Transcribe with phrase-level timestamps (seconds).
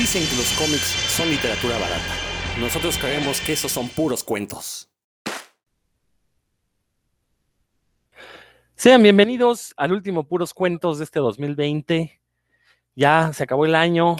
[0.00, 2.14] Dicen que los cómics son literatura barata.
[2.58, 4.88] Nosotros creemos que esos son puros cuentos.
[8.74, 12.18] Sean bienvenidos al último Puros Cuentos de este 2020.
[12.96, 14.16] Ya se acabó el año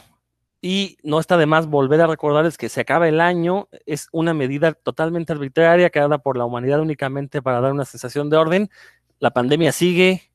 [0.61, 3.71] y no está de más volver a recordarles que se acaba el año.
[3.87, 8.37] Es una medida totalmente arbitraria creada por la humanidad únicamente para dar una sensación de
[8.37, 8.71] orden.
[9.19, 10.30] La pandemia sigue,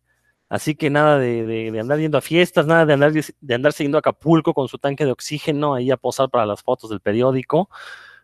[0.55, 3.99] Así que nada de, andar yendo a fiestas, nada de andar, de andar siguiendo a
[3.99, 7.69] Acapulco con su tanque de oxígeno ahí a posar para las fotos del periódico.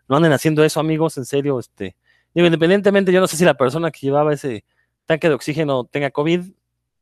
[0.08, 1.58] No anden haciendo eso, amigos, en serio.
[1.58, 1.94] Este,
[2.32, 4.64] digo, independientemente, yo no sé si la persona que llevaba ese
[5.04, 6.40] tanque de oxígeno tenga COVID,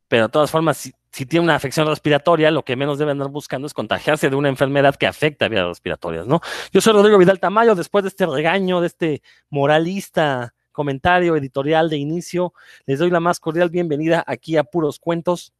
[0.09, 3.67] pero de todas formas, si, tiene una afección respiratoria, lo que menos debe andar buscando
[3.67, 6.41] es contagiarse de una enfermedad que afecta a vías respiratorias, ¿no?
[6.73, 11.97] Yo soy Rodrigo Vidal Tamayo, después de este regaño, de este moralista comentario editorial de
[11.97, 12.53] inicio.
[12.85, 15.53] Les doy la más cordial bienvenida aquí a Puros Cuentos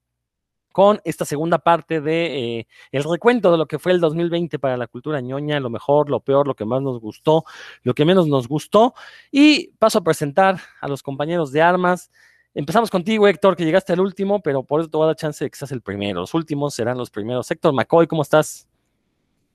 [0.71, 4.77] con esta segunda parte de eh, el recuento de lo que fue el 2020 para
[4.77, 7.43] la cultura ñoña, lo mejor, lo peor, lo que más nos gustó,
[7.84, 8.93] lo que menos nos gustó.
[9.32, 12.09] Y paso a presentar a los compañeros de armas.
[12.54, 15.43] Empezamos contigo, Héctor, que llegaste al último, pero por eso te voy a dar chance
[15.43, 16.21] de que seas el primero.
[16.21, 17.49] Los últimos serán los primeros.
[17.49, 18.70] Héctor McCoy, ¿cómo estás?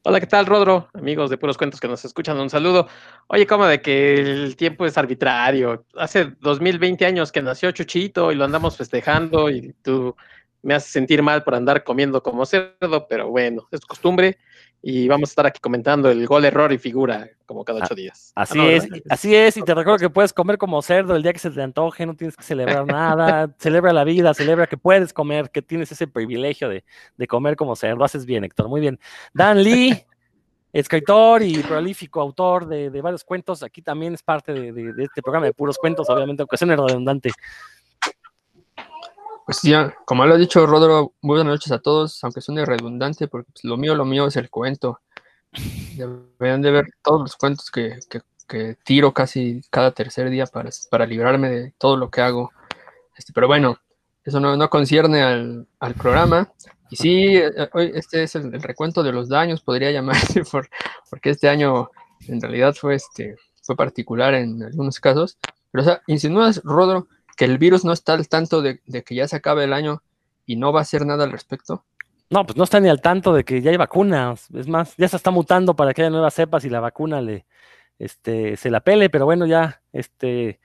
[0.09, 0.89] Hola, ¿qué tal, Rodro?
[0.95, 2.87] Amigos de Puros Cuentos que nos escuchan, un saludo.
[3.27, 5.85] Oye, ¿cómo de que el tiempo es arbitrario?
[5.97, 10.15] Hace 2020 años que nació Chuchito y lo andamos festejando y tú
[10.63, 14.39] me haces sentir mal por andar comiendo como cerdo, pero bueno, es costumbre
[14.89, 17.95] y vamos a estar aquí comentando el gol, error y figura como cada ocho ah,
[17.97, 18.33] días.
[18.37, 21.33] Ah, así es, así es, y te recuerdo que puedes comer como cerdo el día
[21.33, 25.13] que se te antoje, no tienes que celebrar nada, celebra la vida, celebra que puedes
[25.13, 26.85] comer, que tienes ese privilegio de,
[27.27, 29.01] comer como cerdo, haces bien, Héctor, muy bien.
[29.35, 30.05] Dan Lee,
[30.73, 35.53] escritor y prolífico autor de, varios cuentos, aquí también es parte de, este programa de
[35.53, 37.33] puros cuentos, obviamente, aunque sea redundante.
[39.47, 43.53] Pues ya, como lo ha dicho Rodro, buenas noches a todos, aunque suene redundante, porque
[43.53, 45.01] pues, lo mío, lo mío es el cuento.
[45.95, 47.97] Deberían de ver todos los cuentos que,
[48.83, 52.51] tiro casi cada tercer día para, para librarme de todo lo que hago.
[53.17, 53.79] Este, pero bueno,
[54.25, 56.53] eso no, no concierne al, programa.
[56.91, 60.69] Y sí, eh, hoy este es el, recuento de los daños, podría llamarse, por,
[61.09, 61.89] porque este año
[62.27, 65.39] en realidad fue, este, fue particular en algunos casos.
[65.71, 67.07] Pero, o sea, insinúas, Rodro,
[67.37, 70.03] que el virus no está al tanto de, que ya se acabe el año
[70.47, 71.85] y no va a hacer nada al respecto?
[72.31, 74.49] No, pues no está ni al tanto de que ya hay vacunas.
[74.53, 77.47] Es más, ya se está mutando para que haya nuevas cepas y la vacuna le,
[77.99, 80.61] este, se la pele, pero bueno, ya, este,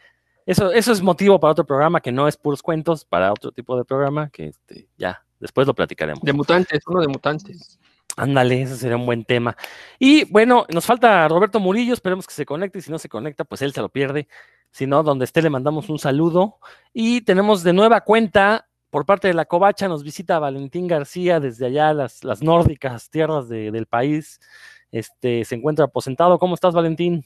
[0.46, 3.78] eso, eso es motivo para otro programa que no es puros cuentos, para otro tipo
[3.78, 6.24] de programa que este, ya, después lo platicaremos.
[6.24, 7.80] De mutantes, uno de mutantes.
[8.18, 9.56] Ándale, ese sería un buen tema.
[9.98, 13.46] Y bueno, nos falta Roberto Murillo, esperemos que se conecte, y si no se conecta,
[13.46, 14.28] pues él se lo pierde.
[14.72, 16.58] Si no, donde esté le mandamos un saludo.
[16.94, 21.68] Y tenemos de nueva cuenta, por parte de la Covacha, nos visita Valentín García desde
[21.68, 24.40] allá, las, las nórdicas tierras del país.
[24.92, 26.40] Este, se encuentra aposentado.
[26.40, 27.26] ¿Cómo estás, Valentín?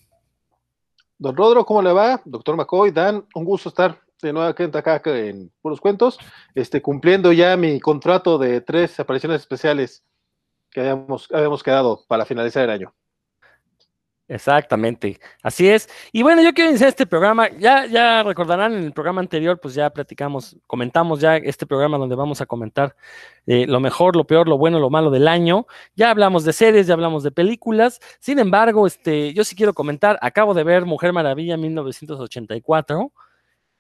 [1.17, 2.21] Don Rodro, ¿cómo le va?
[2.25, 6.17] Doctor McCoy, Dan, un gusto estar de nueva cuenta acá en Puros Cuentos,
[6.53, 10.03] este, cumpliendo ya mi contrato de tres apariciones especiales
[10.71, 12.93] que habíamos, habíamos quedado para finalizar el año.
[14.27, 15.87] Exactamente, así es.
[16.11, 17.47] Y bueno, yo quiero iniciar este programa.
[17.59, 22.15] Ya, ya recordarán en el programa anterior, pues ya platicamos, comentamos ya este programa donde
[22.15, 22.95] vamos a comentar
[23.45, 25.67] eh, lo mejor, lo peor, lo bueno, lo malo del año.
[25.95, 27.99] Ya hablamos de series, ya hablamos de películas.
[28.19, 30.17] Sin embargo, este, yo sí quiero comentar.
[30.21, 33.11] Acabo de ver Mujer Maravilla 1984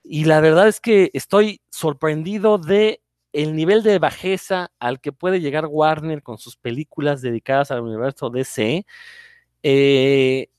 [0.03, 3.01] y la verdad es que estoy sorprendido de
[3.33, 8.29] el nivel de bajeza al que puede llegar Warner con sus películas dedicadas al universo
[8.29, 8.85] DC.
[9.67, 10.49] Eh,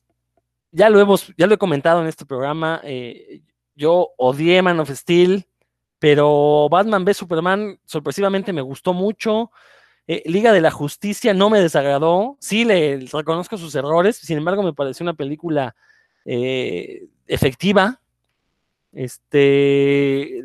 [0.73, 2.81] ya lo hemos, ya lo he comentado en este programa.
[2.83, 3.41] Eh,
[3.77, 5.47] yo odié Man of Steel,
[6.01, 9.53] pero Batman v Superman sorpresivamente me gustó mucho.
[10.09, 12.37] Eh, Liga de la Justicia no me desagradó.
[12.41, 14.17] Sí, le reconozco sus errores.
[14.17, 15.77] Sin embargo, me pareció una película
[16.25, 18.01] efectiva.
[18.93, 20.43] Este,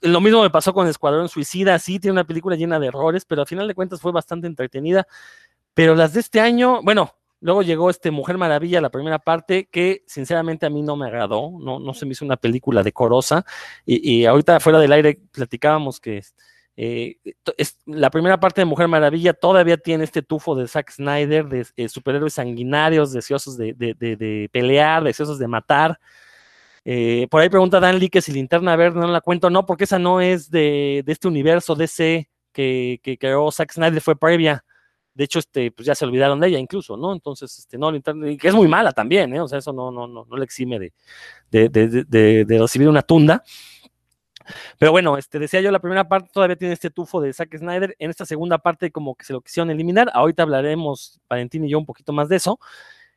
[0.00, 1.78] lo mismo me pasó con Escuadrón Suicida.
[1.78, 5.06] Sí, tiene una película llena de errores, pero al final de cuentas fue bastante entretenida.
[5.74, 10.04] Pero las de este año, bueno, Luego llegó este Mujer Maravilla, la primera parte, que
[10.06, 13.44] sinceramente a mí no me agradó, no, no se me hizo una película decorosa.
[13.84, 16.22] Y, ahorita fuera del aire platicábamos que
[16.76, 17.16] eh,
[17.56, 21.66] es, la primera parte de Mujer Maravilla todavía tiene este tufo de Zack Snyder, de
[21.76, 25.98] eh, superhéroes sanguinarios, deseosos de, pelear, deseosos de matar.
[26.84, 29.84] Eh, por ahí pregunta Dan Lee que si Linterna Verde no la cuento, no, porque
[29.84, 34.64] esa no es de, este universo DC que, que creó Zack Snyder, fue previa
[35.14, 37.12] de hecho, este, pues ya se olvidaron de ella incluso, ¿no?
[37.12, 39.40] Entonces, este, no, que es muy mala también, ¿eh?
[39.40, 40.92] O sea, eso no, no, no, no le exime de,
[41.50, 43.42] de, de, de recibir una tunda.
[44.78, 47.94] Pero bueno, este, decía yo, la primera parte todavía tiene este tufo de Zack Snyder.
[47.98, 50.10] En esta segunda parte, como que se lo quisieron eliminar.
[50.12, 52.58] Ahorita hablaremos, Valentín y yo, un poquito más de eso.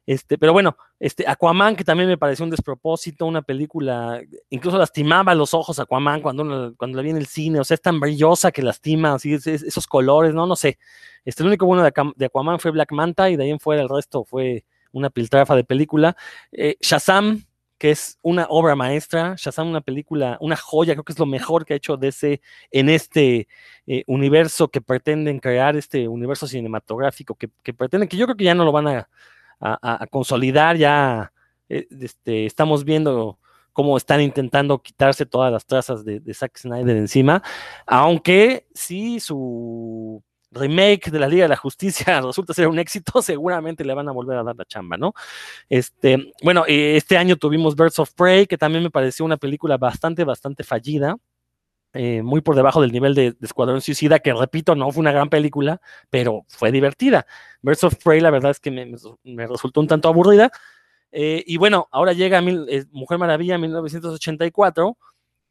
[0.06, 5.34] Este, pero bueno, este, Aquaman, que también me pareció un despropósito, una película, incluso lastimaba
[5.34, 8.52] los ojos Aquaman cuando, cuando la vi en el cine, o sea, es tan brillosa
[8.52, 10.78] que lastima, así, esos colores, no, no sé.
[11.24, 13.90] Este, el único bueno de, Aquaman fue Black Manta y de ahí en fuera el
[13.90, 16.16] resto fue una piltrafa de película.
[16.52, 17.44] Eh, Shazam,
[17.80, 21.66] que es una obra maestra, Shazam, una película, una joya, creo que es lo mejor
[21.66, 22.42] que ha hecho DC
[22.72, 23.48] en este
[23.88, 28.46] eh, universo que pretenden crear, este universo cinematográfico que, que, pretenden, que yo creo que
[28.46, 29.10] ya no lo van a,
[30.12, 31.32] consolidar, ya
[31.70, 33.40] eh, este, estamos viendo
[33.74, 37.44] cómo están intentando quitarse todas las trazas de, de Zack Snyder encima,
[37.86, 40.24] aunque sí su
[40.56, 44.12] remake de la Liga de la Justicia resulta ser un éxito, seguramente le van a
[44.12, 45.14] volver a dar la chamba, ¿no?
[45.70, 49.78] Este, bueno, eh, este año tuvimos Birds of Prey, que también me pareció una película
[49.78, 51.18] bastante, bastante fallida.
[51.96, 55.30] Eh, muy por debajo del nivel de, Escuadrón Suicida, que repito, no fue una gran
[55.30, 57.26] película, pero fue divertida.
[57.62, 60.52] Birds of Prey, la verdad es que me, resultó un tanto aburrida.
[61.12, 62.42] Eh, y bueno, ahora llega
[62.92, 64.98] Mujer Maravilla 1984,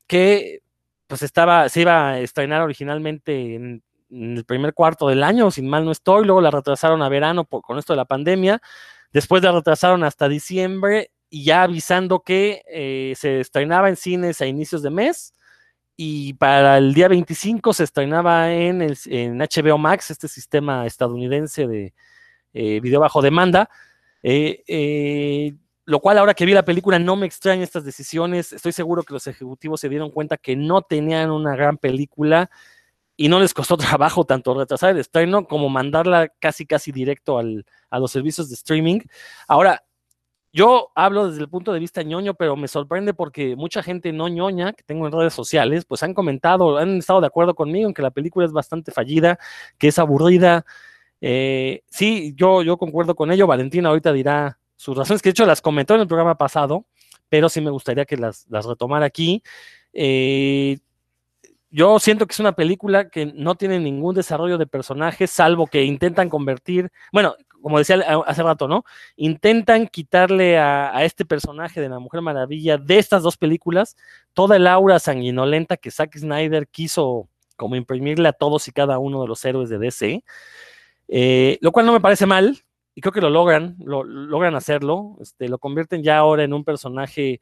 [0.06, 0.60] que
[1.06, 3.82] pues estaba, se iba a estrenar originalmente en
[4.14, 7.44] en el primer cuarto del año, sin mal no estoy, luego la retrasaron a verano
[7.44, 8.60] por, con esto de la pandemia,
[9.12, 14.46] después la retrasaron hasta diciembre y ya avisando que eh, se estrenaba en cines a
[14.46, 15.34] inicios de mes
[15.96, 21.94] y para el día 25 se estrenaba en, en HBO Max, este sistema estadounidense de
[22.52, 23.68] eh, video bajo demanda.
[24.22, 25.54] Eh,
[25.86, 28.52] lo cual ahora que vi la película no me extraña estas decisiones.
[28.52, 32.50] Estoy seguro que los ejecutivos se dieron cuenta que no tenían una gran película
[33.16, 37.66] y no les costó trabajo tanto retrasar el estreno como mandarla casi casi directo al,
[37.90, 39.00] a los servicios de streaming.
[39.46, 39.84] Ahora,
[40.54, 44.28] yo hablo desde el punto de vista ñoño, pero me sorprende porque mucha gente no
[44.28, 47.94] ñoña que tengo en redes sociales, pues han comentado, han estado de acuerdo conmigo en
[47.94, 49.36] que la película es bastante fallida,
[49.78, 50.64] que es aburrida.
[51.20, 53.48] Eh, sí, yo, yo concuerdo con ello.
[53.48, 56.86] Valentina ahorita dirá sus razones, que de hecho las comentó en el programa pasado,
[57.28, 59.42] pero sí me gustaría que las, las retomara aquí.
[59.92, 60.78] Eh,
[61.68, 65.82] yo siento que es una película que no tiene ningún desarrollo de personajes, salvo que
[65.82, 67.96] intentan convertir, bueno, como decía
[68.26, 68.84] hace rato, ¿no?
[69.16, 73.96] Intentan quitarle a, este personaje de la Mujer Maravilla de estas dos películas
[74.34, 77.26] toda el aura sanguinolenta que Zack Snyder quiso
[77.56, 80.22] como imprimirle a todos y cada uno de los héroes de DC,
[81.08, 82.58] eh, lo cual no me parece mal,
[82.94, 86.64] y creo que lo logran, lo, logran hacerlo, este, lo convierten ya ahora en un
[86.64, 87.40] personaje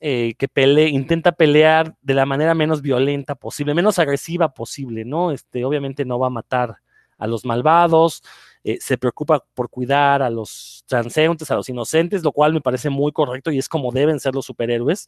[0.00, 0.50] eh, que
[0.90, 5.30] intenta pelear de la manera menos violenta posible, menos agresiva posible, ¿no?
[5.30, 6.76] Este, obviamente no va a matar
[7.16, 8.22] a los malvados,
[8.68, 12.90] eh, se preocupa por cuidar a los transeúntes, a los inocentes, lo cual me parece
[12.90, 15.06] muy correcto y es como deben ser los superhéroes.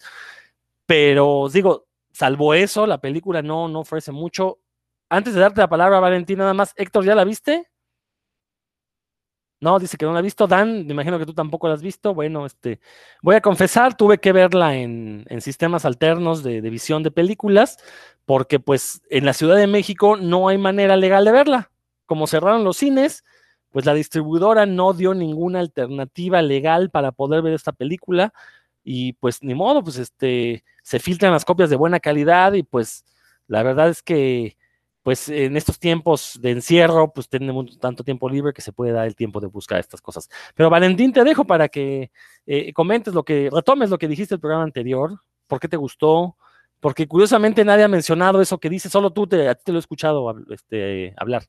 [0.86, 4.60] Pero digo, salvo eso, la película no, no ofrece mucho.
[5.08, 7.66] Antes de darte la palabra, Valentín, nada más, Héctor, ¿ya la viste?
[9.60, 10.46] No, dice que no la ha visto.
[10.46, 12.14] Dan, me imagino que tú tampoco la has visto.
[12.14, 12.78] Bueno, este,
[13.22, 17.78] voy a confesar, tuve que verla en, sistemas alternos de, visión de películas,
[18.24, 21.72] porque pues en la Ciudad de México no hay manera legal de verla.
[22.06, 23.24] Como cerraron los cines,
[23.70, 28.32] pues la distribuidora no dio ninguna alternativa legal para poder ver esta película.
[28.84, 33.04] Y pues ni modo, pues este, se filtran las copias de buena calidad y pues
[33.46, 34.56] la verdad es que
[35.02, 39.06] pues en estos tiempos de encierro, pues tenemos tanto tiempo libre que se puede dar
[39.06, 40.28] el tiempo de buscar estas cosas.
[40.54, 42.10] Pero Valentín, te dejo para que
[42.44, 46.36] eh, comentes lo que, retomes lo que dijiste el programa anterior, por qué te gustó,
[46.78, 49.78] porque curiosamente nadie ha mencionado eso que dice, solo tú te, a ti te lo
[49.78, 51.44] he escuchado este, hablar.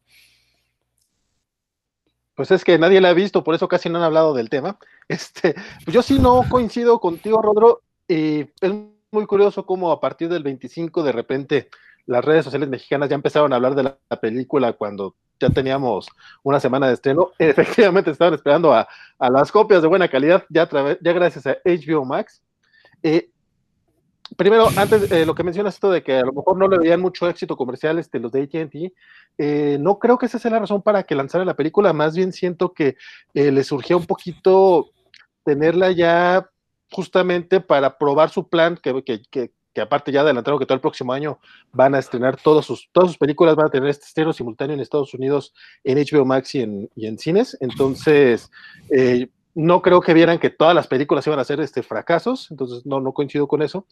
[2.39, 4.79] Pues es que nadie la ha visto, por eso casi no han hablado del tema.
[5.09, 5.55] Este,
[5.87, 8.73] yo sí no coincido contigo, Rodro, y es
[9.11, 11.69] muy curioso cómo a partir del 25 de repente
[12.05, 16.07] las redes sociales mexicanas ya empezaron a hablar de la, película cuando ya teníamos
[16.41, 17.31] una semana de estreno.
[17.39, 18.87] Efectivamente estaban esperando a,
[19.19, 20.69] las copias de buena calidad ya,
[21.01, 22.41] ya gracias a HBO Max.
[23.03, 23.31] Eh,
[24.37, 27.01] primero, antes, eh, lo que mencionas esto de que a lo mejor no le veían
[27.01, 28.93] mucho éxito comercial este, los de AT&T,
[29.37, 32.33] eh, no creo que esa sea la razón para que lanzara la película, más bien
[32.33, 32.95] siento que
[33.33, 34.91] le surgió un poquito
[35.43, 36.49] tenerla ya
[36.91, 41.13] justamente para probar su plan que, que, que aparte ya adelantaron que todo el próximo
[41.13, 41.39] año
[41.71, 44.79] van a estrenar todas sus, todas sus películas, van a tener este estreno simultáneo en
[44.79, 47.57] Estados Unidos, en HBO Max y en, y en cines.
[47.61, 48.49] Entonces,
[48.89, 52.85] eh, no creo que vieran que todas las películas iban a ser este, fracasos, entonces
[52.85, 53.85] no, no coincido con eso.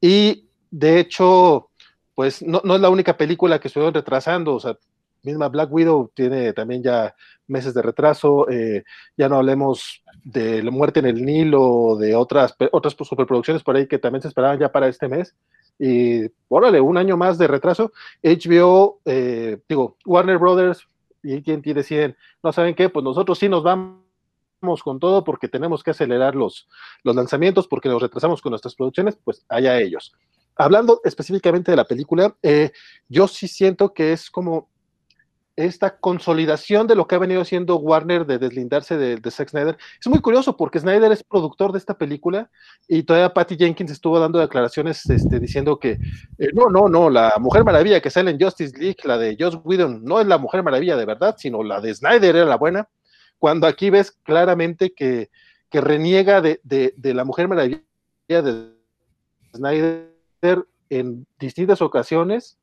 [0.00, 1.70] Y de hecho,
[2.14, 4.76] pues no, es la única película que estuvieron retrasando, o sea,
[5.22, 7.14] misma Black Widow tiene también ya
[7.48, 8.84] meses de retraso, eh,
[9.16, 13.86] ya no hablemos de la muerte en el Nilo de otras, otras superproducciones por ahí
[13.86, 15.34] que también se esperaban ya para este mes.
[15.78, 17.92] y órale, un año más de retraso.
[18.22, 20.86] HBO, eh, digo, Warner Brothers
[21.22, 24.05] y AT&T deciden, no saben qué, pues nosotros sí nos vamos
[24.82, 26.68] con todo porque tenemos que acelerar los,
[27.04, 30.12] los lanzamientos, porque nos retrasamos con nuestras producciones, pues allá ellos.
[30.56, 32.72] Hablando específicamente de la película, eh,
[33.08, 34.68] yo sí siento que es como
[35.56, 39.78] esta consolidación de lo que ha venido haciendo Warner de deslindarse de, de Zack Snyder.
[39.98, 42.50] Es muy curioso porque Snyder es productor de esta película
[42.86, 45.92] y todavía Patty Jenkins estuvo dando declaraciones este, diciendo que
[46.38, 49.58] eh, no, no, no, la Mujer Maravilla que sale en Justice League, la de Joss
[49.64, 52.86] Whedon, no es la Mujer Maravilla de verdad, sino la de Snyder era la buena.
[53.38, 55.30] Cuando aquí ves claramente que,
[55.72, 57.82] reniega de, la Mujer Maravilla
[58.28, 58.72] de
[59.54, 62.58] Snyder en distintas ocasiones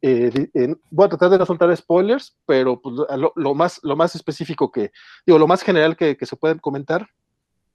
[0.00, 2.94] eh, voy a tratar de no soltar spoilers, pero pues,
[3.36, 4.92] lo, más, específico que,
[5.26, 7.08] digo, lo más general que, que, se pueden comentar.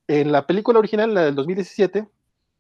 [0.08, 2.08] En la película original, la del 2017,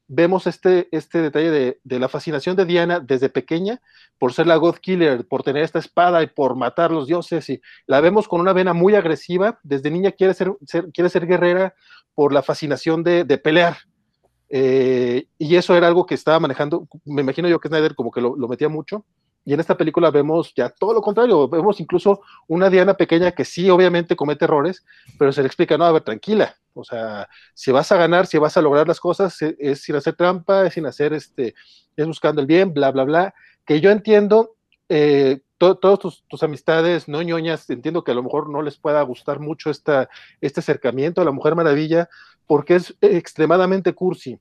[0.08, 3.82] vemos este, este detalle de, de, la fascinación de Diana desde pequeña
[4.18, 7.50] por ser la God Killer, por tener esta espada y por matar los dioses.
[7.50, 9.60] Y la vemos con una vena muy agresiva.
[9.64, 10.54] Desde niña quiere ser,
[10.94, 11.74] quiere ser guerrera
[12.16, 13.78] por la fascinación de, de pelear.
[14.50, 18.22] Eh, y eso era algo que estaba manejando, me imagino yo que Snyder como que
[18.22, 19.04] lo, lo metía mucho
[19.46, 23.46] y en esta película vemos ya todo lo contrario, vemos incluso una Diana pequeña que
[23.46, 24.86] sí, obviamente comete errores,
[25.18, 28.38] pero se le explica, no, a ver, tranquila, o sea, si vas a ganar, si
[28.38, 31.56] vas a lograr las cosas, es, es sin hacer trampa, es sin hacer, este,
[31.96, 33.34] es buscando el bien, bla, bla, bla,
[33.66, 34.56] que yo entiendo,
[34.90, 38.78] eh, to, todas tus, tus, amistades no ñoñas, entiendo que a lo mejor no les
[38.78, 40.10] pueda gustar mucho esta,
[40.42, 42.10] este acercamiento a la Mujer Maravilla,
[42.48, 44.40] porque es extremadamente cursi,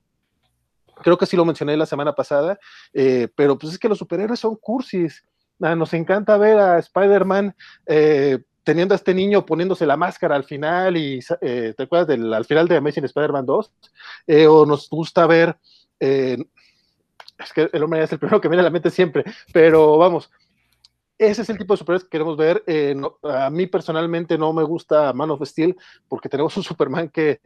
[1.01, 2.59] creo que sí lo mencioné la semana pasada,
[2.93, 5.23] eh, pero pues es que los superhéroes son cursis.
[5.61, 10.43] Ah, nos encanta ver a Spider-Man eh, teniendo a este niño poniéndose la máscara al
[10.43, 13.71] final y eh, te acuerdas del al final de Amazing Spider-Man 2
[14.27, 15.57] eh, o nos gusta ver
[15.99, 20.29] es que el hombre es el primero que viene a la mente siempre, pero vamos,
[21.17, 22.63] ese es el tipo de superhéroes que queremos ver.
[22.67, 25.75] Eh, a mí personalmente no me gusta Man of Steel
[26.07, 27.41] porque tenemos un Superman que,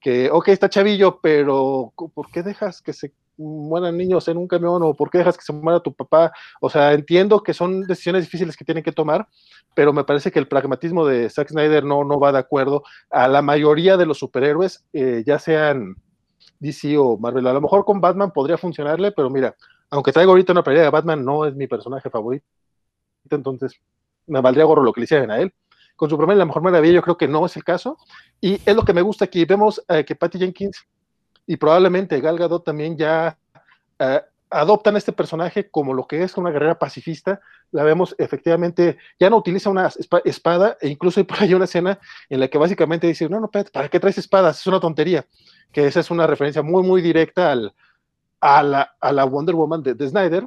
[0.00, 4.82] que, ok, está chavillo, pero ¿por qué dejas que se mueran niños en un camión
[4.82, 6.32] o por qué dejas que se muera tu papá?
[6.60, 9.28] O sea, entiendo que son decisiones difíciles que tienen que tomar,
[9.74, 13.28] pero me parece que el pragmatismo de Zack Snyder no, no va de acuerdo a
[13.28, 15.96] la mayoría de los superhéroes, eh, ya sean
[16.58, 17.46] DC o Marvel.
[17.46, 19.54] A lo mejor con Batman podría funcionarle, pero mira,
[19.90, 22.44] aunque traigo ahorita una pelea de Batman, no es mi personaje favorito,
[23.30, 23.80] entonces
[24.26, 25.52] me valdría gorro lo que le hicieran a él
[25.98, 27.98] con Superman La Mejor Maravilla yo creo que no es el caso,
[28.40, 30.86] y es lo que me gusta aquí, vemos eh, que Patty Jenkins
[31.48, 33.38] y probablemente Gal Gadot también ya
[33.98, 37.40] eh, adoptan este personaje como lo que es una guerrera pacifista,
[37.72, 39.90] la vemos efectivamente, ya no utiliza una
[40.24, 43.50] espada, e incluso hay por ahí una escena en la que básicamente dice, no, no,
[43.50, 44.60] ¿para qué traes espadas?
[44.60, 45.26] Es una tontería,
[45.72, 47.74] que esa es una referencia muy, muy directa al,
[48.40, 50.46] a, la, a la Wonder Woman de, de Snyder.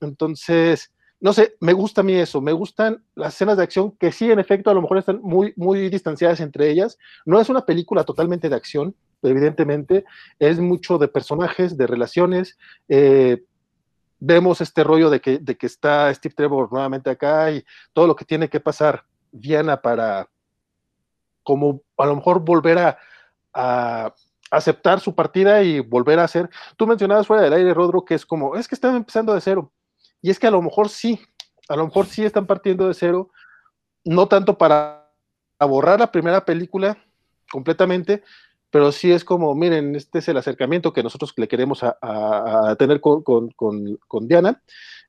[0.00, 4.12] Entonces, no sé, me gusta a mí eso, me gustan las escenas de acción que
[4.12, 6.98] sí, en efecto, a lo mejor están muy, muy distanciadas entre ellas.
[7.26, 10.04] No es una película totalmente de acción, evidentemente,
[10.38, 12.58] es mucho de personajes, de relaciones.
[12.88, 13.44] Eh,
[14.18, 18.16] vemos este rollo de que, de que está Steve Trevor nuevamente acá y todo lo
[18.16, 20.28] que tiene que pasar Diana para
[21.42, 22.98] como a lo mejor volver a,
[23.52, 24.14] a
[24.50, 26.48] aceptar su partida y volver a hacer.
[26.76, 29.72] Tú mencionabas fuera del aire, Rodro, que es como, es que están empezando de cero
[30.20, 31.20] y es que a lo mejor sí,
[31.68, 33.30] a lo mejor sí están partiendo de cero,
[34.04, 35.10] no tanto para
[35.58, 36.96] borrar la primera película
[37.50, 38.22] completamente,
[38.72, 43.02] pero sí es como, miren, este es el acercamiento que nosotros le queremos a, tener
[43.02, 44.62] con, con, Diana.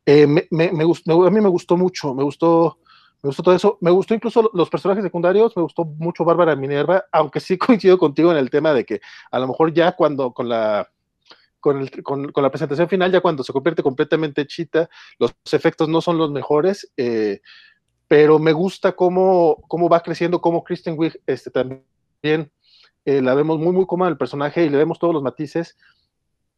[0.06, 2.80] Eh, me, gustó, a mí me gustó mucho, me gustó,
[3.22, 7.06] me gustó todo eso, me gustó incluso los personajes secundarios, me gustó mucho Bárbara Minerva,
[7.10, 9.00] aunque sí coincido contigo en el tema de que
[9.32, 10.90] a lo mejor ya cuando con la
[11.62, 16.02] con, el, con, la presentación final, ya cuando se convierte completamente chita, los efectos no
[16.02, 17.40] son los mejores, eh,
[18.10, 22.52] pero me gusta cómo, cómo va creciendo, cómo Kristen Wiig este, también
[23.06, 25.78] eh, la vemos muy, muy cómoda el personaje y le vemos todos los matices.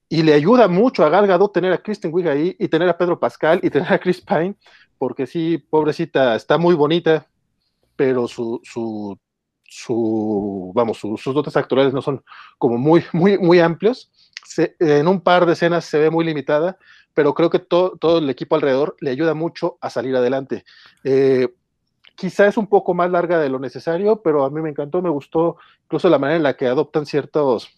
[0.08, 2.98] Y le ayuda mucho a Gal Gadot tener a Kristen Wiig ahí y tener a
[2.98, 4.56] Pedro Pascal y tener a Chris Pine,
[4.98, 7.28] porque sí, pobrecita, está muy bonita,
[7.96, 9.18] pero su, su,
[9.64, 12.24] su vamos, su, sus dotes actorales no son
[12.58, 14.12] como muy, muy, muy amplios
[14.46, 16.78] se, en un par de escenas se ve muy limitada,
[17.14, 20.66] pero creo que to, todo el equipo alrededor le ayuda mucho a salir adelante.
[21.04, 21.50] Eh,
[22.16, 25.10] quizá es un poco más larga de lo necesario, pero a mí me encantó, me
[25.10, 27.70] gustó incluso la manera en la que adoptan ciertos...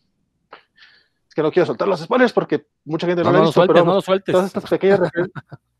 [1.27, 3.53] Es que no quiero soltar los spoilers porque mucha gente no, no lo ha visto,
[3.53, 4.33] sueltes, pero no lo sueltes.
[4.33, 5.43] todas estas pequeñas referencias...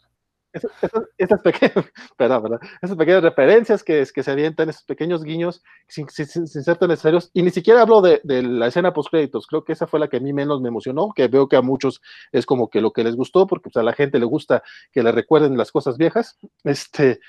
[0.54, 0.72] esas,
[1.18, 1.74] esas, pequeñas,
[2.18, 6.64] perdón, perdón, esas pequeñas referencias que, que se avientan, esos pequeños guiños sin, sin, sin
[6.64, 7.30] ser tan necesarios.
[7.34, 9.48] Y ni siquiera hablo de, de la escena post créditos.
[9.48, 11.62] Creo que esa fue la que a mí menos me emocionó, que veo que a
[11.62, 14.64] muchos es como que lo que les gustó, porque pues, a la gente le gusta
[14.92, 16.38] que le recuerden las cosas viejas.
[16.64, 17.20] Este,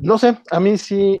[0.00, 1.20] no sé, a mí sí,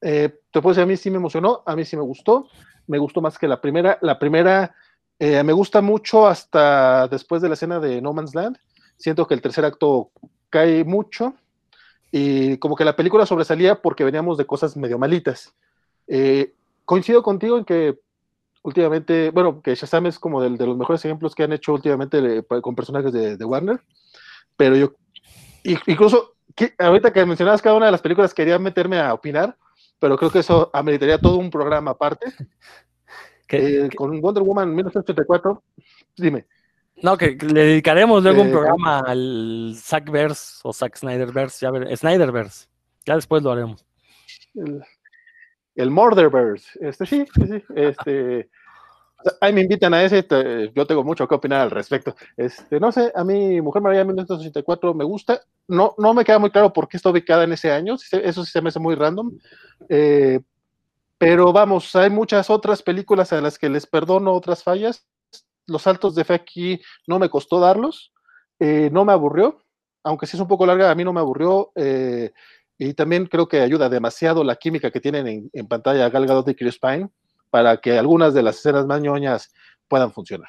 [0.00, 2.48] eh, te puedo decir, a mí sí me emocionó, a mí sí me gustó,
[2.86, 3.98] me gustó más que la primera.
[4.00, 4.74] La primera
[5.18, 8.58] eh, me gusta mucho hasta después de la escena de No Man's Land.
[8.96, 10.10] Siento que el tercer acto
[10.50, 11.34] cae mucho
[12.10, 15.54] y como que la película sobresalía porque veníamos de cosas medio malitas.
[16.06, 16.54] Eh,
[16.84, 17.98] coincido contigo en que
[18.62, 22.20] últimamente, bueno, que Shazam es como del, de los mejores ejemplos que han hecho últimamente
[22.20, 23.80] de, con personajes de, de, Warner,
[24.56, 24.92] pero yo,
[25.62, 29.56] incluso, que, ahorita que mencionabas cada una de las películas, quería meterme a opinar,
[29.98, 32.26] pero creo que eso ameritaría todo un programa aparte.
[33.46, 35.62] ¿Qué, eh, con Wonder Woman 1984,
[36.16, 36.46] dime.
[37.02, 41.96] No, que, le dedicaremos luego eh, un programa al Zackverse o Zack Snyderverse, ya ver,
[41.96, 42.66] Snyderverse.
[43.06, 43.86] Ya después lo haremos.
[44.54, 44.82] El,
[45.76, 48.50] el Murderverse, este sí, sí, sí, este
[49.40, 52.14] ahí me invitan a ese, te, yo tengo mucho que opinar al respecto.
[52.36, 56.50] Este, no sé, a mí Mujer Maravilla 1984 me gusta, no, no me queda muy
[56.50, 59.38] claro por qué está ubicada en ese año, eso sí se me hace muy random,
[59.88, 60.40] eh,
[61.18, 65.06] pero vamos, hay muchas otras películas a las que les perdono otras fallas,
[65.66, 68.12] los saltos de fe aquí no me costó darlos,
[68.58, 69.62] eh, no me aburrió,
[70.02, 72.32] aunque sí es un poco larga, a mí no me aburrió, eh,
[72.78, 76.48] y también creo que ayuda demasiado la química que tienen en, en pantalla Gal Gadot
[76.48, 77.10] y Chris Pine,
[77.50, 79.52] para que algunas de las escenas más ñoñas
[79.88, 80.48] puedan funcionar.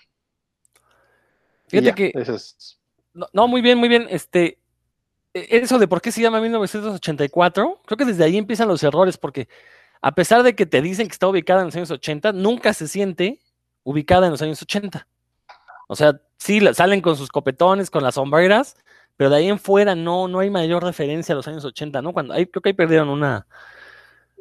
[1.68, 2.12] Fíjate ya, que.
[2.14, 2.80] Es...
[3.14, 4.08] No, no, muy bien, muy bien.
[4.10, 4.59] Este,
[5.50, 9.48] eso de por qué se llama 1984, creo que desde ahí empiezan los errores, porque
[10.02, 12.88] a pesar de que te dicen que está ubicada en los años 80, nunca se
[12.88, 13.40] siente
[13.84, 15.08] ubicada en los años 80.
[15.88, 18.78] O sea, sí, salen con sus copetones, con las sombreras,
[19.18, 22.14] pero de ahí en fuera no, no hay mayor referencia a los años 80, ¿no?
[22.14, 23.46] Cuando ahí creo que ahí perdieron una,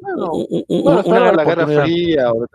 [0.01, 2.33] bueno, un, un, bueno, la Guerra Fría.
[2.33, 2.47] O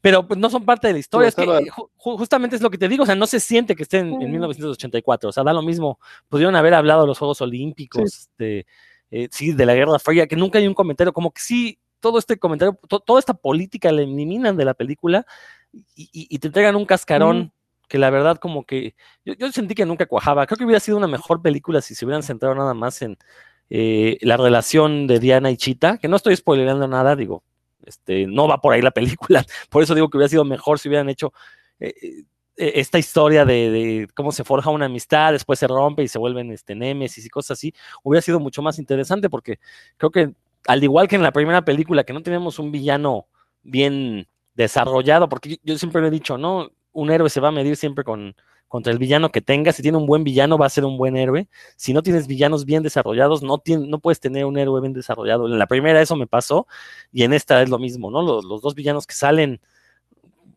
[0.00, 1.28] pero pues, no son parte de la historia.
[1.28, 3.82] Es que, ju justamente es lo que te digo, o sea, no se siente que
[3.82, 5.98] estén en, en 1984, o sea, da lo mismo.
[6.28, 8.28] Pudieron haber hablado de los Juegos Olímpicos, sí.
[8.38, 8.66] De,
[9.10, 12.18] eh, sí, de la Guerra Fría, que nunca hay un comentario, como que sí, todo
[12.18, 15.26] este comentario, to toda esta política la eliminan de la película
[15.72, 17.38] y, y, y te entregan un cascarón.
[17.38, 17.50] Mm.
[17.86, 18.94] Que la verdad, como que
[19.26, 20.46] yo, yo sentí que nunca cuajaba.
[20.46, 23.18] Creo que hubiera sido una mejor película si se hubieran centrado nada más en,
[23.70, 27.42] eh, la relación de Diana y Chita, que no estoy spoilerando nada, digo,
[27.86, 30.88] este, no va por ahí la película, por eso digo que hubiera sido mejor si
[30.88, 31.32] hubieran hecho
[31.80, 31.94] eh,
[32.56, 36.50] eh, esta historia de, cómo se forja una amistad, después se rompe y se vuelven
[36.52, 39.58] este, némesis y cosas así, hubiera sido mucho más interesante porque
[39.96, 40.32] creo que
[40.66, 43.26] al igual que en la primera película, que no tenemos un villano
[43.62, 46.70] bien desarrollado, porque yo, yo siempre lo he dicho, ¿no?
[46.92, 48.34] Un héroe se va a medir siempre con,
[48.74, 49.72] contra el villano que tenga.
[49.72, 51.46] Si tiene un buen villano, va a ser un buen héroe.
[51.76, 55.46] Si no tienes villanos bien desarrollados, no, tiene, no puedes tener un héroe bien desarrollado.
[55.46, 56.66] En la primera eso me pasó
[57.12, 58.20] y en esta es lo mismo, ¿no?
[58.20, 59.60] Los, los dos villanos que salen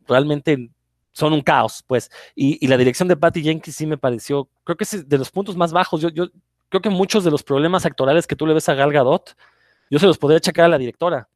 [0.08, 0.71] realmente
[1.12, 2.10] son un caos, pues.
[2.34, 5.30] Y, y, la dirección de Patty Jenkins sí me pareció, creo que es de los
[5.30, 6.01] puntos más bajos.
[6.01, 6.30] Yo, yo
[6.69, 9.36] creo que muchos de los problemas actorales que tú le ves a Gal Gadot,
[9.91, 11.30] yo se los podría checar a la directora.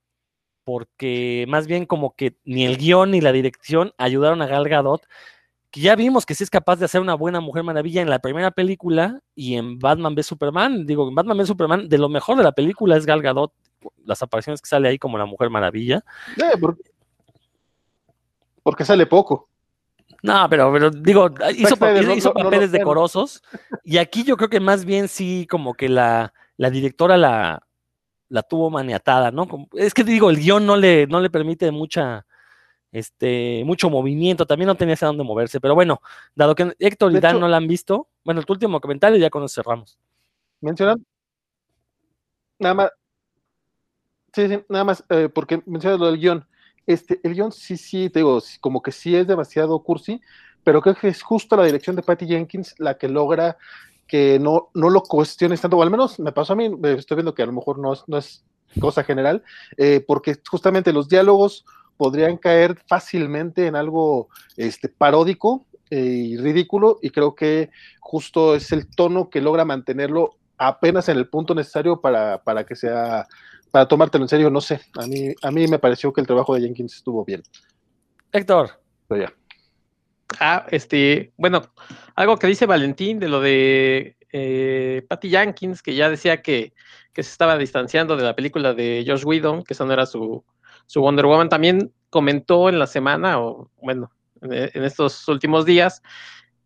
[0.64, 5.04] Porque más bien como que ni el guion ni la dirección ayudaron a Gal Gadot
[5.72, 8.20] que ya vimos que sí es capaz de hacer una buena Mujer Maravilla en la
[8.20, 10.86] primera película y en Batman v Superman.
[10.86, 13.54] Digo, en Batman v Superman, de lo mejor de la película es Gal Gadot,
[14.04, 16.04] las apariciones que sale ahí como la Mujer Maravilla.
[18.64, 19.48] Porque, sale poco.
[20.22, 23.42] No, pero, pero digo, hizo, papeles no decorosos
[23.84, 27.66] y aquí yo creo que más bien sí como que la, la directora la,
[28.30, 29.48] la tuvo maniatada, ¿no?
[29.74, 32.26] Es que digo, el guion no le, no le permite mucha
[32.92, 36.02] este, mucho movimiento, también no tenía hacia dónde moverse, pero bueno,
[36.36, 39.48] dado que Héctor y Dan no la han visto, bueno, tu último comentario ya con
[39.48, 39.98] cerramos.
[40.60, 41.06] Mencionan,
[42.60, 42.92] nada más,
[44.34, 46.46] sí, sí, nada más, eh, porque mencionas lo del guion,
[46.86, 50.22] este, el guion sí, sí, te digo, como que sí es demasiado cursi,
[50.64, 53.58] pero creo que es justo la dirección de Patty Jenkins la que logra
[54.08, 57.34] que no, no lo cuestiones tanto, o al menos me pasó a mí, estoy viendo
[57.34, 58.44] que a lo mejor no es, no es
[58.80, 59.42] cosa general,
[59.78, 61.66] eh, porque justamente los diálogos
[62.02, 68.72] podrían caer fácilmente en algo este, paródico eh, y ridículo, y creo que justo es
[68.72, 73.28] el tono que logra mantenerlo apenas en el punto necesario para, para que sea,
[73.70, 76.56] para tomártelo en serio, no sé, a mí, a mí me pareció que el trabajo
[76.56, 77.44] de Jenkins estuvo bien.
[78.32, 78.72] Héctor.
[79.08, 79.34] Pero ya.
[80.40, 81.62] Ah, este, bueno,
[82.16, 86.74] algo que dice Valentín de lo de eh, Patty Jenkins, que ya decía que,
[87.14, 90.44] que, se estaba distanciando de la película de Josh Whedon, que esa no era su,
[90.92, 96.04] su Wonder Woman, también comentó en la semana, o bueno, en, estos últimos días,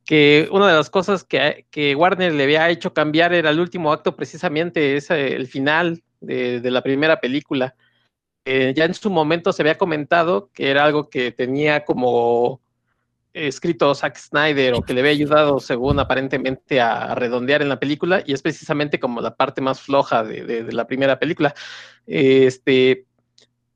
[0.03, 3.93] que una de las cosas que, que, Warner le había hecho cambiar era el último
[3.93, 7.75] acto, precisamente es el final de, de la primera película.
[8.45, 12.61] Eh, ya en su momento se había comentado que era algo que tenía como
[13.31, 18.23] escrito Zack Snyder o que le había ayudado, según aparentemente, a, redondear en la película,
[18.25, 21.53] y es precisamente como la parte más floja de, de, la primera película.
[22.07, 23.05] Este,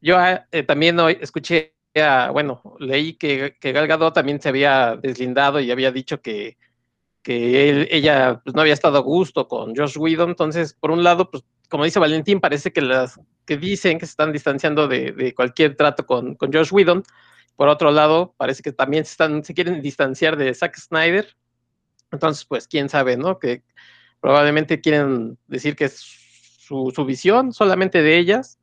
[0.02, 0.18] yo
[0.52, 5.72] eh, también hoy escuché, a, bueno, leí que, que Gal también se había deslindado y
[5.72, 6.58] había dicho que,
[7.24, 11.04] que él, ella pues, no había estado a gusto con Josh Whedon, entonces, por un
[11.04, 15.12] lado, pues como dice Valentín, parece que las que dicen que se están distanciando de,
[15.12, 17.04] de cualquier trato con, con Josh Whedon,
[17.56, 21.36] por otro lado, parece que también se, están, se quieren distanciar de Zack Snyder.
[22.12, 23.40] Entonces, pues, quién sabe, ¿no?
[23.40, 23.64] Que
[24.22, 28.59] probablemente quieren decir que es su, su visión solamente de ellas.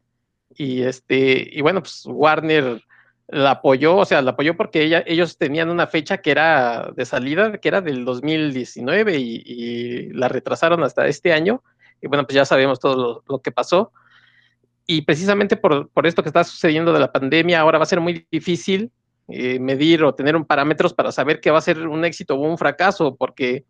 [0.56, 2.82] Y este, y bueno, pues Warner
[3.28, 7.04] la apoyó, o sea, la apoyó porque ella, ellos tenían una fecha que era de
[7.04, 11.62] salida, que era del 2019 y, la retrasaron hasta este año.
[12.00, 13.92] Y bueno, pues ya sabemos todo lo, que pasó
[14.86, 18.00] y precisamente por, por, esto que está sucediendo de la pandemia, ahora va a ser
[18.00, 18.92] muy difícil
[19.28, 22.48] eh, medir o tener un parámetros para saber qué va a ser un éxito o
[22.48, 23.64] un fracaso, porque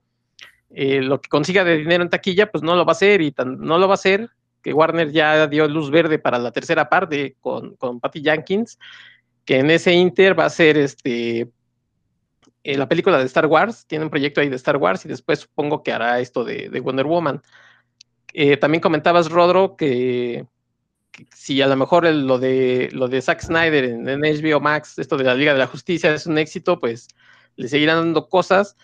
[0.71, 3.35] eh, lo que consiga de dinero en taquilla, pues no lo va a hacer y
[3.39, 4.29] no lo va a hacer
[4.67, 8.81] que Warner ya dio luz verde para la tercera parte con, con Patty Jenkins,
[9.45, 11.49] que en ese Inter va a ser este
[12.65, 15.39] eh, la película de Star Wars, tiene un proyecto ahí de Star Wars y después
[15.39, 17.41] supongo que hará esto de, de Wonder Woman.
[18.33, 20.47] Eh, también comentabas, Rodro, que
[21.33, 25.23] si a lo mejor lo de lo de Zack Snyder en, HBO Max, esto de
[25.23, 27.07] la Liga de la Justicia es un éxito, pues
[27.55, 28.77] le seguirán dando cosas.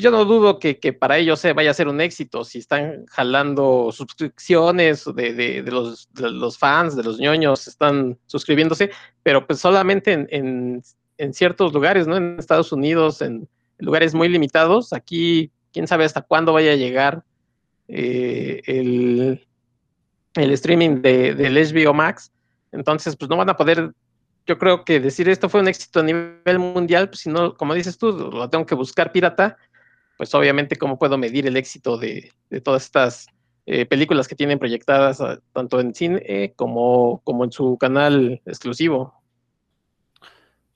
[0.00, 3.06] Yo no dudo que, que para ellos se vaya a ser un éxito si están
[3.06, 8.90] jalando suscripciones de, de, los, fans, de los ñoños, están suscribiéndose,
[9.22, 10.82] pero pues solamente en,
[11.32, 12.16] ciertos lugares, ¿no?
[12.16, 14.92] En Estados Unidos, en lugares muy limitados.
[14.92, 17.22] Aquí, quién sabe hasta cuándo vaya a llegar
[17.88, 19.46] eh, el,
[20.34, 22.32] el streaming de, del HBO Max.
[22.72, 23.92] Entonces, pues no van a poder,
[24.46, 27.74] yo creo que decir esto fue un éxito a nivel mundial, pues si no, como
[27.74, 29.56] dices tú, lo tengo que buscar pirata,
[30.20, 33.26] pues obviamente cómo puedo medir el éxito de, de todas estas
[33.64, 39.14] eh, películas que tienen proyectadas uh, tanto en cine como, como en su canal exclusivo.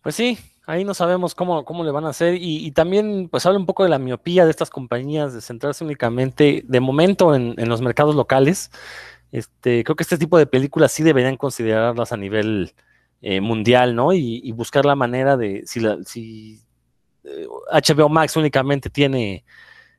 [0.00, 3.44] Pues sí, ahí no sabemos cómo, cómo le van a hacer y, y, también pues
[3.44, 7.54] habla un poco de la miopía de estas compañías de centrarse únicamente de momento en,
[7.58, 8.70] en los mercados locales
[9.30, 12.72] este, creo que este tipo de películas sí deberían considerarlas a nivel
[13.20, 14.14] eh, mundial, ¿no?
[14.14, 16.62] Y, y, buscar la manera de, si, la, si
[17.24, 19.44] HBO Max únicamente tiene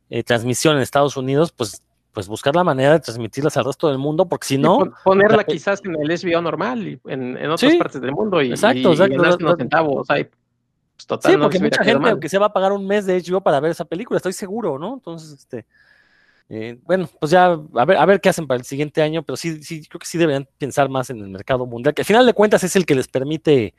[0.09, 1.81] eh, transmisión en Estados Unidos, pues,
[2.13, 4.93] pues buscar la manera de transmitirlas al resto del mundo, porque si no...
[5.03, 8.41] ponerla la, quizás en el HBO normal, y en, en otras sí, partes del mundo,
[8.41, 10.27] y, exacto, exacto, y unos centavos, pues,
[11.07, 13.59] total, sí, porque mucha gente, aunque se va a pagar un mes de HBO para
[13.59, 14.93] ver esa película, estoy seguro, ¿no?
[14.93, 15.65] Entonces, este...
[16.47, 19.35] Eh, bueno, pues ya a ver, a ver qué hacen para el siguiente año, pero
[19.35, 22.23] sí, sí, creo que sí deberían pensar más en el mercado mundial, que al final
[22.23, 23.73] de cuentas es el que les permite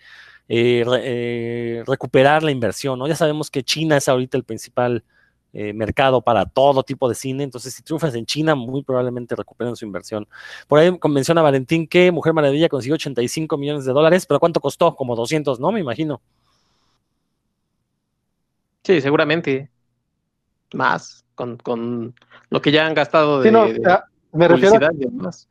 [0.49, 3.09] eh, re, eh, recuperar la inversión, ¿no?
[3.09, 5.05] Ya sabemos que China es ahorita el principal
[5.53, 9.75] eh, mercado para todo tipo de cine, entonces si triunfas en China, muy probablemente recuperen
[9.75, 10.29] su inversión.
[10.69, 14.95] Por ahí menciona Valentín que Mujer Maravilla consiguió 85 millones de dólares, pero ¿cuánto costó?
[14.95, 15.73] Como 200, ¿no?
[15.73, 16.21] Me imagino.
[18.85, 19.71] Sí, seguramente.
[20.75, 22.15] Más con, con
[22.51, 23.81] lo que ya han gastado de, sí, no, de
[24.33, 25.49] me refiero publicidad y demás.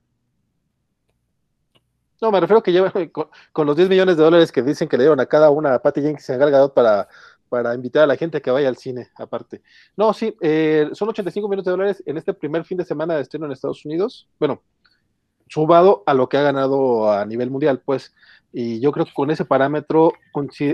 [2.21, 2.91] No, me refiero que llevan
[3.51, 5.81] con, los 10 millones de dólares que dicen que le dieron a cada una a
[5.81, 7.07] Patty Jenkins y a Gal Gadot para,
[7.49, 9.61] para invitar a la gente a que vaya al cine, aparte.
[9.95, 13.21] No, sí, eh, son 85 millones de dólares en este primer fin de semana de
[13.21, 14.27] estreno en Estados Unidos.
[14.39, 14.61] Bueno,
[15.47, 18.13] sumado a lo que ha ganado a nivel mundial, pues.
[18.51, 20.13] Y yo creo que con ese parámetro,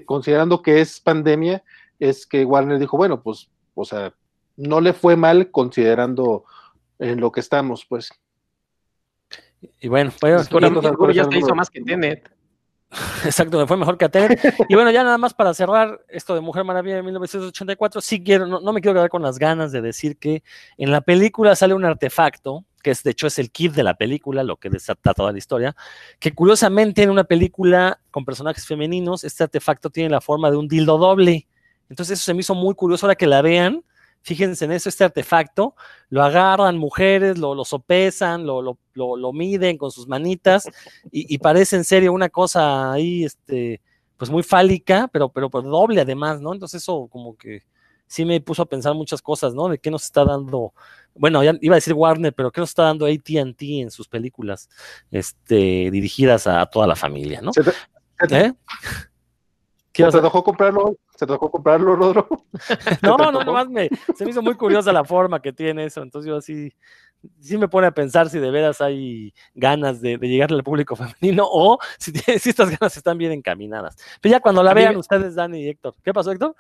[0.05, 1.63] considerando que es pandemia,
[1.99, 4.13] es que Warner dijo, bueno, pues, o sea,
[4.57, 6.45] no le fue mal considerando
[6.99, 8.11] en lo que estamos, pues.
[9.79, 12.31] Y bueno, pues, y, ya se hizo más que Tenet.
[13.23, 14.39] Exacto, me fue mejor que a Tenet.
[14.67, 18.47] y bueno, ya nada más para cerrar esto de Mujer Maravilla de 1984, sí quiero,
[18.47, 20.43] no, no, me quiero quedar con las ganas de decir que
[20.77, 23.93] en la película sale un artefacto, que es de hecho es el kit de la
[23.93, 25.75] película, lo que desata toda la historia,
[26.19, 30.67] que curiosamente en una película con personajes femeninos, este artefacto tiene la forma de un
[30.67, 31.47] dildo doble.
[31.89, 33.83] Entonces eso se me hizo muy curioso ahora que la vean,
[34.23, 35.75] Fíjense en eso, este artefacto,
[36.09, 40.67] lo agarran mujeres, lo, lo sopesan, lo, lo, lo, miden con sus manitas
[41.11, 43.81] y, y, parece en serio una cosa ahí, este,
[44.17, 46.53] pues muy fálica, pero, pero, pero doble además, ¿no?
[46.53, 47.63] Entonces eso como que
[48.05, 49.69] sí me puso a pensar muchas cosas, ¿no?
[49.69, 50.73] De qué nos está dando,
[51.15, 54.69] bueno, ya iba a decir Warner, pero qué nos está dando AT&T en sus películas,
[55.09, 57.53] este, dirigidas a, toda la familia, ¿no?
[57.53, 57.71] Se te,
[58.29, 58.53] ¿Eh?
[59.93, 60.95] ¿Se te dejó comprarlo?
[61.17, 62.27] ¿Se te dejó comprarlo, Rodro?
[63.01, 66.01] no, no, nomás me, se me hizo muy curiosa la forma que tiene eso.
[66.01, 66.73] Entonces yo así,
[67.39, 70.95] sí me pone a pensar si de veras hay ganas de, de llegarle al público
[71.21, 73.97] femenino o si, si, estas ganas están bien encaminadas.
[74.21, 75.95] Pero ya cuando la vean ustedes, Dani y Héctor.
[76.03, 76.55] ¿Qué pasó, Héctor?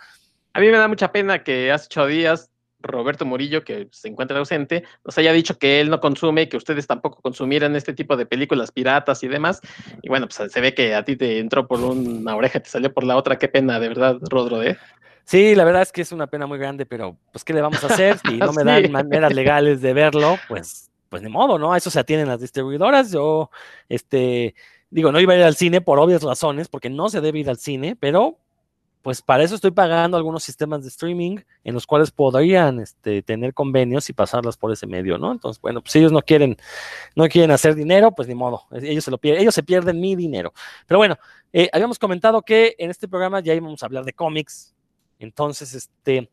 [0.53, 2.50] A mí me da mucha pena que hace ocho días
[2.81, 6.87] Roberto Murillo, que se encuentra ausente, nos haya dicho que él no consume, que ustedes
[6.87, 9.61] tampoco consumieran este tipo de películas piratas y demás.
[10.01, 12.93] Y bueno, pues se ve que a ti te entró por una oreja, te salió
[12.93, 13.37] por la otra.
[13.37, 14.77] Qué pena, de verdad, Rodro, ¿eh?
[15.25, 17.83] Sí, la verdad es que es una pena muy grande, pero pues, ¿qué le vamos
[17.83, 18.17] a hacer?
[18.17, 21.73] Si no me dan maneras legales de verlo, pues, pues de modo, ¿no?
[21.73, 23.11] A eso se atienen las distribuidoras.
[23.11, 23.49] Yo,
[23.87, 24.55] este,
[24.89, 27.49] digo, no iba a ir al cine por obvias razones, porque no se debe ir
[27.49, 28.40] al cine, pero
[29.01, 33.53] pues para eso estoy pagando algunos sistemas de streaming en los cuales podrían este, tener
[33.53, 35.31] convenios y pasarlas por ese medio, ¿no?
[35.31, 36.57] Entonces, bueno, pues si ellos no quieren,
[37.15, 40.15] no quieren hacer dinero, pues ni modo, ellos se lo pierden, ellos se pierden mi
[40.15, 40.53] dinero.
[40.87, 41.17] Pero bueno,
[41.51, 44.75] eh, habíamos comentado que en este programa ya íbamos a hablar de cómics,
[45.19, 46.29] entonces, este,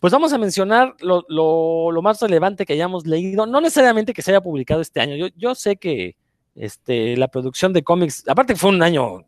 [0.00, 4.22] pues vamos a mencionar lo, lo, lo, más relevante que hayamos leído, no necesariamente que
[4.22, 6.16] se haya publicado este año, yo, yo sé que
[6.56, 9.26] este, la producción de cómics, aparte fue un año,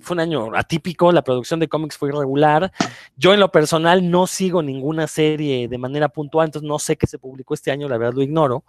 [0.00, 2.72] fue un año atípico, la producción de cómics fue irregular.
[3.14, 7.06] Yo en lo personal no sigo ninguna serie de manera puntual, entonces no sé qué
[7.06, 8.64] se publicó este año, la verdad lo ignoro.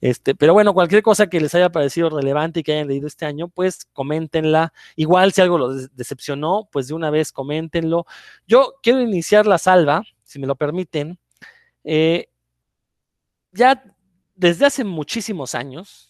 [0.00, 3.26] Este, pero bueno, cualquier cosa que les haya parecido relevante y que hayan leído este
[3.26, 4.72] año, pues coméntenla.
[4.96, 8.06] Igual si algo los decepcionó, pues de una vez coméntenlo.
[8.48, 11.18] Yo quiero iniciar la salva, si me lo permiten.
[11.84, 12.28] Eh,
[13.52, 13.84] ya
[14.34, 16.05] desde hace muchísimos años,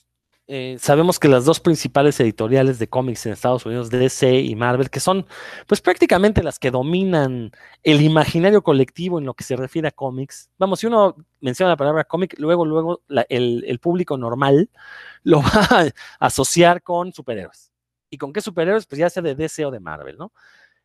[0.49, 4.91] eh, sabemos que las dos principales editoriales de cómics en Estados Unidos, DC y Marvel,
[4.91, 5.27] que son
[5.67, 7.51] pues prácticamente las que dominan
[7.83, 10.49] el imaginario colectivo en lo que se refiere a cómics.
[10.57, 14.71] Vamos, si uno menciona la palabra cómic, luego, luego el, público normal
[15.25, 17.73] lo va a asociar con superhéroes.
[18.09, 18.87] ¿Y con qué superhéroes?
[18.87, 20.33] Pues ya sea de DC o de Marvel, ¿no?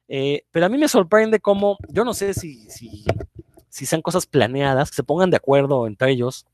[0.07, 4.89] Eh, pero a mí me sorprende cómo, yo no sé si, si sean cosas planeadas,
[4.89, 6.47] que se pongan de acuerdo entre ellos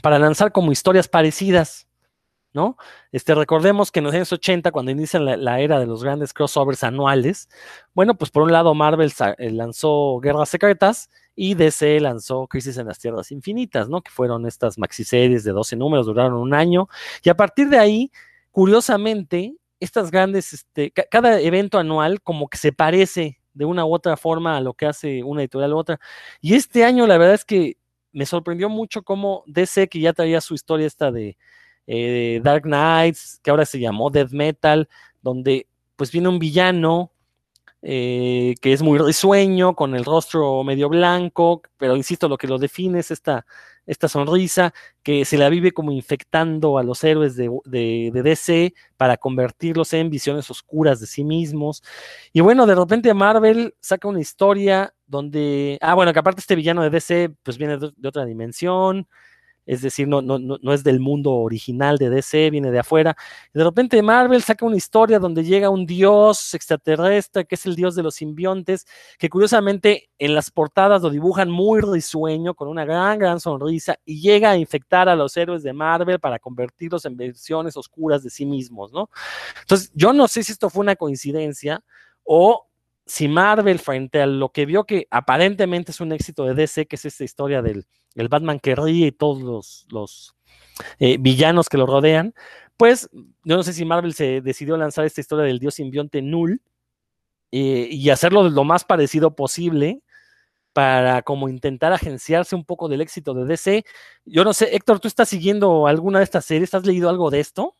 [0.00, 1.86] para lanzar como historias parecidas
[2.54, 2.76] ¿no?
[3.12, 6.32] Este, recordemos que en los años 80, cuando inicia la, la, era de los grandes
[6.32, 7.48] crossovers anuales,
[7.94, 12.88] bueno, pues por un lado Marvel eh, lanzó Guerras Secretas y DC lanzó Crisis en
[12.88, 14.02] las Tierras Infinitas, ¿no?
[14.02, 16.88] Que fueron estas maxiseries de 12 números, duraron un año,
[17.22, 18.12] y a partir de ahí,
[18.50, 24.16] curiosamente, estas grandes, este, cada evento anual como que se parece de una u otra
[24.16, 26.00] forma a lo que hace una editorial u otra.
[26.40, 27.76] Y este año, la verdad es que
[28.12, 31.36] me sorprendió mucho cómo DC, que ya traía su historia esta de
[31.86, 34.88] eh, Dark Knights, que ahora se llamó Death Metal,
[35.20, 35.66] donde
[35.96, 37.12] pues viene un villano
[37.84, 42.58] eh, que es muy risueño, con el rostro medio blanco, pero insisto, lo que lo
[42.58, 43.44] define es esta,
[43.86, 49.16] esta sonrisa que se la vive como infectando a los héroes de, de, DC para
[49.16, 51.82] convertirlos en visiones oscuras de sí mismos.
[52.32, 56.84] Y bueno, de repente Marvel saca una historia donde, ah, bueno, que aparte este villano
[56.84, 59.08] de DC pues viene de otra dimensión,
[59.66, 60.20] es decir, no,
[60.72, 63.16] es del mundo original de DC, viene de afuera.
[63.54, 67.94] De repente Marvel saca una historia donde llega un dios extraterrestre, que es el dios
[67.94, 68.86] de los simbiontes,
[69.18, 74.20] que curiosamente en las portadas lo dibujan muy risueño, con una gran, gran sonrisa, y
[74.20, 78.46] llega a infectar a los héroes de Marvel para convertirlos en versiones oscuras de sí
[78.46, 79.10] mismos, ¿no?
[79.60, 81.82] Entonces, yo no sé si esto fue una coincidencia
[82.24, 82.66] o
[83.06, 86.96] si Marvel, frente a lo que vio que aparentemente es un éxito de DC, que
[86.96, 90.34] es esta historia del el Batman que ríe y todos los, los
[90.98, 92.34] eh, villanos que lo rodean,
[92.76, 93.08] pues
[93.44, 96.60] yo no sé si Marvel se decidió lanzar esta historia del dios simbionte Null
[97.52, 100.02] eh, y hacerlo lo más parecido posible
[100.72, 103.84] para como intentar agenciarse un poco del éxito de DC.
[104.24, 106.74] Yo no sé, Héctor, ¿tú estás siguiendo alguna de estas series?
[106.74, 107.76] ¿Has leído algo de esto?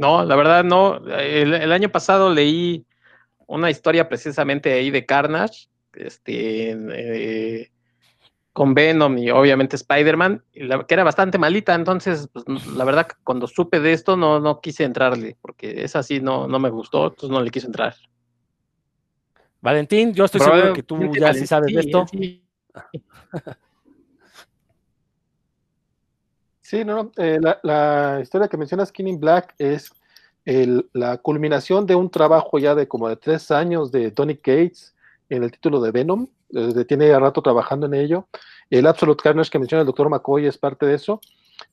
[0.00, 0.96] No, la verdad no.
[0.96, 2.86] El, el, año pasado leí
[3.46, 7.70] una historia precisamente ahí de Carnage, este, eh,
[8.54, 13.78] con Venom y obviamente Spider-Man, que era bastante malita, entonces pues, la verdad cuando supe
[13.78, 17.42] de esto no, no quise entrarle, porque esa sí no, no me gustó, entonces no
[17.42, 17.94] le quise entrar.
[19.60, 22.06] Valentín, yo estoy seguro que tú ya sí sabes de esto.
[22.10, 22.42] Sí.
[26.70, 27.12] Sí, no, no.
[27.16, 29.92] Eh, la, la, historia que mencionas, King in Black, es
[30.44, 34.94] el, la culminación de un trabajo ya de como de tres años de Tony Cates
[35.30, 36.28] en el título de Venom.
[36.48, 38.28] Desde tiene ya rato trabajando en ello.
[38.70, 41.20] El Absolute Carnage que menciona el doctor McCoy es parte de eso.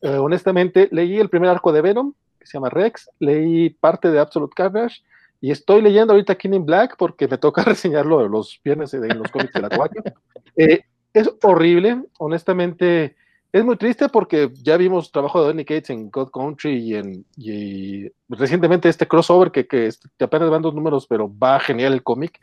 [0.02, 4.18] Eh, honestamente, leí el primer arco de Venom, que se llama Rex, leí parte de
[4.18, 5.04] Absolute Carnage,
[5.40, 9.30] y estoy leyendo ahorita King in Black porque me toca reseñarlo los viernes en los
[9.30, 10.04] cómics de la 4.
[10.60, 10.82] Eh,
[11.14, 13.16] es horrible, honestamente,
[13.52, 17.26] es muy triste porque ya vimos trabajo de Donny Cates en God Country y, en,
[17.38, 22.40] y recientemente este crossover que, que, apenas van dos números, pero va genial el cómic.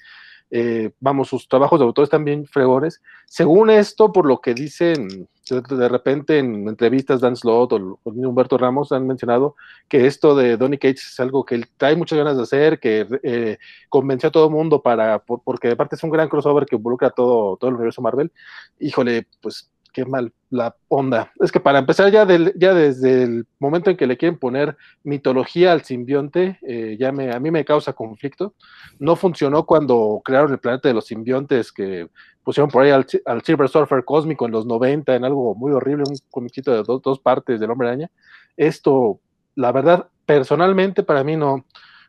[0.51, 3.03] Eh, vamos, sus trabajos de autor están bien fregones.
[3.27, 8.93] Según esto, por lo que dicen de, repente en entrevistas Dan Slott o, Humberto Ramos
[8.93, 9.57] han mencionado
[9.89, 13.07] que esto de Donny Cates es algo que él trae muchas ganas de hacer, que
[13.23, 16.67] eh, convenció a todo el mundo para, por, porque de parte es un gran crossover
[16.67, 18.33] que involucra todo, todo el universo Marvel.
[18.79, 21.33] Híjole, pues qué mal la onda.
[21.41, 24.77] Es que para empezar, ya, del, ya desde el momento en que le quieren poner
[25.05, 28.55] mitología al simbionte, eh, ya me, a mí me causa conflicto.
[28.99, 32.09] No funcionó cuando crearon el planeta de los simbiontes, que
[32.43, 33.07] pusieron por ahí al,
[33.43, 37.61] Silver Surfer cósmico en los 90, en algo muy horrible, un comiquito de dos, partes
[37.61, 38.11] del Hombre Araña.
[38.57, 39.21] Esto,
[39.55, 41.65] la verdad, personalmente para mí no,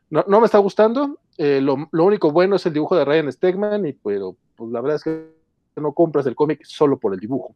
[0.09, 1.19] no, me está gustando.
[1.37, 4.81] Eh, lo, lo, único bueno es el dibujo de Ryan Stegman, y, pero pues, la
[4.81, 5.35] verdad es que
[5.81, 7.55] no compras el cómic solo por el dibujo.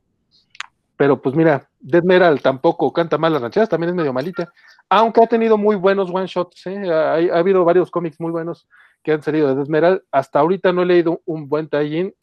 [1.00, 4.52] Pero pues mira, Dead Metal tampoco canta mal las rancheras, también es medio malita.
[4.90, 6.92] Aunque ha tenido muy buenos one shots, ¿eh?
[6.92, 8.68] ha, ha, habido varios cómics muy buenos
[9.02, 10.04] que han salido de Dead Metal.
[10.12, 12.14] Hasta ahorita no he leído un buen tie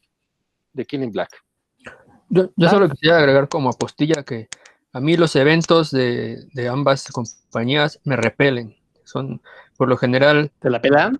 [0.74, 1.30] de Killing Black.
[2.28, 4.46] Yo, yo solo quisiera agregar como apostilla que
[4.92, 8.76] a mí los eventos de, de, ambas compañías me repelen.
[9.04, 9.40] Son,
[9.78, 10.52] por lo general.
[10.60, 11.18] ¿Te la pelan?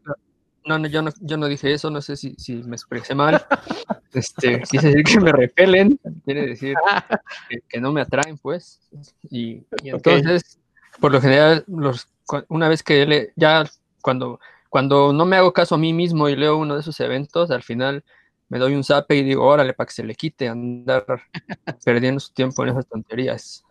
[0.67, 3.47] No, no, yo no, yo no dije eso, no sé si, si me expresé mal.
[4.17, 6.75] Este, quise decir que me repelen, quiere decir
[7.51, 8.81] que, que no me atraen, pues.
[9.31, 11.01] Y, y entonces, okay.
[11.01, 12.09] por lo general, los,
[12.49, 13.65] una vez que le, ya
[14.01, 17.51] cuando, cuando no me hago caso a mí mismo y leo uno de esos eventos,
[17.51, 18.05] al final
[18.49, 21.05] me doy un zape y digo, órale, para que se le quite andar
[21.85, 23.65] perdiendo su tiempo en esas tonterías.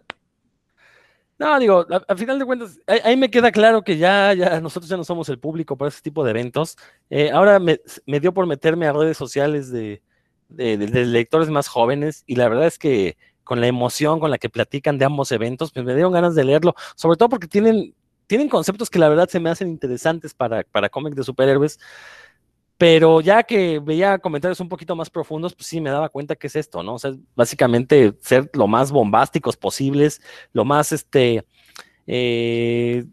[1.40, 4.88] No, digo, al final de cuentas, ahí, ahí, me queda claro que ya, ya nosotros
[4.88, 6.78] ya no somos el público para ese tipo de eventos.
[7.10, 10.02] Eh, ahora me, me, dio por meterme a redes sociales de,
[10.50, 14.32] de, de, de, lectores más jóvenes y la verdad es que con la emoción con
[14.32, 17.48] la que platican de ambos eventos, pues me dieron ganas de leerlo, sobre todo porque
[17.48, 17.94] tienen,
[18.28, 21.80] tienen conceptos que la verdad se me hacen interesantes para, para cómics de superhéroes.
[22.78, 26.48] Pero ya que veía comentarios un poquito más profundos, pues sí me daba cuenta que
[26.48, 26.96] es esto, ¿no?
[26.96, 31.46] O sea, básicamente ser lo más bombásticos posibles, lo más, este,
[32.06, 33.06] eh,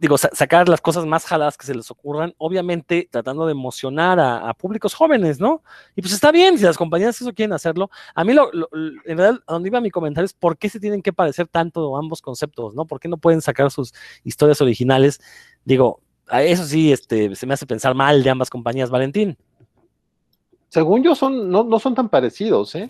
[0.00, 4.18] digo, sa sacar las cosas más jaladas que se les ocurran, obviamente tratando de emocionar
[4.18, 5.62] a, a, públicos jóvenes, ¿no?
[5.94, 7.90] Y pues está bien, si las compañías eso quieren hacerlo.
[8.14, 8.68] A mí, lo, lo,
[9.04, 12.22] en a donde iba mi comentario es por qué se tienen que parecer tanto ambos
[12.22, 12.86] conceptos, ¿no?
[12.86, 13.92] ¿Por qué no pueden sacar sus
[14.24, 15.20] historias originales?
[15.66, 16.00] Digo,
[16.32, 19.36] eso sí, este, se me hace pensar mal de ambas compañías, Valentín.
[20.68, 22.88] Según yo, son, no, no son tan parecidos, ¿eh?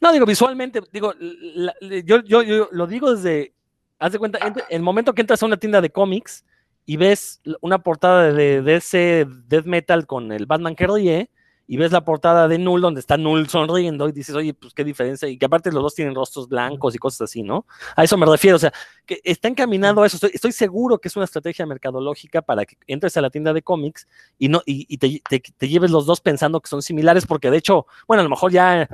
[0.00, 1.74] No, digo, visualmente, digo, la,
[2.04, 3.52] yo, yo, yo, lo digo desde,
[4.00, 6.44] haz de cuenta, en el momento que entras a una tienda de cómics
[6.86, 11.30] y ves una portada de, de ese death metal con el Batman que ríe,
[11.70, 14.82] y ves la portada de Null donde está Null sonriendo y dices, oye, pues qué
[14.82, 17.64] diferencia, y que aparte los dos tienen rostros blancos y cosas así, ¿no?
[17.94, 18.72] A eso me refiero, o sea,
[19.06, 22.76] que está encaminado a eso, estoy, estoy seguro que es una estrategia mercadológica para que
[22.88, 26.06] entres a la tienda de cómics y, no, y, y te, te, te, lleves los
[26.06, 28.88] dos pensando que son similares, porque de hecho, bueno, a lo mejor ya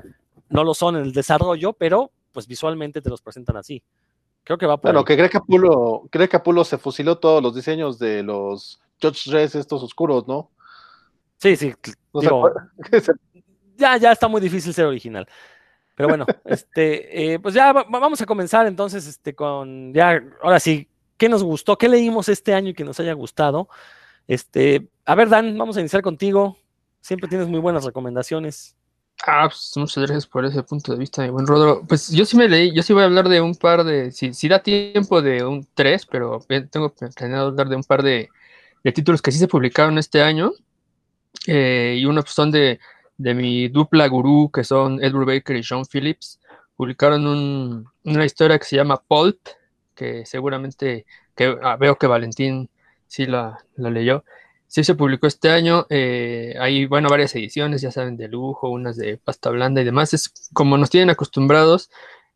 [0.51, 3.83] no lo son en el desarrollo, pero pues visualmente te los presentan así.
[4.47, 7.99] Creo que va por Bueno, que Greg Capullo, Greg Capullo se fusiló todos los diseños
[7.99, 10.53] de los George Dress estos oscuros, ¿no?
[11.39, 11.75] Sí, sí.
[12.15, 12.53] No digo,
[13.77, 15.27] ya, ya está muy difícil ser original.
[15.97, 20.61] Pero bueno, este, eh, pues ya va, vamos a comenzar entonces este, con, ya, ahora
[20.61, 21.77] sí, ¿qué nos gustó?
[21.77, 23.69] ¿Qué leímos este año y que nos haya gustado?
[24.29, 26.57] Este, a ver, Dan, vamos a iniciar contigo.
[27.01, 28.76] Siempre tienes muy buenas recomendaciones.
[29.25, 31.83] Ah, pues muchas gracias por ese punto de vista, mi buen Rodro.
[31.89, 34.49] Pues yo sí me leí, yo sí voy a hablar de un par de, si,
[34.49, 38.29] da tiempo de un tres, pero tengo planeado hablar de un par de,
[38.85, 40.53] de títulos que sí se publicaron este año.
[41.47, 42.79] Eh, y uno pues, son de,
[43.17, 46.41] de, mi dupla gurú, que son Edward Baker y Sean Phillips.
[46.77, 49.39] Publicaron un, una historia que se llama Pulp,
[49.95, 52.71] que seguramente que, ah, veo que Valentín
[53.07, 54.25] sí la, la, leyó.
[54.69, 55.87] Sí se publicó este año.
[55.91, 60.15] Eh, hay, bueno, varias ediciones, ya saben, de lujo, unas de pasta blanda y demás.
[60.15, 61.91] Es como nos tienen acostumbrados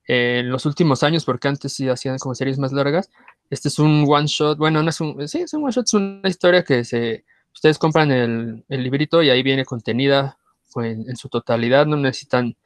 [0.07, 3.11] eh, en los últimos años, porque antes sí hacían como series más largas.
[3.51, 5.95] Este es un one shot, bueno, no es un, sí, es un one shot, es
[5.95, 10.39] una historia que se ustedes compran el, el librito y ahí viene contenida
[10.73, 12.57] pues, en, su totalidad, no necesitan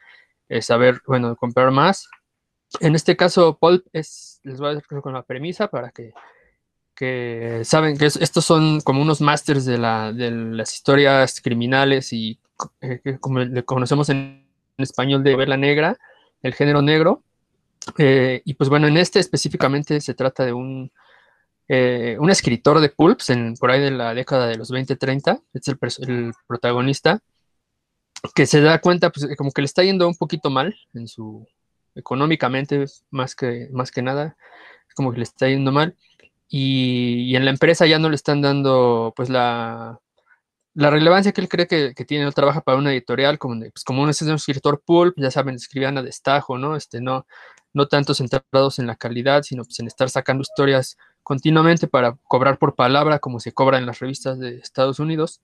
[0.48, 2.08] eh, saber, bueno, comprar más.
[2.80, 6.12] En este caso, Pulp es, les voy a decir con la premisa para que,
[6.94, 12.12] que saben que es, estos son como unos masters de, la, de las historias criminales
[12.12, 12.38] y
[12.80, 15.98] eh, como le conocemos en, en, español de vela negra,
[16.42, 17.22] el género negro.
[17.98, 20.90] Eh, y pues bueno, en este específicamente se trata de un,
[21.68, 25.68] eh, un escritor de pulps en, por ahí de la década de los 20-30, es
[25.68, 25.78] el,
[26.08, 27.20] el, protagonista,
[28.34, 31.46] que se da cuenta, pues como que le está yendo un poquito mal en su,
[31.94, 34.36] económicamente más que, más que nada,
[34.94, 35.96] como que le está yendo mal.
[36.48, 39.98] Y, en la empresa ya no le están dando pues la,
[40.74, 43.84] la relevancia que él cree que, que tiene, él trabaja para una editorial, como, pues,
[43.84, 46.76] como un, es un escritor pulp, ya saben, escribían a destajo, ¿no?
[46.76, 47.26] Este, no,
[47.72, 52.58] no tanto centrados en la calidad, sino pues en estar sacando historias continuamente para cobrar
[52.58, 55.40] por palabra, como se cobra en las revistas de Estados Unidos.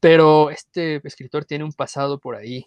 [0.00, 2.66] Pero este escritor tiene un pasado por ahí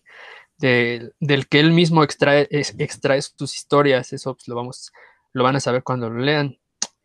[0.57, 4.93] del que él mismo extrae, extrae sus historias, eso pues, lo, vamos,
[5.33, 6.57] lo van a saber cuando lo lean.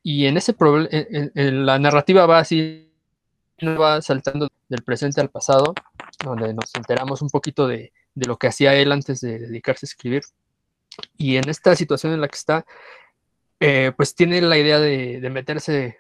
[0.09, 0.88] Y en ese problema,
[1.34, 2.92] la narrativa va así,
[3.61, 5.74] va saltando del presente al pasado,
[6.24, 9.88] donde nos enteramos un poquito de, de lo que hacía él antes de dedicarse a
[9.88, 10.22] escribir.
[11.16, 12.64] Y en esta situación en la que está,
[13.59, 15.98] eh, pues tiene la idea de, meterse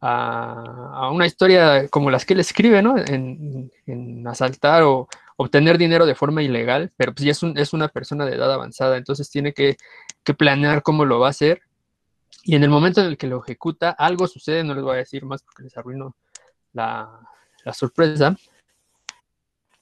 [0.00, 2.94] a, una historia como las que él escribe, ¿no?
[2.96, 3.72] En,
[4.24, 8.36] asaltar o obtener dinero de forma ilegal, pero pues ya es, es una persona de
[8.36, 9.76] edad avanzada, entonces tiene que,
[10.38, 11.62] planear cómo lo va a hacer.
[12.44, 14.98] Y en el momento en el que lo ejecuta, algo sucede, no les voy a
[14.98, 16.16] decir más porque les arruino
[16.72, 17.20] la,
[17.64, 18.36] la sorpresa.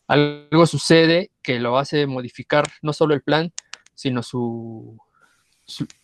[0.06, 3.52] Algo sucede que lo hace modificar no solo el plan,
[3.94, 4.98] sino su,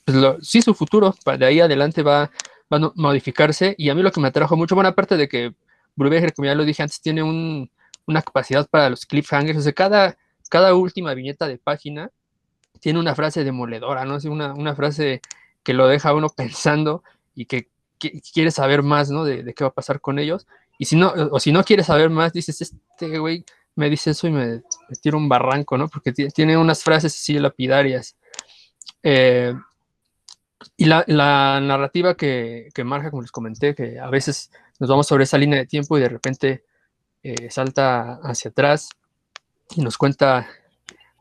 [0.05, 2.31] pues sí, su futuro, de ahí adelante va,
[2.73, 3.75] va, a modificarse.
[3.79, 5.55] Y a mí lo que me atrajo mucho, buena parte de que
[5.97, 9.59] Brubaker, como ya lo dije antes, tiene una capacidad para los cliffhangers.
[9.59, 10.17] O sea, cada,
[10.51, 12.11] cada última viñeta de página
[12.81, 14.19] tiene una frase demoledora, ¿no?
[14.31, 15.21] Una, una frase
[15.67, 17.03] que lo deja uno pensando
[17.35, 17.69] y que,
[18.33, 19.25] quiere saber más, ¿no?
[19.25, 20.47] De, qué va a pasar con ellos.
[20.79, 23.45] Y si no, o si no quiere saber más, dices, este güey
[23.75, 25.89] me dice eso y me, me tira un barranco, ¿no?
[25.89, 28.17] Porque tiene unas frases así lapidarias.
[29.03, 29.55] Eh,
[30.77, 31.05] y la,
[31.61, 35.67] narrativa que, marca, como les comenté, que a veces nos vamos sobre esa línea de
[35.67, 36.65] tiempo y de repente
[37.23, 38.91] eh, salta hacia atrás
[39.75, 40.47] y nos cuenta,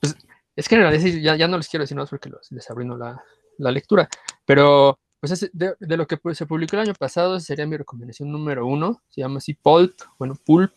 [0.02, 0.16] pues
[0.56, 3.24] es que en realidad ya, no les quiero decir más porque les arruino la,
[3.58, 4.08] la lectura,
[4.45, 9.01] pero pues de, lo que se publicó el año pasado sería mi recomendación número uno,
[9.10, 10.72] se llama así Pulp, bueno, Pulp,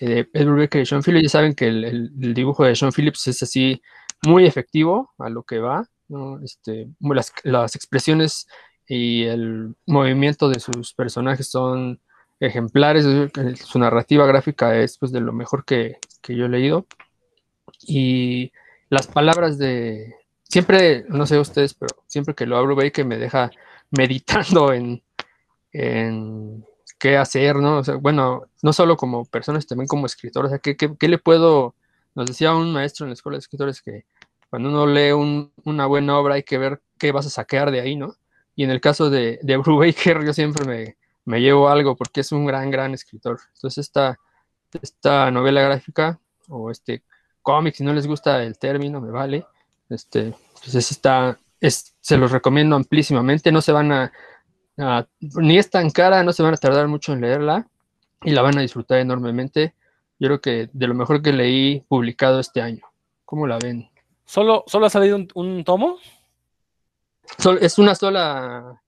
[0.00, 3.42] eh, Edward Becker y Sean Phillips, ya saben que el, dibujo de Sean Phillips es
[3.42, 3.80] así
[4.26, 5.88] muy efectivo a lo que va,
[6.42, 6.88] este,
[7.44, 8.48] las, expresiones
[8.88, 12.00] y el movimiento de sus personajes son
[12.40, 13.04] ejemplares,
[13.64, 16.86] su narrativa gráfica es pues de lo mejor que, yo he leído.
[17.82, 18.52] Y
[18.90, 20.14] las palabras de,
[20.48, 23.50] siempre, no sé ustedes, pero siempre que lo abro ve que me deja
[23.90, 25.02] meditando en,
[25.72, 26.64] en
[26.98, 27.82] qué hacer, ¿no?
[28.00, 31.74] bueno, no solo como personas, también como escritor, o sea, ¿qué, qué le puedo,
[32.14, 34.04] nos decía un maestro en la escuela de escritores que
[34.50, 35.12] cuando uno lee
[35.64, 38.14] una buena obra hay que ver qué vas a sacar de ahí, ¿no?
[38.54, 40.96] Y en el caso de, de Brubaker yo siempre
[41.26, 43.38] me, llevo algo porque es un gran, gran escritor.
[43.54, 44.18] Entonces esta,
[44.80, 46.18] esta novela gráfica
[46.48, 47.02] o este
[47.42, 49.46] cómic, si no les gusta el término, me vale.
[49.88, 53.52] Este, pues está, es, se los recomiendo amplísimamente.
[53.52, 54.12] No se van a,
[55.20, 57.68] ni es tan cara, no se van a tardar mucho en leerla
[58.22, 59.74] y la van a disfrutar enormemente.
[60.18, 62.84] Yo creo que de lo mejor que leí publicado este año.
[63.24, 63.88] ¿Cómo la ven?
[64.24, 65.98] ¿Solo, solo ha salido un, tomo?
[67.60, 68.80] es una sola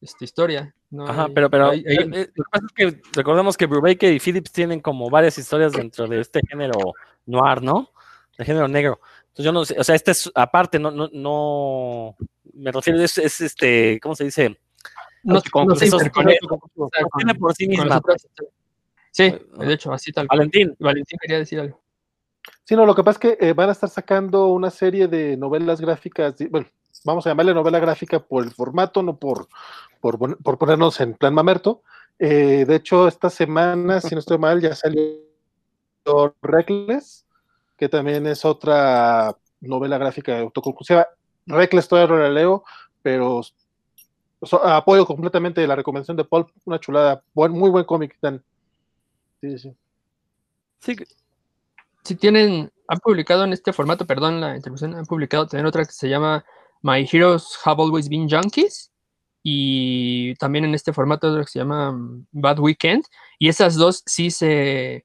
[0.00, 0.74] este, historia.
[1.06, 4.52] Ajá, pero, pero eh, eh, lo que pasa es que recordemos que Brubaker y Phillips
[4.52, 6.78] tienen como varias historias dentro de este género
[7.26, 7.90] noir, ¿no?
[8.38, 9.00] De género negro.
[9.38, 12.16] Entonces yo no sé, o sea, este es aparte, no, no, no
[12.54, 14.58] me refiero, es, es este, ¿cómo se dice?
[15.22, 18.00] No, no se tiene por sí misma.
[19.12, 20.26] Sí, de hecho, así tal.
[20.26, 20.74] Valentín.
[20.80, 21.80] Valentín quería decir algo.
[22.64, 25.36] Sí, no, lo que pasa es que eh, van a estar sacando una serie de
[25.36, 26.66] novelas gráficas, bueno,
[27.04, 29.46] vamos a llamarle novela gráfica por el formato, no por,
[30.00, 31.82] por, ponernos en plan mamerto.
[32.18, 35.20] Eh, de hecho, esta semana, si no estoy mal, ya salió
[36.42, 37.24] Reckless,
[37.78, 41.06] que también es otra novela gráfica autoconclusiva.
[41.46, 42.64] Reckless todavía no la leo,
[43.00, 43.40] pero
[44.62, 48.18] apoyo completamente la recomendación de Paul, una chulada, muy buen cómic,
[49.40, 49.76] Sí, sí.
[50.80, 50.96] Sí,
[52.04, 55.92] si tienen, han publicado en este formato, perdón la interrupción, han publicado también otra que
[55.92, 56.44] se llama
[56.82, 58.90] My Heroes Have Always Been Junkies
[59.42, 61.94] y también en este formato que se llama
[62.32, 63.04] Bad Weekend
[63.38, 65.04] y esas dos sí se,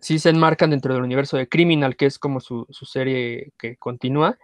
[0.00, 4.38] sí se enmarcan dentro del universo de Criminal, que es como su, serie que continúa.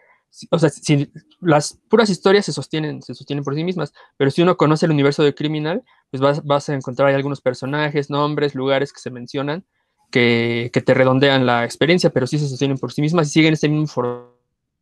[0.50, 4.42] O sea, si las puras historias se sostienen, se sostienen por sí mismas, pero si
[4.42, 8.92] uno conoce el universo de Criminal, pues vas, vas a encontrar algunos personajes, nombres, lugares
[8.92, 9.64] que se mencionan
[10.10, 13.68] que, te redondean la experiencia, pero sí se sostienen por sí mismas y siguen ese
[13.68, 13.86] mismo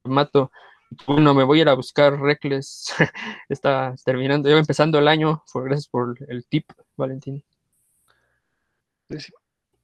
[0.04, 0.50] formato.
[1.06, 2.94] Bueno, me voy a ir a buscar Reckless.
[3.48, 5.42] Está terminando, ya empezando el año.
[5.54, 7.42] gracias por el tip, Valentín.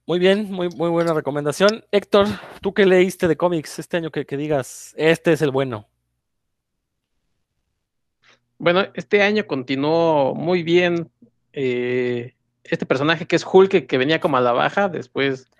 [0.07, 1.85] Muy bien, muy, muy buena recomendación.
[1.91, 2.27] Héctor,
[2.61, 5.87] ¿tú qué leíste de cómics este año que, digas, este es el bueno?
[8.57, 11.11] Bueno, este año continuó muy bien
[11.53, 15.51] eh, este personaje que es Hulk, que, venía como a la baja después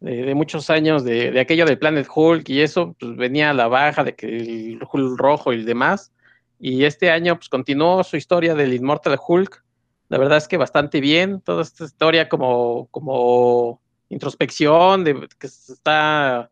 [0.00, 4.02] de, muchos años de, aquello del Planet Hulk y eso, pues venía a la baja
[4.02, 6.12] de que el Hulk rojo y demás.
[6.58, 9.64] Y este año, pues continuó su historia del Immortal Hulk.
[10.12, 16.50] La verdad es que bastante bien, toda esta historia como, como introspección, de que está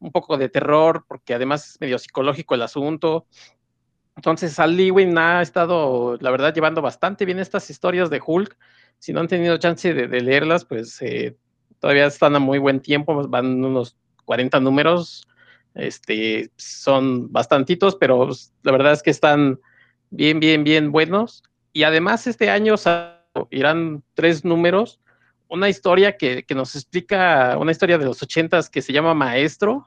[0.00, 3.28] un poco de terror, porque además es medio psicológico el asunto.
[4.16, 8.58] Entonces, Al Lewin ha estado, la verdad, llevando bastante bien estas historias de Hulk.
[8.98, 11.36] Si no han tenido chance de, leerlas, pues eh,
[11.78, 15.28] todavía están a muy buen tiempo, van unos 40 números.
[15.76, 19.60] Este, son bastantitos, pero pues, la verdad es que están
[20.10, 21.44] bien, bien, bien buenos.
[21.76, 22.76] Y además, este año
[23.50, 24.98] irán tres números
[25.46, 29.86] una historia que, nos explica, una historia de los ochentas que se llama Maestro,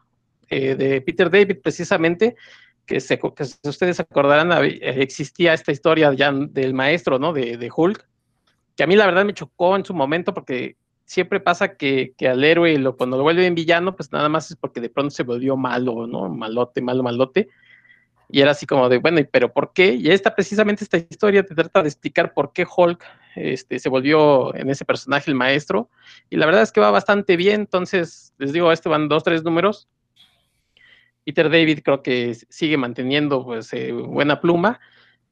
[0.49, 2.35] eh, de Peter David precisamente,
[2.85, 7.33] que, se, que ustedes acordarán, existía esta historia ya del maestro, ¿no?
[7.33, 8.07] De, de, Hulk,
[8.75, 12.27] que a mí la verdad me chocó en su momento porque siempre pasa que, que
[12.27, 15.23] al héroe lo, cuando lo vuelven villano, pues nada más es porque de pronto se
[15.23, 16.29] volvió malo, ¿no?
[16.29, 17.49] Malote, malo, malote.
[18.31, 19.93] Y era así como de, bueno, pero por qué?
[19.95, 23.03] Y esta precisamente esta historia te trata de explicar por qué Hulk
[23.35, 25.89] este, se volvió en ese personaje el maestro.
[26.29, 27.61] Y la verdad es que va bastante bien.
[27.61, 29.87] Entonces, les digo, este van dos, tres números.
[31.25, 34.79] Peter David creo que sigue manteniendo pues eh, buena pluma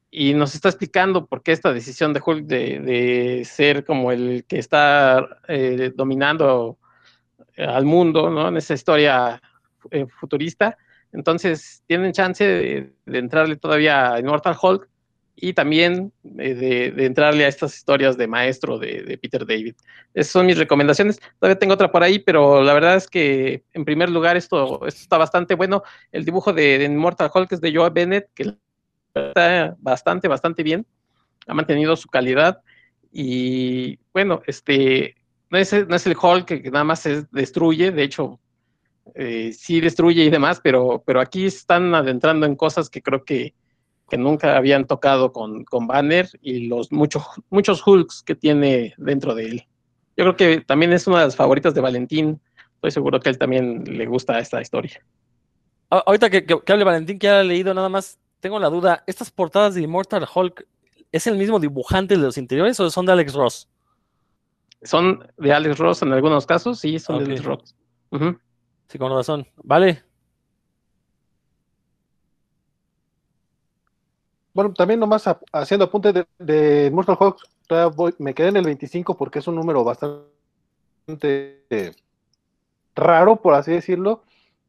[0.09, 4.57] y nos está explicando por qué esta decisión de Hulk de, ser como el que
[4.57, 6.79] está eh, dominando
[7.57, 8.47] al mundo, ¿no?
[8.47, 9.41] En esa historia
[9.91, 10.77] eh, futurista.
[11.13, 14.89] Entonces, tienen chance de, de entrarle todavía a Immortal Hulk
[15.39, 19.75] y también de, entrarle a estas historias de maestro de, Peter David.
[20.15, 21.19] Esas son mis recomendaciones.
[21.39, 25.17] Todavía tengo otra por ahí, pero la verdad es que en primer lugar esto, está
[25.17, 25.83] bastante bueno.
[26.11, 28.55] El dibujo de, Immortal Hulk es de Joe Bennett, que
[29.13, 30.87] está bastante, bastante bien.
[31.45, 32.61] Ha mantenido su calidad.
[33.11, 35.15] Y bueno, este
[35.51, 38.39] no es, no es el Hulk que nada más se destruye, de hecho,
[39.15, 43.53] eh, sí destruye y demás, pero, pero aquí están adentrando en cosas que creo que,
[44.09, 49.35] que nunca habían tocado con, con Banner y los muchos, muchos Hulks que tiene dentro
[49.35, 49.67] de él.
[50.15, 52.41] Yo creo que también es una de las favoritas de Valentín.
[52.75, 55.03] Estoy seguro que a él también le gusta esta historia.
[55.89, 59.75] Ahorita que, que, hable Valentín, que ha leído nada más, tengo la duda, ¿estas portadas
[59.75, 60.67] de Immortal Hulk
[61.11, 63.69] es el mismo dibujante de los interiores o son de Alex Ross?
[64.83, 67.75] Son de Alex Ross en algunos casos, sí, son de Alex Ross.
[68.87, 69.45] Sí, con razón.
[69.63, 70.03] Vale,
[74.57, 75.23] Bueno, también nomás
[75.53, 77.37] haciendo apunte de, Mortal Hawk,
[78.17, 80.31] me quedé en el 25 porque es un número bastante
[81.69, 81.91] eh,
[82.95, 84.23] raro, por así decirlo,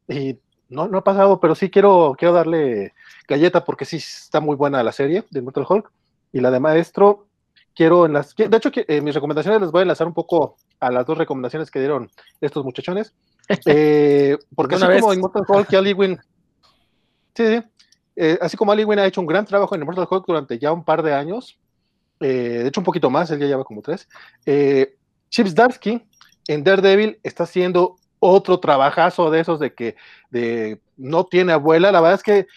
[0.07, 0.37] y
[0.69, 2.93] no, no ha pasado, pero sí quiero, quiero darle
[3.27, 5.91] galleta porque sí está muy buena la serie de Mortal Hulk
[6.33, 7.25] y la de Maestro.
[7.73, 10.91] Quiero en las, de hecho, en mis recomendaciones les voy a enlazar un poco a
[10.91, 12.11] las dos recomendaciones que dieron
[12.41, 13.15] estos muchachones,
[13.65, 15.95] eh, porque así como en Mortal Hulk y Ali
[17.35, 17.61] sí, sí,
[18.15, 20.83] eh, así como Ali ha hecho un gran trabajo en Mortal Kombat durante ya un
[20.83, 21.57] par de años,
[22.19, 24.07] eh, de hecho un poquito más, él ya lleva como tres,
[25.29, 26.01] Chips Darsky
[26.47, 29.95] en Daredevil está haciendo otro trabajazo de esos de que
[30.31, 31.91] de, no tiene abuela.
[31.91, 32.47] La verdad es que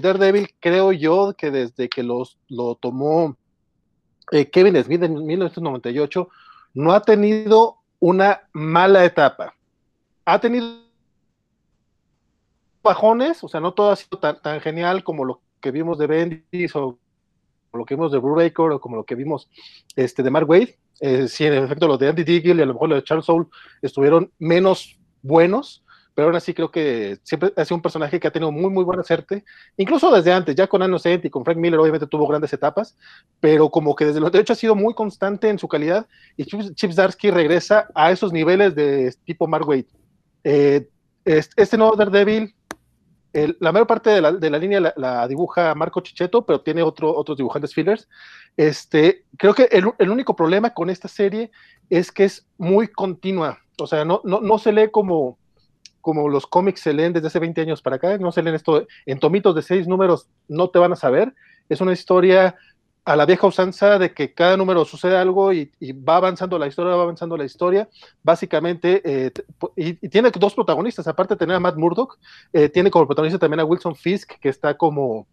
[0.00, 3.36] Daredevil creo yo que desde que los, lo tomó
[4.30, 6.28] Kevin Smith en 1998,
[6.74, 9.54] no ha tenido una mala etapa.
[10.30, 10.78] Ha tenido
[12.84, 16.06] bajones, o sea, no todo ha sido tan, tan genial como lo que vimos de
[16.06, 16.98] Bendis o
[17.72, 19.48] lo que vimos de Brubaker o como lo que vimos
[19.96, 20.78] este, de Mark Wade.
[21.00, 23.24] Eh, sí, en efecto, los de Andy Diggle y a lo mejor los de Charles
[23.24, 23.48] Soule
[23.82, 25.82] estuvieron menos buenos,
[26.14, 28.84] pero aún así creo que siempre ha sido un personaje que ha tenido muy, muy
[28.84, 29.44] buena suerte,
[29.76, 32.96] incluso desde antes, ya con Innocent y con Frank Miller obviamente tuvo grandes etapas,
[33.40, 36.06] pero como que desde los hecho ha sido muy constante en su calidad
[36.36, 39.99] y Chips, Darsky regresa a esos niveles de tipo Mark Wade.
[40.44, 40.88] Eh,
[41.24, 42.54] este nuevo Daredevil
[43.32, 47.72] la mayor parte de la, línea la, dibuja Marco Chichetto, pero tiene otro, otros dibujantes
[47.74, 48.08] fillers.
[48.56, 51.50] Este, creo que el, único problema con esta serie
[51.88, 53.58] es que es muy continua.
[53.78, 55.38] O sea, no, no, no se lee como,
[56.00, 58.18] como los cómics se leen desde hace 20 años para acá.
[58.18, 61.32] No se leen esto en tomitos de seis números, no te van a saber.
[61.68, 62.56] Es una historia
[63.04, 66.94] a la vieja usanza de que cada número sucede algo y, va avanzando la historia,
[66.94, 67.88] va avanzando la historia.
[68.22, 69.32] Básicamente, eh,
[69.76, 72.18] y, tiene dos protagonistas, aparte de tener a Matt Murdock,
[72.52, 75.26] eh, tiene como protagonista también a Wilson Fisk, que está como,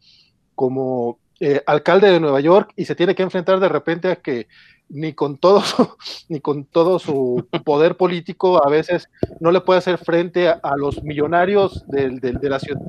[0.56, 4.48] como eh, alcalde de Nueva York y se tiene que enfrentar de repente a que
[4.90, 5.88] ni con todo su,
[6.30, 9.10] ni con todo su poder político a veces
[9.40, 12.82] no le puede hacer frente a, los millonarios de la ciudad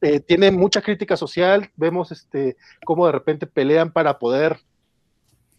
[0.00, 4.58] eh, tiene mucha crítica social, vemos este, cómo de repente pelean para poder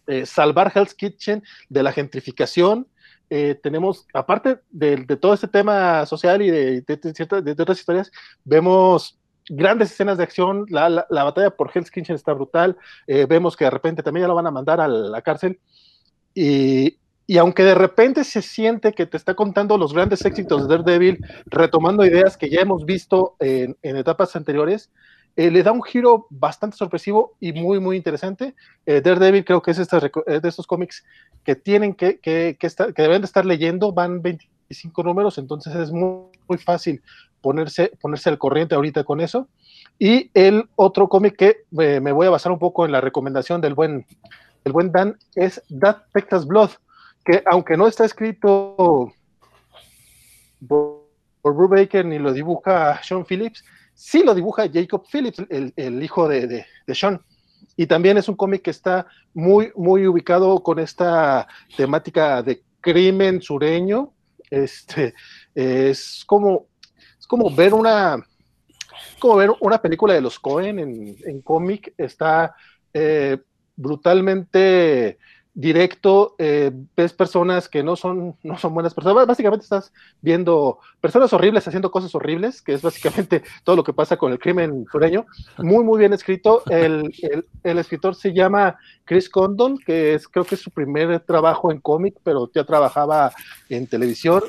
[0.06, 2.86] eh, salvar Hell's Kitchen de la gentrificación.
[3.30, 8.10] Eh, tenemos, aparte de, todo este tema social y de, de, otras historias,
[8.44, 9.18] vemos
[9.48, 12.76] grandes escenas de acción, la, la, batalla por Hell's Kitchen está brutal,
[13.06, 15.58] vemos que de repente también ya lo van a mandar a la cárcel,
[16.34, 16.98] y,
[17.30, 21.18] y aunque de repente se siente que te está contando los grandes éxitos de Daredevil,
[21.44, 24.90] retomando ideas que ya hemos visto en, etapas anteriores,
[25.36, 28.54] eh, le da un giro bastante sorpresivo y muy, muy interesante.
[28.86, 31.04] Eh, Daredevil creo que es de estos cómics
[31.44, 32.68] que tienen que, que, que,
[33.02, 37.02] deben de estar leyendo, van 25 números, entonces es muy, muy fácil
[37.42, 39.48] ponerse, ponerse al corriente ahorita con eso.
[39.98, 43.60] Y el otro cómic que eh, me voy a basar un poco en la recomendación
[43.60, 44.06] del buen,
[44.64, 46.70] del buen Dan es That Texas Blood
[47.28, 49.12] que aunque no está escrito
[50.66, 51.04] por,
[51.42, 53.62] por Baker ni lo dibuja Sean Phillips,
[53.92, 56.64] sí lo dibuja Jacob Phillips, el, hijo de,
[56.94, 57.20] Sean.
[57.76, 63.42] Y también es un cómic que está muy, muy ubicado con esta temática de crimen
[63.42, 64.14] sureño.
[64.50, 65.12] Este,
[65.54, 66.68] es como,
[67.20, 68.24] es como ver una,
[69.18, 71.92] como ver una película de los Cohen en, cómic.
[71.98, 72.56] Está
[72.94, 73.36] eh,
[73.76, 75.18] brutalmente
[75.58, 79.26] directo, eh, ves personas que no son, no son buenas personas.
[79.26, 84.16] Básicamente estás viendo personas horribles haciendo cosas horribles, que es básicamente todo lo que pasa
[84.16, 85.26] con el crimen sureño.
[85.58, 86.62] Muy, muy bien escrito.
[86.70, 87.12] El,
[87.64, 91.80] el, escritor se llama Chris Condon, que es, creo que es su primer trabajo en
[91.80, 93.32] cómic, pero ya trabajaba
[93.68, 94.44] en televisión.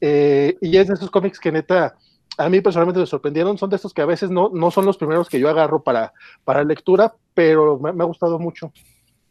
[0.00, 1.98] Eh, y es de esos cómics que neta,
[2.38, 3.58] a mí personalmente me sorprendieron.
[3.58, 6.14] Son de estos que a veces no, no son los primeros que yo agarro para,
[6.44, 8.72] para lectura, pero me, me ha gustado mucho.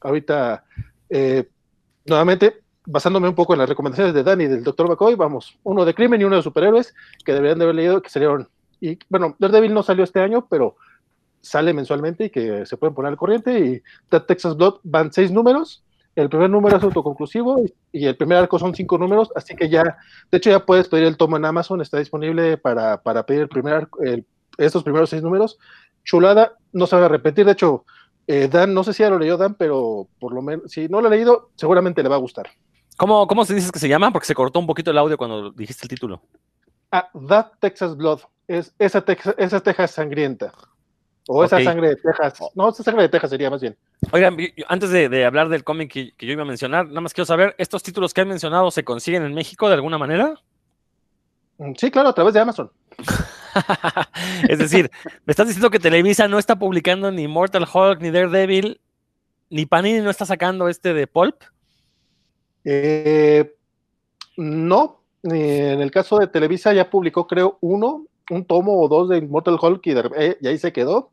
[0.01, 0.63] Ahorita
[1.09, 1.47] eh,
[2.05, 4.87] nuevamente, basándome un poco en las recomendaciones de Dani y del Dr.
[4.87, 6.93] McCoy, vamos, uno de crimen y uno de superhéroes
[7.23, 8.47] que deberían de haber leído, que salieron.
[8.79, 10.75] Y bueno, Daredevil no salió este año, pero
[11.41, 13.59] sale mensualmente y que se pueden poner al corriente.
[13.59, 13.81] Y
[14.27, 15.83] Texas Blood van seis números.
[16.15, 19.97] El primer número es autoconclusivo y el primer arco son cinco números, así que ya,
[20.31, 23.49] de hecho, ya puedes pedir el tomo en Amazon, está disponible para, para pedir el
[23.49, 23.89] primer
[24.57, 25.59] estos primeros seis números.
[26.05, 27.83] Chulada, no se va a repetir, de hecho,
[28.27, 31.01] eh, Dan, no sé si ya lo leyó Dan, pero por lo menos, si no
[31.01, 32.49] lo ha leído, seguramente le va a gustar.
[32.97, 34.11] ¿Cómo, ¿Cómo se dice que se llama?
[34.11, 36.21] Porque se cortó un poquito el audio cuando dijiste el título.
[36.91, 38.21] Ah, That Texas Blood.
[38.47, 39.03] Es esa,
[39.37, 40.53] esa Texas sangrienta.
[41.27, 42.35] O esa sangre de Texas.
[42.39, 42.51] Oh.
[42.53, 43.75] No, esa sangre de Texas sería más bien.
[44.11, 47.55] Oigan, antes de, hablar del cómic que, yo iba a mencionar, nada más quiero saber,
[47.57, 50.35] ¿estos títulos que han mencionado se consiguen en México de alguna manera?
[51.57, 52.71] Mm, sí, claro, a través de Amazon.
[54.49, 54.91] es decir,
[55.25, 58.79] me estás diciendo que Televisa no está publicando ni Mortal Hulk, ni Daredevil,
[59.49, 61.35] ni Panini no está sacando este de Pulp.
[62.63, 63.53] Eh,
[64.37, 69.21] no, en el caso de Televisa ya publicó, creo, uno, un tomo o dos de
[69.21, 71.09] Mortal Hulk y, eh, ahí se quedó.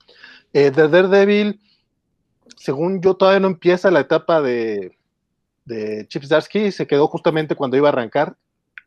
[0.53, 1.61] Eh, de Daredevil,
[2.57, 4.97] según yo, todavía no empieza la etapa de,
[5.65, 8.37] de Chip Zdarsky, se quedó justamente cuando iba a arrancar.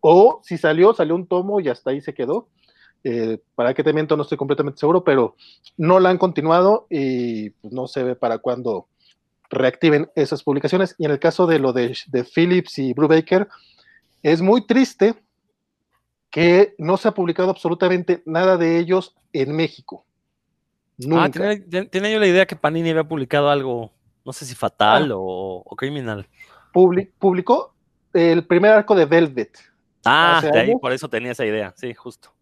[0.01, 2.47] O si salió, salió un tomo y hasta ahí se quedó.
[3.07, 5.35] Eh, para qué te miento, no estoy completamente seguro, pero
[5.77, 8.87] no la han continuado y pues, no se ve para cuándo
[9.51, 10.95] reactiven esas publicaciones.
[10.97, 11.95] Y en el caso de lo de,
[12.33, 13.47] Philips y Brubaker,
[14.23, 15.13] es muy triste
[16.31, 20.03] que no se ha publicado absolutamente nada de ellos en México.
[21.11, 23.91] Ah, tenía, yo la idea que Panini había publicado algo,
[24.25, 25.15] no sé si fatal ah.
[25.15, 26.27] o, criminal.
[26.73, 27.75] publicó
[28.13, 29.59] el primer arco de Velvet.
[30.05, 32.34] Ah, de ahí, por eso tenía esa idea, sí, justo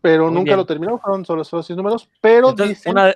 [0.00, 3.14] pero nunca lo terminó, fueron solo, solo seis números, pero dicen, ah,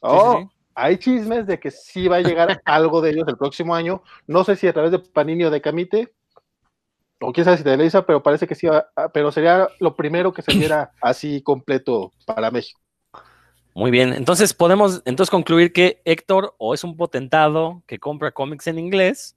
[0.00, 4.02] oh, hay chismes de que sí va a llegar algo de ellos el próximo año,
[4.26, 6.12] no sé si a través de Panini o de Camite,
[7.20, 8.68] o quién sabe si de Televisa, pero parece que sí,
[9.12, 12.80] pero sería lo primero que se viera así completo para México.
[13.74, 18.66] Muy bien, entonces podemos entonces concluir que Héctor o es un potentado que compra cómics
[18.66, 19.34] en inglés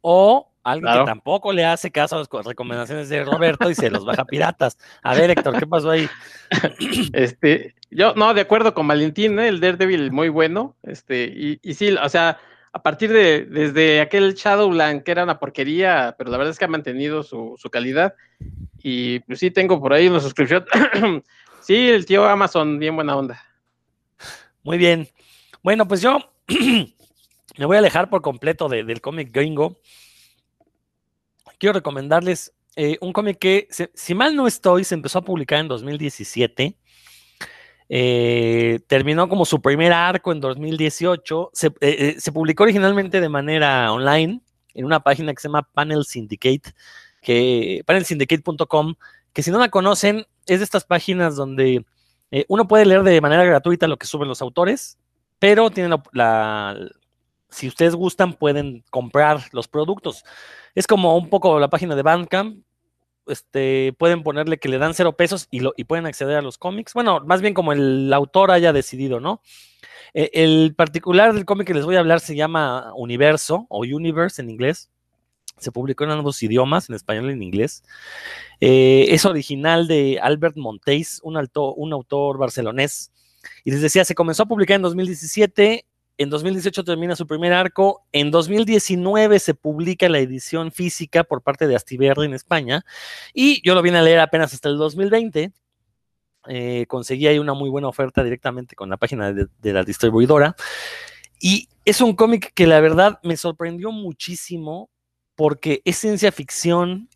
[0.00, 4.04] o Alguien que tampoco le hace caso a las recomendaciones de Roberto y se los
[4.04, 4.78] baja piratas.
[5.02, 6.08] A ver, Héctor, ¿qué pasó ahí?
[7.12, 9.48] Este, yo, no, de acuerdo con Valentín, ¿eh?
[9.48, 10.76] el Daredevil muy bueno.
[10.82, 12.38] Este, y, y sí, o sea,
[12.72, 16.64] a partir de, desde aquel Shadowland que era una porquería, pero la verdad es que
[16.64, 18.14] ha mantenido su, su calidad.
[18.82, 20.64] Y pues sí, tengo por ahí una suscripción.
[21.60, 23.42] sí, el tío Amazon, bien buena onda.
[24.62, 25.08] Muy bien.
[25.62, 26.18] Bueno, pues yo
[27.58, 29.80] me voy a alejar por completo del cómic gringo
[31.58, 35.68] quiero recomendarles eh, un cómic que, si mal no estoy, se empezó a publicar en
[35.68, 36.76] 2017.
[37.90, 41.50] Eh, terminó como su primer arco en 2018.
[41.80, 44.40] Eh, se, publicó originalmente de manera online
[44.74, 46.72] en una página que se llama Panel Syndicate,
[47.22, 48.94] que panelsyndicate.com,
[49.32, 51.84] que si no la conocen, es de estas páginas donde
[52.30, 54.98] Eh, uno puede leer de manera gratuita lo que suben los autores,
[55.38, 56.76] pero tienen la,
[57.50, 60.24] si ustedes gustan, pueden comprar los productos.
[60.74, 62.62] Es como un poco la página de Bandcamp.
[63.26, 66.56] Este, pueden ponerle que le dan cero pesos y, lo, y pueden acceder a los
[66.56, 66.94] cómics.
[66.94, 69.42] Bueno, más bien como el autor haya decidido, ¿no?
[70.14, 74.40] Eh, el particular del cómic que les voy a hablar se llama Universo o Universe
[74.40, 74.90] en inglés.
[75.58, 77.82] Se publicó en ambos idiomas, en español y en inglés.
[78.60, 83.12] Eh, es original de Albert Monteis, un, alto, un autor barcelonés.
[83.64, 85.84] Y les decía, se comenzó a publicar en 2017
[86.18, 88.04] en 2018 termina su primer arco.
[88.10, 92.84] En 2019 se publica la edición física por parte de Astiberri en España.
[93.32, 95.52] Y yo lo vine a leer apenas hasta el 2020.
[96.48, 100.56] Eh, conseguí ahí una muy buena oferta directamente con la página de, de la distribuidora.
[101.40, 104.90] Y es un cómic que la verdad me sorprendió muchísimo
[105.36, 107.08] porque es ciencia ficción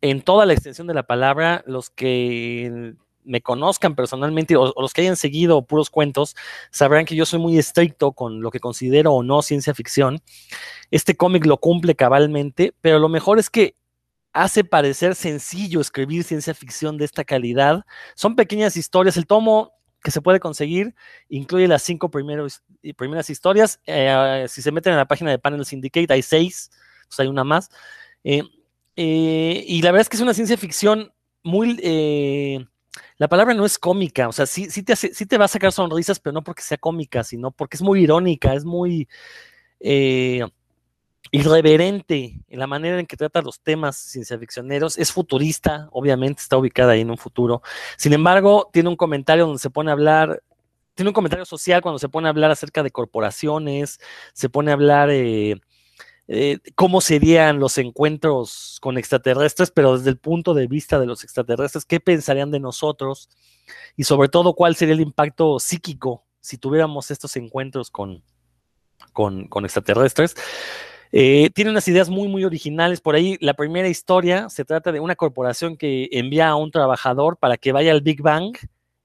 [0.00, 1.62] en toda la extensión de la palabra.
[1.66, 2.94] Los que
[3.28, 6.34] me conozcan personalmente o, los que hayan seguido puros cuentos
[6.70, 10.20] sabrán que yo soy muy estricto con lo que considero o no ciencia ficción.
[10.90, 13.74] Este cómic lo cumple cabalmente, pero lo mejor es que
[14.32, 17.84] hace parecer sencillo escribir ciencia ficción de esta calidad.
[18.14, 19.16] Son pequeñas historias.
[19.16, 19.72] El tomo
[20.02, 20.94] que se puede conseguir
[21.28, 22.62] incluye las cinco primeros,
[22.96, 23.80] primeras historias.
[23.86, 26.70] Eh, si se meten en la página de Panel Syndicate, hay seis,
[27.08, 27.70] pues hay una más.
[28.24, 28.42] Eh,
[28.96, 31.12] eh, y la verdad es que es una ciencia ficción
[31.44, 32.66] muy eh,
[33.16, 36.42] la palabra no es cómica, o sea, sí, te va a sacar sonrisas, pero no
[36.42, 39.08] porque sea cómica, sino porque es muy irónica, es muy
[39.80, 40.44] eh,
[41.30, 46.92] irreverente en la manera en que trata los temas cienciaficcioneros, es futurista, obviamente está ubicada
[46.92, 47.62] ahí en un futuro,
[47.96, 50.42] sin embargo, tiene un comentario donde se pone a hablar,
[50.94, 54.00] tiene un comentario social cuando se pone a hablar acerca de corporaciones,
[54.32, 55.10] se pone a hablar...
[55.10, 55.60] Eh,
[56.30, 61.24] eh, cómo serían los encuentros con extraterrestres, pero desde el punto de vista de los
[61.24, 63.30] extraterrestres, qué pensarían de nosotros
[63.96, 68.22] y sobre todo cuál sería el impacto psíquico si tuviéramos estos encuentros con,
[69.12, 70.34] con, extraterrestres.
[71.12, 73.00] Eh, tiene unas ideas muy, muy originales.
[73.00, 77.38] Por ahí, la primera historia se trata de una corporación que envía a un trabajador
[77.38, 78.54] para que vaya al Big Bang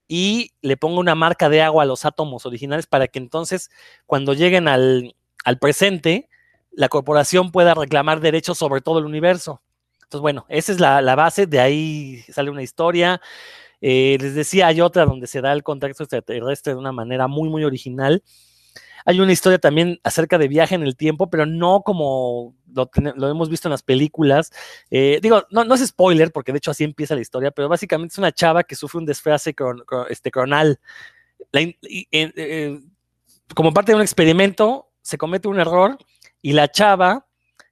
[0.10, 3.72] y le ponga una marca de agua a los átomos originales para que entonces,
[4.06, 5.16] cuando lleguen al,
[5.46, 6.30] al presente,
[6.76, 9.62] la corporación pueda reclamar derechos sobre todo el universo.
[10.04, 13.22] Entonces, bueno, esa es la, la base, de ahí sale una historia.
[13.82, 17.50] Eh, les decía, hay otra donde se da el contexto extraterrestre de una manera muy,
[17.50, 18.24] muy original.
[19.06, 23.30] Hay una historia también acerca de viaje en el tiempo, pero no como lo, lo
[23.30, 24.52] hemos visto en las películas.
[24.90, 28.14] Eh, digo, no, no, es spoiler, porque de hecho así empieza la historia, pero básicamente
[28.14, 29.54] es una chava que sufre un desfase
[30.10, 30.80] este, cronal.
[31.52, 32.80] Eh,
[33.54, 35.98] como parte de un experimento, se comete un error
[36.44, 37.26] y la chava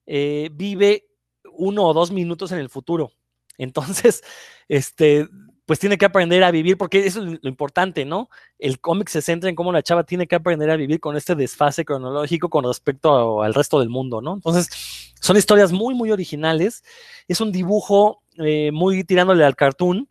[0.07, 1.05] eh, vive
[1.53, 3.11] uno o dos minutos en el futuro.
[3.59, 4.23] Entonces,
[4.67, 5.27] este,
[5.65, 8.29] pues tiene que aprender a vivir, porque eso es lo importante, ¿no?
[8.57, 11.35] El cómic se centra en cómo la chava tiene que aprender a vivir con este
[11.35, 14.33] desfase cronológico con respecto al resto del mundo, ¿no?
[14.33, 16.83] Entonces, son historias muy, muy originales.
[17.27, 20.07] Es un dibujo eh, muy tirándole al cartoon.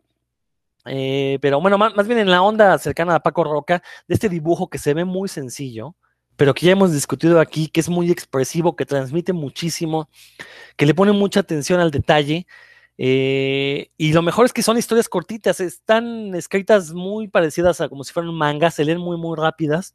[0.85, 4.29] Eh, pero bueno, más, más, bien en la onda cercana a Paco Roca, de este
[4.29, 5.95] dibujo que se ve muy sencillo,
[6.41, 10.09] pero que ya hemos discutido aquí, que es muy expresivo, que transmite muchísimo,
[10.75, 12.47] que le pone mucha atención al detalle.
[12.97, 18.03] Eh, y lo mejor es que son historias cortitas, están escritas muy parecidas a como
[18.03, 19.93] si fueran mangas, se leen muy, muy rápidas.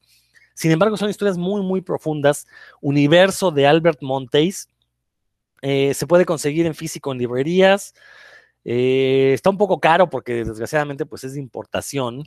[0.55, 2.47] Sin embargo, son historias muy, muy profundas.
[2.81, 4.69] Universo de Albert Montes.
[5.63, 7.93] Eh, se puede conseguir en físico en librerías.
[8.65, 12.23] Eh, está un poco caro porque desgraciadamente pues es de importación.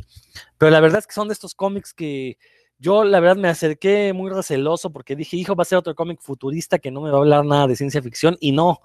[0.57, 2.37] Pero la verdad es que son de estos cómics que,
[2.79, 6.21] yo la verdad me acerqué muy receloso porque dije, hijo, va a ser otro cómic
[6.21, 8.81] futurista que no me va a hablar nada de ciencia ficción y no.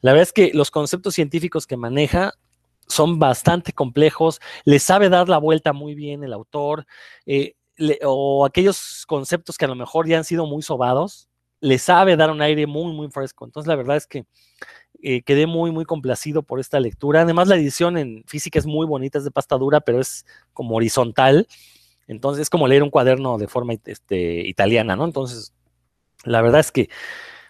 [0.00, 2.34] La verdad es que los conceptos científicos que maneja
[2.86, 6.86] son bastante complejos, le sabe dar la vuelta muy bien el autor,
[7.26, 7.54] eh,
[8.04, 11.28] o aquellos conceptos que a lo mejor ya han sido muy sobados,
[11.60, 13.44] le sabe dar un aire muy, muy fresco.
[13.44, 14.24] Entonces la verdad es que
[15.02, 17.22] eh, quedé muy, muy complacido por esta lectura.
[17.22, 20.76] Además la edición en física es muy bonita, es de pasta dura, pero es como
[20.76, 21.46] horizontal.
[22.08, 25.04] Entonces es como leer un cuaderno de forma este, italiana, ¿no?
[25.04, 25.52] Entonces,
[26.24, 26.88] la verdad es que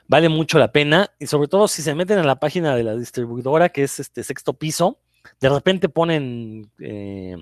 [0.08, 2.96] vale mucho la pena y sobre todo si se meten a la página de la
[2.96, 4.98] distribuidora, que es este sexto piso,
[5.40, 7.36] de repente ponen eh,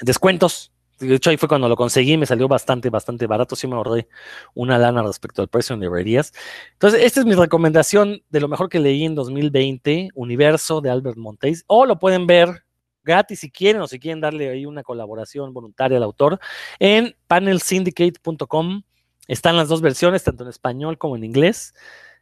[0.00, 0.70] descuentos.
[1.00, 3.56] De hecho, ahí fue cuando lo conseguí, me salió bastante, bastante barato.
[3.56, 4.06] Sí me ahorré
[4.54, 6.32] una lana respecto al precio en librerías.
[6.72, 11.16] Entonces, esta es mi recomendación de lo mejor que leí en 2020, Universo de Albert
[11.16, 11.64] Montes.
[11.66, 12.63] O lo pueden ver
[13.04, 16.40] gratis si quieren o si quieren darle ahí una colaboración voluntaria al autor.
[16.78, 18.82] En panelsyndicate.com
[19.28, 21.74] están las dos versiones, tanto en español como en inglés.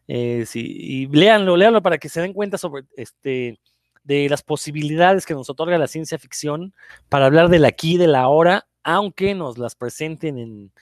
[0.08, 3.58] Eh, y léanlo, léanlo para que se den cuenta sobre este
[4.04, 6.74] de las posibilidades que nos otorga la ciencia ficción
[7.08, 10.72] para hablar del aquí, de la ahora, aunque nos las presenten en,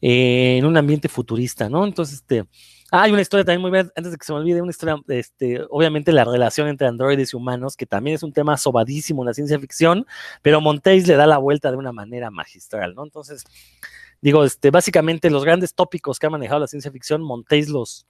[0.00, 1.84] en un ambiente futurista, ¿no?
[1.84, 2.44] Entonces, este,
[2.90, 5.60] hay una historia también muy bien, antes de que se me olvide, una historia, este,
[5.68, 9.34] obviamente la relación entre androides y humanos, que también es un tema sobadísimo en la
[9.34, 10.06] ciencia ficción,
[10.42, 13.04] pero Montéis le da la vuelta de una manera magistral, ¿no?
[13.04, 13.44] Entonces,
[14.22, 18.06] digo, este, básicamente los grandes tópicos que ha manejado la ciencia ficción, Montéis los,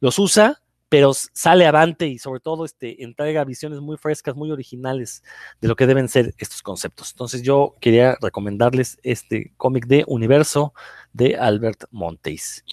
[0.00, 5.22] los usa pero sale avante y sobre todo este, entrega visiones muy frescas, muy originales
[5.60, 7.10] de lo que deben ser estos conceptos.
[7.12, 10.74] Entonces yo quería recomendarles este cómic de Universo
[11.12, 12.64] de Albert Montes.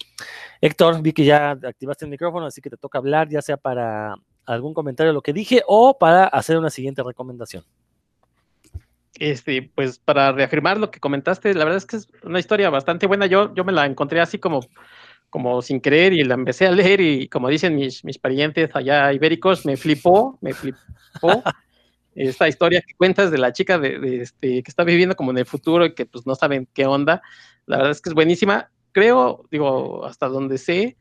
[0.60, 4.14] Héctor, vi que ya activaste el micrófono, así que te toca hablar, ya sea para
[4.46, 7.64] algún comentario de lo que dije o para hacer una siguiente recomendación.
[9.18, 13.06] Este, pues para reafirmar lo que comentaste, la verdad es que es una historia bastante
[13.06, 13.26] buena.
[13.26, 14.60] Yo, yo me la encontré así como
[15.34, 19.12] como sin creer y la empecé a leer y como dicen mis, mis parientes allá
[19.12, 20.78] ibéricos, me flipó, me flipó
[22.14, 25.44] esta historia que cuentas de la chica de, este, que está viviendo como en el
[25.44, 27.20] futuro y que pues no saben qué onda.
[27.66, 28.70] La verdad es que es buenísima.
[28.92, 30.96] Creo, digo, hasta donde sé,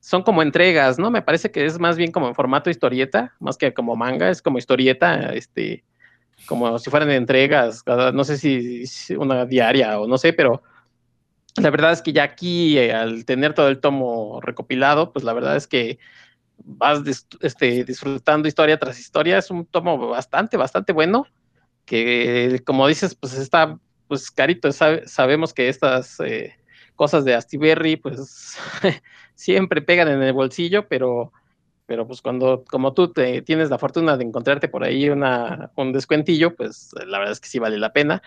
[0.00, 1.12] son como entregas, ¿no?
[1.12, 4.42] Me parece que es más bien como en formato historieta, más que como manga, es
[4.42, 5.84] como historieta, este,
[6.48, 10.64] como si fueran entregas, no sé si una diaria o no sé, pero
[11.58, 15.32] la verdad es que ya aquí, eh, al tener todo el tomo recopilado, pues la
[15.32, 15.98] verdad es que
[16.58, 17.00] vas
[17.40, 19.38] este, disfrutando historia tras historia.
[19.38, 21.26] Es un tomo bastante, bastante bueno,
[21.84, 23.78] que como dices, pues está
[24.08, 24.70] pues carito.
[24.72, 26.54] sabemos que estas eh,
[26.94, 28.56] cosas de Astiberri, pues
[29.34, 31.32] siempre pegan en el bolsillo, pero
[31.86, 35.92] pero pues cuando, como tú te, tienes la fortuna de encontrarte por ahí una, un
[35.92, 38.22] descuentillo, pues la verdad es que sí vale la pena.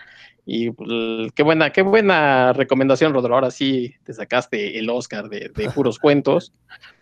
[0.46, 0.88] Y pues,
[1.34, 3.34] qué buena, qué buena recomendación, Rodro.
[3.34, 6.52] Ahora sí te sacaste el Oscar de, puros cuentos,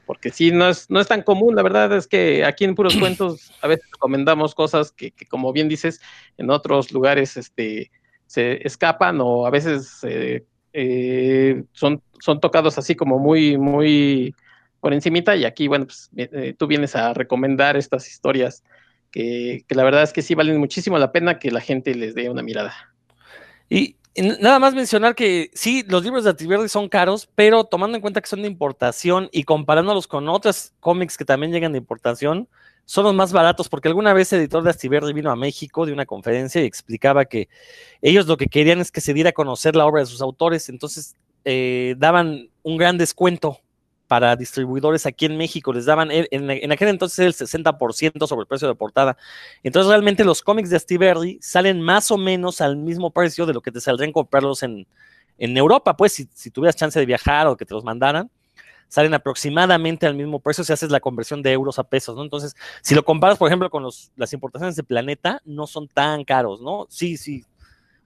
[0.04, 1.54] porque sí, no es, no es tan común.
[1.54, 5.68] La verdad es que aquí en puros cuentos a veces recomendamos cosas que, como bien
[5.68, 6.00] dices,
[6.38, 7.92] en otros lugares este,
[8.26, 14.34] se escapan o a veces eh, eh, son, son tocados así como muy, muy
[14.80, 18.62] por encimita y aquí, bueno, pues eh, tú vienes a recomendar estas historias
[19.10, 22.30] que, la verdad es que sí valen muchísimo la pena que la gente les dé
[22.30, 22.74] una mirada.
[23.68, 23.96] Y,
[24.40, 28.20] nada más mencionar que sí, los libros de Ativerdi son caros, pero tomando en cuenta
[28.20, 32.48] que son de importación y comparándolos con otros cómics que también llegan de importación,
[32.84, 35.92] son los más baratos, porque alguna vez el editor de Astiberri vino a México de
[35.92, 37.48] una conferencia y explicaba que
[38.00, 40.70] ellos lo que querían es que se diera a conocer la obra de sus autores,
[40.70, 41.14] entonces
[41.44, 43.60] eh, daban un gran descuento
[44.08, 45.72] para distribuidores aquí en México.
[45.72, 49.16] Les daban, en, aquel entonces el 60% sobre el precio de portada.
[49.62, 53.60] Entonces realmente los cómics de Steve salen más o menos al mismo precio de lo
[53.60, 54.86] que te saldrían comprarlos en,
[55.36, 55.96] en Europa.
[55.96, 58.30] Pues si, si, tuvieras chance de viajar o que te los mandaran,
[58.88, 62.22] salen aproximadamente al mismo precio si haces la conversión de euros a pesos, ¿no?
[62.22, 66.24] Entonces, si lo comparas, por ejemplo, con los, las importaciones de Planeta, no son tan
[66.24, 66.86] caros, ¿no?
[66.88, 67.44] Sí, sí,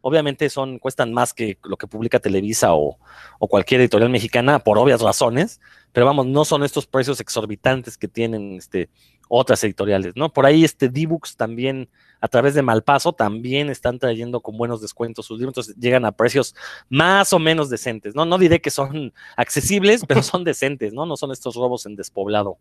[0.03, 2.99] obviamente son, cuestan más que lo que publica Televisa o,
[3.39, 5.61] o, cualquier editorial mexicana por obvias razones,
[5.93, 8.91] pero vamos, no son estos precios exorbitantes que tienen este,
[9.29, 10.33] otras editoriales, ¿no?
[10.33, 11.89] Por ahí este D-Books también,
[12.21, 16.13] a través de Malpaso, también están trayendo con buenos descuentos sus libros, entonces llegan a
[16.13, 16.55] precios
[16.91, 18.25] más o menos decentes, ¿no?
[18.25, 21.07] No diré que son accesibles, pero son decentes, ¿no?
[21.07, 22.59] No son estos robos en despoblado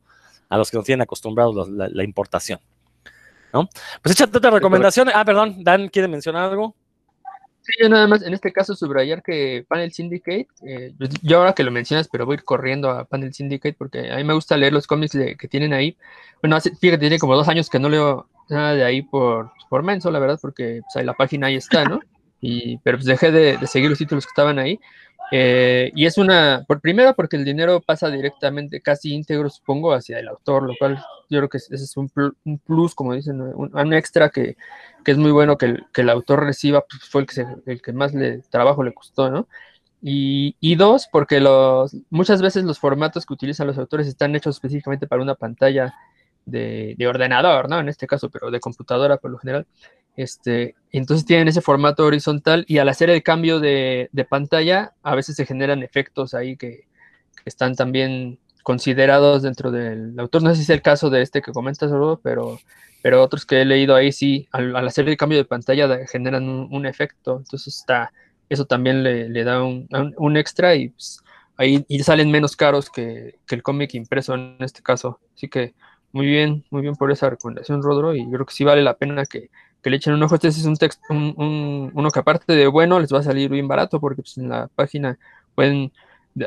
[0.48, 2.60] a los que nos tienen acostumbrados la, la importación,
[3.52, 3.68] ¿no?
[4.04, 5.10] Pues échate otra recomendación.
[5.14, 6.76] Ah, perdón, Dan quiere mencionar algo.
[7.64, 11.54] Sí, yo nada más en este caso subrayar que Panel Syndicate, eh, pues, yo ahora
[11.54, 14.74] que lo mencionas, pero voy corriendo a Panel Syndicate porque a mí me gusta leer
[14.74, 15.96] los cómics que tienen ahí.
[16.42, 20.10] Bueno, fíjate, tiene como dos años que no leo nada de ahí por, por menso,
[20.10, 22.00] la verdad, porque pues, la página ahí está, ¿no?
[22.84, 24.80] Pero pues dejé de, seguir los títulos que estaban ahí.
[25.34, 30.20] Eh, y es una, por primero porque el dinero pasa directamente, casi íntegro, supongo, hacia
[30.20, 30.98] el autor, lo cual
[31.30, 32.10] yo creo que ese es un,
[32.66, 34.58] plus, como dicen, un, extra que,
[35.06, 37.82] que, es muy bueno que el, que el autor reciba, pues fue el que, el
[37.82, 39.48] que más le, trabajo le costó, ¿no?
[40.02, 44.56] Y, y, dos, porque los, muchas veces los formatos que utilizan los autores están hechos
[44.56, 45.94] específicamente para una pantalla
[46.46, 47.80] de, de ordenador, ¿no?
[47.80, 49.66] En este caso, pero de computadora por lo general.
[50.16, 55.36] Este, entonces tienen ese formato horizontal y al hacer el cambio de, pantalla, a veces
[55.36, 56.90] se generan efectos ahí que,
[57.44, 60.44] están también considerados dentro del autor.
[60.44, 61.92] No sé si es el caso de este que comentas,
[62.22, 62.60] pero,
[63.02, 66.86] pero otros que he leído ahí sí, al, hacer el cambio de pantalla generan un,
[66.86, 67.38] efecto.
[67.40, 68.14] Entonces está,
[68.48, 71.24] eso también le, da un, extra y pues,
[71.58, 75.20] ahí y salen menos caros que, que el cómic impreso en este caso.
[75.36, 75.74] Así que
[76.12, 79.26] muy bien, muy bien por esa recomendación, Rodro, y creo que sí vale la pena
[79.26, 79.50] que,
[79.82, 80.36] que le echen un ojo.
[80.36, 83.68] Este es un texto, un, uno que aparte de bueno, les va a salir bien
[83.68, 85.18] barato porque pues, en la página
[85.56, 85.92] pueden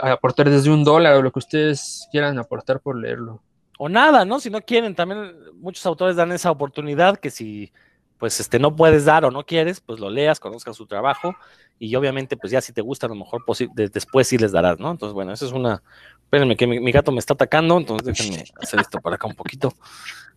[0.02, 3.42] aportar desde un dólar o lo que ustedes quieran aportar por leerlo.
[3.78, 4.40] o nada, ¿no?
[4.40, 7.72] Si no quieren, también muchos autores dan esa oportunidad que si
[8.18, 11.34] pues este no puedes dar o no quieres, pues lo leas, conozcas su trabajo
[11.78, 13.42] y obviamente pues ya si te gusta a lo mejor
[13.74, 14.92] después sí les darás, ¿no?
[14.92, 15.82] Entonces bueno, eso es una,
[16.22, 19.74] espérenme que mi, gato me está atacando, entonces déjenme hacer esto por acá un poquito.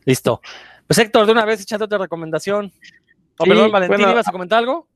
[0.06, 0.41] Listo.
[0.88, 2.72] Pues Héctor, de una vez échate otra recomendación.
[3.38, 4.88] Oh, perdón, Valentín, ¿ibas a comentar algo?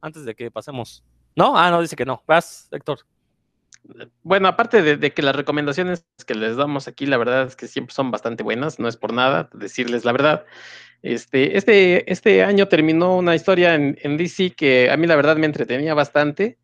[0.00, 1.04] Antes de que pasemos.
[1.36, 1.56] ¿No?
[1.56, 2.22] Ah, no, dice que no.
[2.26, 3.00] Vas, Héctor.
[4.22, 7.94] Bueno, aparte de, que las recomendaciones que les damos aquí, la verdad es que siempre
[7.94, 10.44] son bastante buenas, no es por nada decirles la verdad.
[11.02, 15.46] Este, este, este año terminó una historia en, DC que a mí la verdad me
[15.46, 16.58] entretenía bastante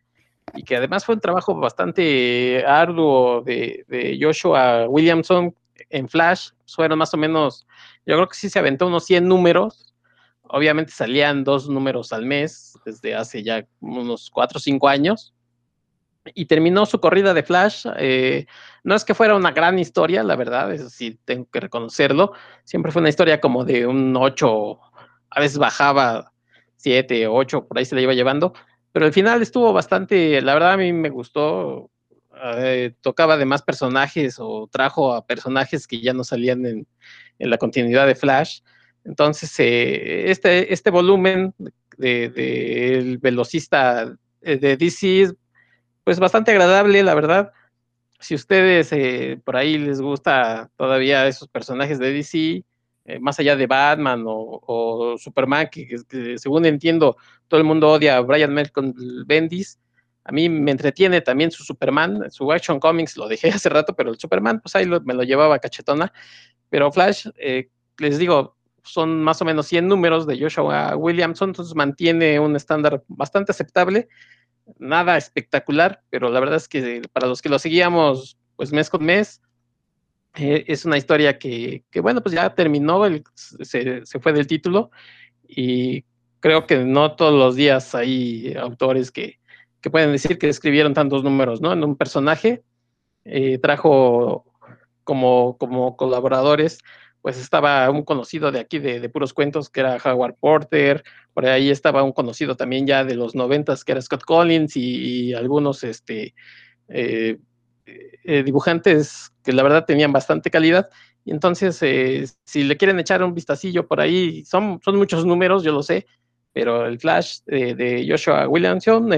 [0.55, 5.55] y que además fue un trabajo bastante arduo de, de Joshua Williamson
[5.91, 6.51] en Flash.
[6.67, 7.67] Fueron más o menos,
[8.07, 9.95] yo creo que sí se aventó unos 100 números.
[10.43, 15.35] Obviamente salían dos números al mes desde hace ya unos 4 o 5 años
[16.35, 17.87] y terminó su corrida de Flash.
[17.97, 18.47] Eh,
[18.85, 22.33] no es que fuera una gran historia, la verdad, eso sí tengo que reconocerlo.
[22.65, 24.81] Siempre fue una historia como de un 8,
[25.31, 26.33] a veces bajaba
[26.77, 28.53] 7, 8, por ahí se la iba llevando.
[28.93, 31.91] Pero al final estuvo bastante, la verdad a mí me gustó.
[32.59, 36.87] Eh, tocaba de más personajes o trajo a personajes que ya no salían en,
[37.39, 38.61] la continuidad de Flash.
[39.05, 41.55] Entonces, eh, este, este volumen
[41.99, 45.33] del de, velocista de DC
[46.05, 47.53] pues bastante agradable, la verdad.
[48.19, 52.65] Si ustedes eh, por ahí les gusta todavía esos personajes de DC,
[53.05, 55.97] eh, más allá de Batman o, Superman, que,
[56.39, 57.17] según entiendo
[57.49, 58.95] todo el mundo odia a Brian Malcolm
[59.27, 59.79] Bendis,
[60.25, 64.11] a mí me entretiene también su Superman, su Action Comics lo dejé hace rato, pero
[64.11, 66.13] el Superman, pues ahí me lo llevaba cachetona.
[66.69, 67.69] Pero Flash, eh,
[67.99, 73.03] les digo, son más o menos 100 números de Joshua Williamson, entonces mantiene un estándar
[73.09, 74.09] bastante aceptable
[74.79, 79.05] nada espectacular, pero la verdad es que para los que lo seguíamos pues mes con
[79.05, 79.41] mes,
[80.35, 83.03] eh, es una historia que, bueno, pues ya terminó,
[83.35, 84.91] se, fue del título
[85.47, 86.05] y
[86.41, 89.41] creo que no todos los días hay autores que,
[89.91, 91.73] pueden decir que escribieron tantos números, ¿no?
[91.73, 92.63] En un personaje
[93.25, 94.45] eh, trajo
[95.05, 96.79] como, como colaboradores
[97.23, 101.71] pues estaba un conocido de aquí de, puros cuentos que era Howard Porter, por ahí
[101.71, 106.35] estaba un conocido también ya de los noventas que era Scott Collins y, algunos este,
[106.89, 107.39] eh,
[107.87, 110.91] eh, dibujantes que la verdad tenían bastante calidad.
[111.25, 115.71] Y entonces, si le quieren echar un vistacillo por ahí, son, son muchos números, yo
[115.71, 116.07] lo sé,
[116.53, 119.11] pero el Flash de Joshua Williamson,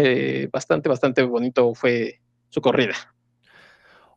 [0.53, 2.95] bastante, bastante bonito fue su corrida.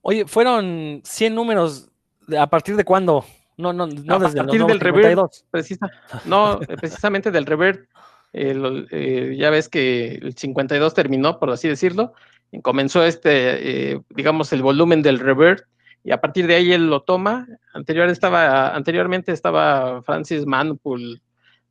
[0.01, 1.89] Oye, fueron 100 números,
[2.37, 3.25] ¿a partir de cuándo?
[3.57, 5.89] No, no, no desde a partir del revert, precisa,
[6.25, 7.89] no, precisamente del revert.
[8.33, 12.13] Eh, ya ves que el 52 terminó, por así decirlo,
[12.51, 15.65] y comenzó este, eh, digamos, el volumen del revert,
[16.03, 17.47] y a partir de ahí él lo toma.
[17.73, 21.21] Anterior estaba, anteriormente estaba Francis Manpool,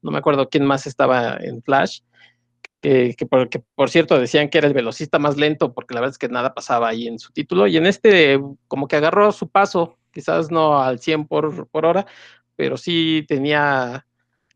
[0.03, 2.01] no me acuerdo quién más estaba en Flash,
[2.81, 6.13] que, que, por, por, cierto decían que era el velocista más lento, porque la verdad
[6.13, 9.49] es que nada pasaba ahí en su título, y en este como que agarró su
[9.49, 12.07] paso quizás no al 100 por, hora,
[12.57, 14.07] pero sí tenía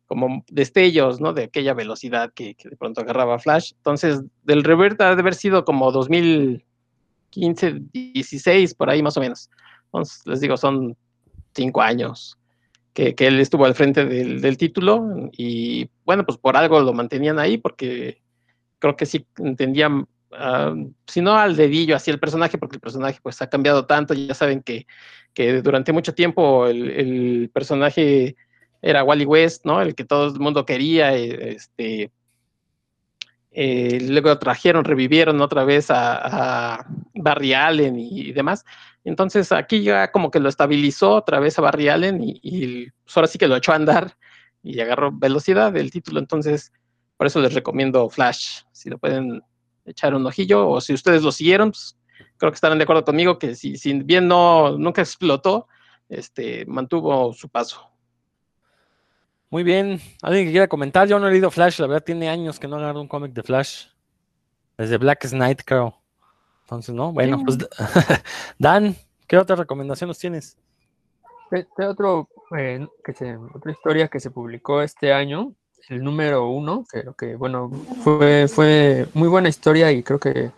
[0.07, 1.35] como destellos, ¿no?
[1.35, 3.73] De aquella velocidad que, de pronto agarraba Flash.
[3.77, 9.51] Entonces, del revert ha de haber sido como 2015, 16, por ahí más o menos.
[9.85, 10.97] Entonces, les digo, son
[11.55, 12.40] cinco años
[12.93, 17.59] que, él estuvo al frente del, título y bueno, pues por algo lo mantenían ahí
[17.59, 18.21] porque
[18.79, 23.21] creo que sí entendían, uh, si no al dedillo, así el personaje, porque el personaje
[23.23, 24.87] pues ha cambiado tanto, ya saben que
[25.35, 28.37] que durante mucho tiempo el, personaje
[28.83, 29.81] era Wally West, ¿no?
[29.81, 32.11] El que todo el mundo quería, eh, este,
[33.53, 38.65] eh, luego trajeron, revivieron otra vez a, Barry Allen y, demás.
[39.05, 43.27] Entonces aquí ya como que lo estabilizó otra vez a Barry Allen y, pues, ahora
[43.27, 44.17] sí que lo echó a andar
[44.63, 46.21] y agarró velocidad del título.
[46.21, 46.73] Entonces,
[47.17, 49.43] por eso les recomiendo Flash, si lo pueden
[49.85, 51.99] echar un ojillo o si ustedes lo siguieron, pues
[52.37, 55.69] creo que estarán de acuerdo conmigo que si, bien no nunca explotó,
[56.09, 57.90] este, mantuvo su paso.
[59.51, 60.01] Muy bien.
[60.23, 61.09] ¿Alguien que quiera comentar?
[61.09, 63.33] Yo no he leído Flash, la verdad tiene años que no he agarrado un cómic
[63.33, 63.87] de Flash.
[64.79, 66.01] Desde Black Knight, creo.
[66.63, 67.13] Entonces, ¿no?
[67.13, 67.59] Bueno, pues
[68.59, 68.95] Dan,
[69.27, 70.57] ¿qué otra recomendación nos tienes?
[71.51, 75.53] Este otro, eh, que se, otra historia que se publicó este año,
[75.89, 77.71] el número uno, que, que bueno,
[78.05, 80.53] fue, fue muy buena historia y creo que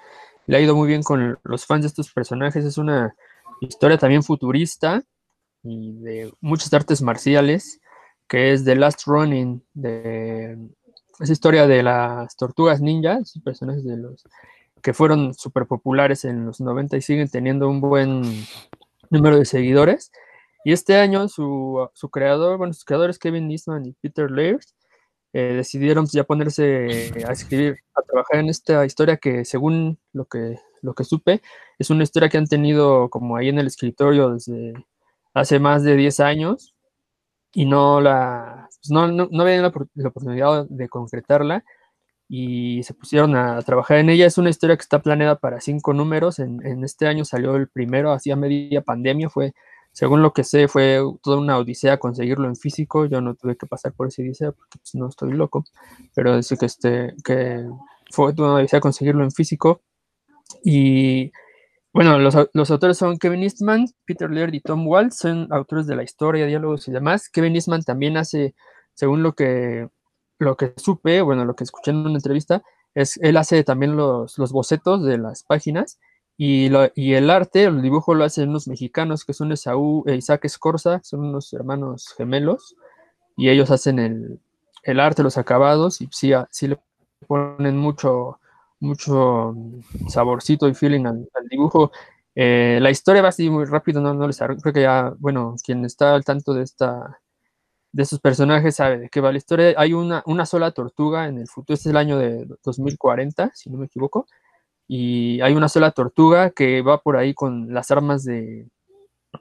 [0.46, 2.62] le ha ido muy bien con los fans de estos personajes.
[2.66, 3.16] Es una
[3.62, 5.02] historia también futurista
[5.62, 7.80] y de muchas artes marciales,
[8.32, 10.56] que es The Last Running, de
[11.20, 14.24] esa historia de las tortugas ninjas, personajes de los
[14.80, 18.22] que fueron súper populares en los 90 y siguen teniendo un buen
[19.10, 20.12] número de seguidores.
[20.64, 24.64] Y este año su, su creador, bueno, sus creadores Kevin Eastman y Peter Laird
[25.34, 30.56] eh, decidieron ya ponerse a escribir, a trabajar en esta historia que según lo que,
[30.80, 31.42] lo que supe,
[31.78, 34.72] es una historia que han tenido como ahí en el escritorio desde
[35.34, 36.71] hace más de 10 años
[37.52, 41.64] y no la pues no, no, no habían la, la, oportunidad de concretarla
[42.28, 44.26] y se pusieron a trabajar en ella.
[44.26, 46.38] Es una historia que está planeada para cinco números.
[46.38, 49.54] En, en este año salió el primero, hacía media pandemia, fue
[49.92, 53.04] según lo que sé, fue toda una odisea conseguirlo en físico.
[53.06, 55.64] Yo no tuve que pasar por esa odisea porque pues, no estoy loco,
[56.14, 57.64] pero dice que, este, que
[58.10, 59.82] fue toda una odisea conseguirlo en físico.
[60.64, 61.32] Y
[61.92, 65.96] bueno, los, los, autores son Kevin Eastman, Peter Laird y Tom Waltz, son autores de
[65.96, 67.28] la historia, diálogos y demás.
[67.28, 68.54] Kevin Eastman también hace,
[68.94, 69.88] según lo que,
[70.38, 72.62] lo que supe, bueno, lo que escuché en una entrevista,
[72.94, 75.98] es él hace también los, los bocetos de las páginas
[76.36, 80.16] y, lo, y, el arte, el dibujo lo hacen unos mexicanos que son Esaú e
[80.16, 82.74] Isaac Escorza, son unos hermanos gemelos,
[83.36, 84.40] y ellos hacen el,
[84.82, 86.78] el arte, los acabados, y sí, sí, le
[87.26, 88.40] ponen mucho,
[88.82, 89.54] mucho
[90.08, 91.92] saborcito y feeling al, dibujo.
[92.34, 95.84] Eh, la historia va así muy rápido, no, no les creo que ya, bueno, quien
[95.84, 97.20] está al tanto de esta
[97.92, 99.74] de esos personajes sabe de qué va la historia.
[99.76, 103.70] Hay una, una sola tortuga en el futuro, este es el año de 2040, si
[103.70, 104.26] no me equivoco,
[104.88, 108.68] y hay una sola tortuga que va por ahí con las armas de,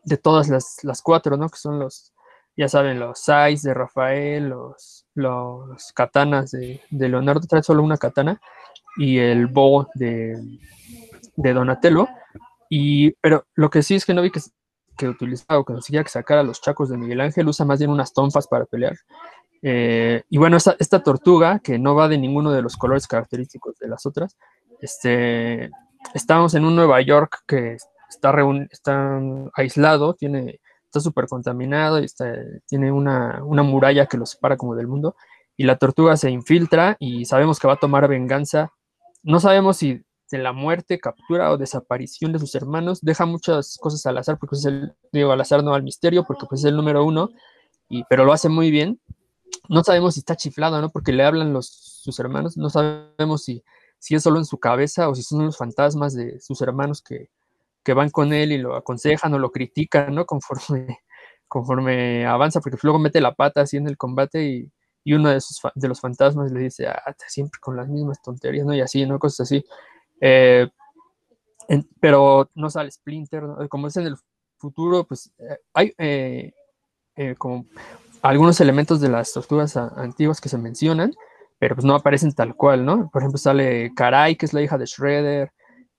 [0.03, 1.49] de todas las, las, cuatro, ¿no?
[1.49, 2.13] Que son los,
[2.57, 7.97] ya saben, los Sais de Rafael, los, los katanas de, de, Leonardo, trae solo una
[7.97, 8.41] katana,
[8.97, 10.37] y el Bo de,
[11.35, 12.07] de Donatello.
[12.69, 14.39] Y, pero lo que sí es que no vi que,
[14.97, 17.91] que utilizaba o que conseguía que sacara los chacos de Miguel Ángel, usa más bien
[17.91, 18.95] unas tonfas para pelear.
[19.61, 23.77] Eh, y bueno, esta, esta, tortuga, que no va de ninguno de los colores característicos
[23.77, 24.37] de las otras,
[24.81, 25.69] este,
[26.13, 27.77] estamos en un Nueva York que
[28.09, 28.33] está,
[28.71, 29.19] está
[29.53, 32.33] aislado, tiene, está súper contaminado, y está,
[32.67, 35.15] tiene una, una muralla que lo separa como del mundo,
[35.57, 38.71] y la tortuga se infiltra y sabemos que va a tomar venganza.
[39.23, 44.05] No sabemos si de la muerte, captura o desaparición de sus hermanos, deja muchas cosas
[44.05, 46.77] al azar, porque es el, digo, al azar no al misterio, porque pues es el
[46.77, 47.29] número uno,
[47.89, 48.99] y, pero lo hace muy bien.
[49.67, 50.89] No sabemos si está chiflado, ¿no?
[50.89, 53.61] Porque le hablan los, sus hermanos, no sabemos si
[54.01, 57.29] si es solo en su cabeza o si son los fantasmas de sus hermanos que,
[57.83, 60.25] que van con él y lo aconsejan o lo critican, ¿no?
[60.25, 60.97] Conforme,
[61.47, 64.71] conforme avanza, porque luego mete la pata así en el combate y,
[65.03, 65.39] y uno de,
[65.75, 68.73] de los fantasmas le dice, ah, siempre con las mismas tonterías, ¿no?
[68.73, 69.19] Y así, ¿no?
[69.19, 69.65] Cosas así.
[70.19, 70.69] Eh,
[71.99, 74.17] pero no sale Splinter, como es en el
[74.57, 76.51] futuro, pues eh, hay eh,
[77.37, 77.65] como
[78.21, 81.13] algunos elementos de las tortugas antiguas que se mencionan,
[81.59, 83.09] pero pues no aparecen tal cual, ¿no?
[83.09, 85.51] Por ejemplo, sale Karai, que es la hija de Shredder,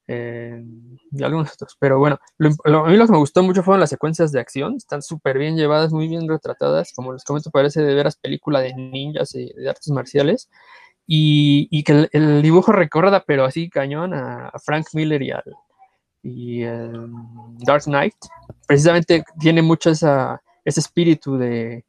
[0.09, 0.64] eh,
[1.11, 1.76] y algunos otros.
[1.78, 4.76] Pero bueno, lo, a mí lo que me gustó mucho fueron las secuencias de acción,
[4.76, 8.74] están súper bien llevadas, muy bien retratadas, como les comento, parece de veras película de
[8.74, 10.48] ninjas y de artes marciales,
[11.07, 15.44] y, y que el, dibujo recuerda, pero así cañón, a, a Frank Miller y al
[16.22, 18.14] y, um, Dark Knight,
[18.66, 21.84] precisamente tiene mucho esa, ese espíritu de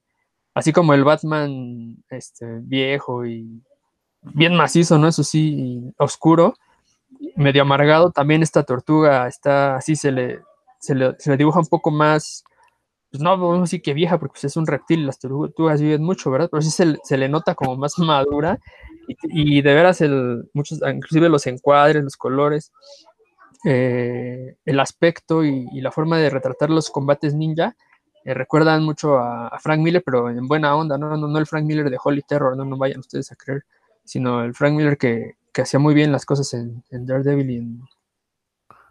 [0.56, 3.62] así como el Batman este, viejo y
[4.22, 5.08] bien macizo, ¿no?
[5.08, 6.56] Eso sí, oscuro,
[7.36, 10.40] medio amargado, también esta tortuga está así, se le,
[10.80, 12.44] se le, se le dibuja un poco más,
[13.12, 16.50] pues no decir que vieja, porque pues, es un reptil, las tortugas viven mucho, ¿verdad?
[16.52, 18.60] Pero sí se, le nota como más madura
[19.24, 22.72] y, de veras, el, muchos, inclusive los encuadres, los colores,
[23.66, 27.76] eh, el aspecto y, la forma de retratar los combates ninja,
[28.26, 31.16] eh, recuerdan mucho a, a, Frank Miller, pero en buena onda, ¿no?
[31.18, 33.64] No, no el Frank Miller de Holy Terror, no, no vayan ustedes a creer,
[34.04, 37.58] sino el Frank Miller que, que hacía muy bien las cosas en, en Daredevil y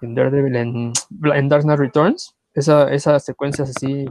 [0.01, 0.93] en, Daredevil, en,
[1.35, 4.05] en, Dark Knight Returns, esa, esas secuencias así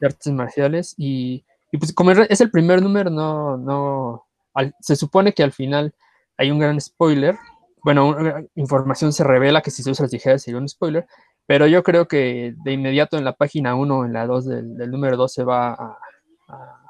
[0.00, 1.44] de artes marciales, y,
[1.78, 5.94] pues como es el primer número, no, no, al, se supone que al final
[6.36, 7.38] hay un gran spoiler,
[7.84, 8.16] bueno,
[8.54, 11.06] información se revela que si se las dijera sería un spoiler,
[11.46, 15.16] pero yo creo que de inmediato en la página 1, en la 2 del, número
[15.16, 15.98] 2 se va a,
[16.48, 16.80] a,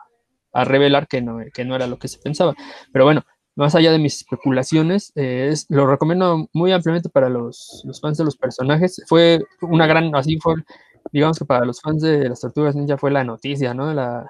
[0.53, 2.55] a, revelar que no, que no era lo que se pensaba.
[2.93, 7.83] Pero bueno, más allá de mis especulaciones, eh, es, lo recomiendo muy ampliamente para los,
[7.85, 9.03] los, fans de los personajes.
[9.07, 10.55] Fue una gran, así fue,
[11.13, 13.93] digamos que para los fans de las Tortugas Ninja fue la noticia, ¿no?
[13.93, 14.27] La,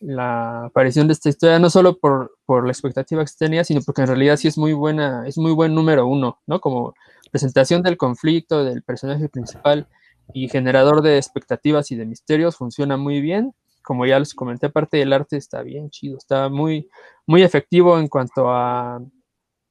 [0.00, 3.80] la aparición de esta historia, no solo por, por, la expectativa que se tenía, sino
[3.82, 6.60] porque en realidad sí es muy buena, es muy buen número uno, ¿no?
[6.60, 6.94] Como
[7.30, 9.88] presentación del conflicto del personaje principal
[10.32, 13.54] y generador de expectativas y de misterios, funciona muy bien.
[13.84, 16.88] Como ya les comenté, aparte del arte está bien chido, está muy,
[17.26, 19.00] muy efectivo en cuanto a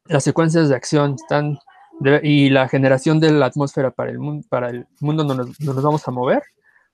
[0.05, 1.57] las secuencias de acción, están
[1.99, 5.59] de, y la generación de la atmósfera para el mundo, para el mundo donde nos,
[5.59, 6.43] nos vamos a mover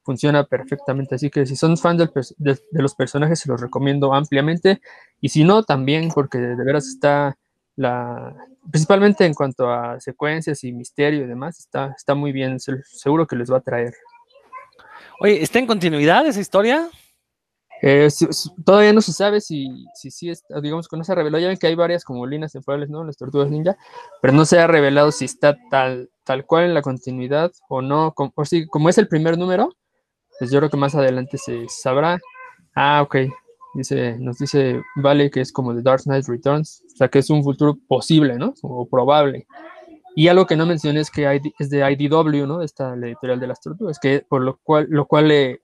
[0.09, 1.13] funciona perfectamente.
[1.13, 4.81] Así que si son fans de, los personajes, se los recomiendo ampliamente.
[5.21, 7.37] Y si no, también porque de veras está
[7.75, 8.35] la,
[8.71, 12.57] principalmente en cuanto a secuencias y misterio y demás, está, está muy bien.
[12.59, 13.93] Seguro que les va a traer.
[15.21, 16.89] Oye, ¿está en continuidad esa historia?
[17.81, 18.09] Eh,
[18.65, 20.31] todavía no se sabe si, si, si
[20.61, 21.41] digamos que no se ha revelado.
[21.41, 23.03] Ya ven que hay varias como líneas temporales, ¿no?
[23.03, 23.77] Las tortugas ninja,
[24.21, 28.13] pero no se ha revelado si está tal, tal cual en la continuidad o no.
[28.13, 29.75] Como, o si, como es el primer número,
[30.39, 32.19] pues yo creo que más adelante se sabrá.
[32.75, 33.15] Ah, ok.
[33.75, 37.29] Dice, nos dice Vale que es como The Dark Knight Returns, o sea que es
[37.29, 38.53] un futuro posible, ¿no?
[38.63, 39.47] O probable.
[40.15, 42.61] Y algo que no mencioné es que es de IDW, ¿no?
[42.61, 45.61] Esta la editorial de las tortugas, que por lo cual, lo cual le,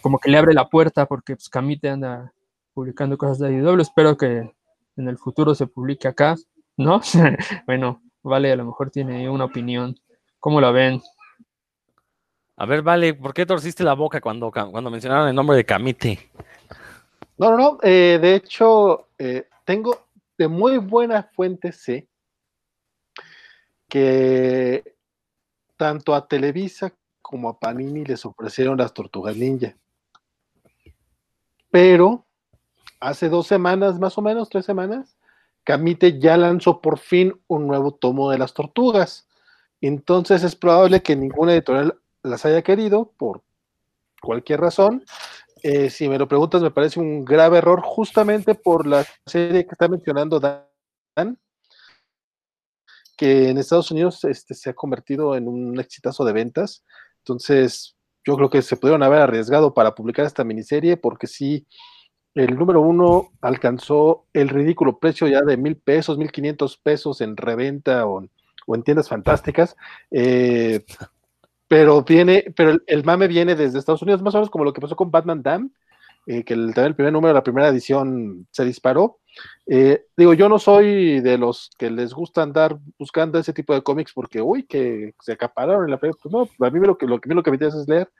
[0.00, 2.32] como que le abre la puerta porque pues, Camite anda
[2.74, 3.80] publicando cosas de IDW.
[3.80, 4.50] Espero que
[4.96, 6.36] en el futuro se publique acá,
[6.76, 7.00] ¿no?
[7.66, 9.98] bueno, Vale, a lo mejor tiene una opinión.
[10.38, 11.00] ¿Cómo la ven?
[12.56, 16.30] A ver, Vale, ¿por qué torciste la boca cuando, cuando mencionaron el nombre de Camite?
[17.38, 17.78] No, no, no.
[17.82, 22.08] Eh, de hecho, eh, tengo de muy buena fuente, sé
[23.88, 24.96] que
[25.76, 26.92] tanto a Televisa
[27.28, 29.76] como a Panini les ofrecieron las tortugas ninja.
[31.70, 32.24] Pero
[33.00, 35.18] hace dos semanas, más o menos, tres semanas,
[35.62, 39.28] Camite ya lanzó por fin un nuevo tomo de las tortugas.
[39.82, 43.42] Entonces es probable que ninguna editorial las haya querido por
[44.22, 45.04] cualquier razón.
[45.62, 49.72] Eh, si me lo preguntas, me parece un grave error justamente por la serie que
[49.72, 51.38] está mencionando Dan,
[53.18, 56.84] que en Estados Unidos este, se ha convertido en un exitazo de ventas.
[57.28, 61.66] Entonces, yo creo que se pudieron haber arriesgado para publicar esta miniserie porque sí,
[62.34, 67.36] el número uno alcanzó el ridículo precio ya de mil pesos, mil quinientos pesos en
[67.36, 69.76] reventa o, en tiendas fantásticas.
[70.10, 70.84] Eh,
[71.68, 74.80] pero viene, pero el, mame viene desde Estados Unidos, más o menos como lo que
[74.80, 75.70] pasó con Batman Dam,
[76.30, 79.18] eh, que el, primer número de la primera edición se disparó.
[79.66, 83.82] Eh, digo, yo no soy de los que les gusta andar buscando ese tipo de
[83.82, 87.18] cómics porque, uy, que se acapararon en la pues no, a mí lo que, lo
[87.18, 88.10] que, lo que me interesa es leer,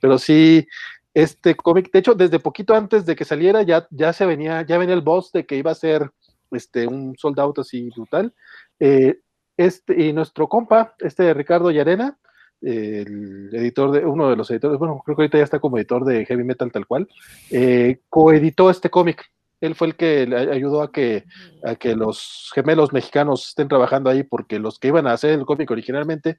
[0.00, 0.64] pero sí,
[1.12, 4.78] este cómic, de hecho, desde poquito antes de que saliera, ya, ya se venía, ya
[4.78, 6.12] venía el boss de que iba a ser
[6.52, 8.32] este, un soldado así brutal.
[8.78, 9.18] Eh,
[9.56, 12.16] este, y nuestro compa, este Ricardo Yarena,
[12.62, 16.04] el editor de, uno de los editores, bueno, creo que ahorita ya está como editor
[16.04, 17.08] de Heavy Metal tal cual,
[17.50, 19.30] eh, coeditó este cómic
[19.60, 21.24] él fue el que ayudó a que,
[21.64, 25.46] a que los gemelos mexicanos estén trabajando ahí, porque los que iban a hacer el
[25.46, 26.38] cómic originalmente,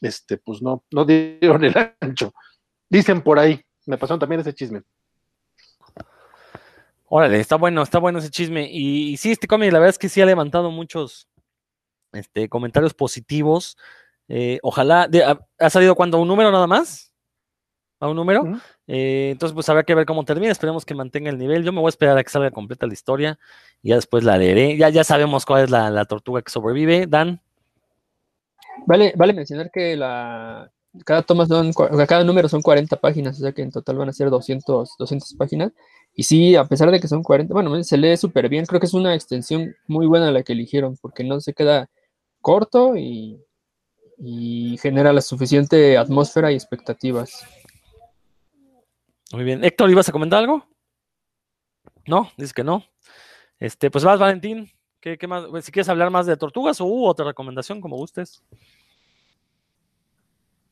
[0.00, 2.32] este, pues no, no dieron el ancho.
[2.88, 4.82] Dicen por ahí, me pasaron también ese chisme.
[7.06, 8.68] Órale, está bueno, está bueno ese chisme.
[8.70, 11.28] Y, sí, este cómic, la verdad es que sí ha levantado muchos
[12.12, 13.76] este, comentarios positivos.
[14.28, 15.08] Eh, ojalá,
[15.58, 17.12] ¿ha, salido cuando un número nada más?
[18.00, 18.44] ¿A un número?
[18.86, 20.52] Eh, entonces, pues habrá que ver cómo termina.
[20.52, 21.64] Esperemos que mantenga el nivel.
[21.64, 23.38] Yo me voy a esperar a que salga completa la historia
[23.82, 24.76] y ya después la leeré.
[24.76, 27.06] Ya, ya sabemos cuál es la, tortuga que sobrevive.
[27.06, 27.40] Dan.
[28.86, 30.70] Vale, vale mencionar que la,
[31.04, 34.12] cada toma son, cada número son 40 páginas, o sea que en total van a
[34.12, 35.72] ser 200, 200 páginas.
[36.14, 38.66] Y sí, a pesar de que son 40, bueno, se lee súper bien.
[38.66, 41.88] Creo que es una extensión muy buena la que eligieron, porque no se queda
[42.40, 43.43] corto y,
[44.26, 47.44] y genera la suficiente atmósfera y expectativas.
[49.32, 49.62] Muy bien.
[49.62, 50.66] Héctor, ¿ibas a comentar algo?
[52.06, 52.84] No, dices que no.
[53.58, 54.70] Este, pues vas, Valentín.
[55.00, 55.44] ¿Qué, más?
[55.62, 58.42] Si quieres hablar más de tortugas o otra recomendación, como gustes.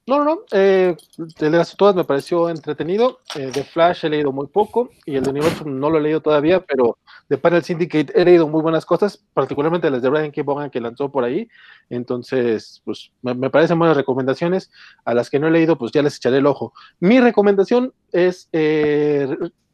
[0.04, 0.38] No, no, no.
[0.50, 3.20] Eh, de las todas me pareció entretenido.
[3.36, 6.20] Eh, de Flash he leído muy poco y el de Universo no lo he leído
[6.20, 6.98] todavía, pero
[7.28, 10.42] de Panel Syndicate he leído muy buenas cosas, particularmente las de Brian K.
[10.42, 11.48] Vaughan que lanzó por ahí.
[11.88, 14.72] Entonces, pues me, parecen buenas recomendaciones.
[15.04, 16.72] A las que no he leído, pues ya les echaré el ojo.
[16.98, 19.28] Mi recomendación es, eh,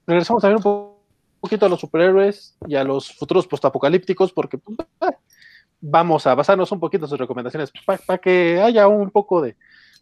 [0.07, 0.93] regresamos a ver un
[1.41, 4.77] poquito a los superhéroes y a los futuros postapocalípticos, porque pues,
[5.81, 7.73] vamos a basarnos un poquito en sus recomendaciones
[8.07, 9.57] para que haya un poco de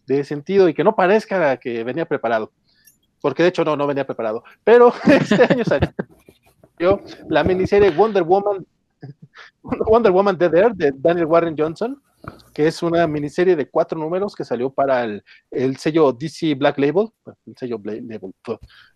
[0.07, 2.53] de sentido y que no parezca que venía preparado.
[3.21, 4.45] Porque de hecho no, no venía preparado.
[4.65, 8.67] Pero este año salió la miniserie Wonder Woman,
[9.63, 12.01] Wonder Woman Dead Air de Daniel Warren Johnson,
[12.53, 16.79] que es una miniserie de cuatro números que salió para el, el sello DC Black
[16.79, 17.09] Label,
[17.47, 18.33] el sello Black Label,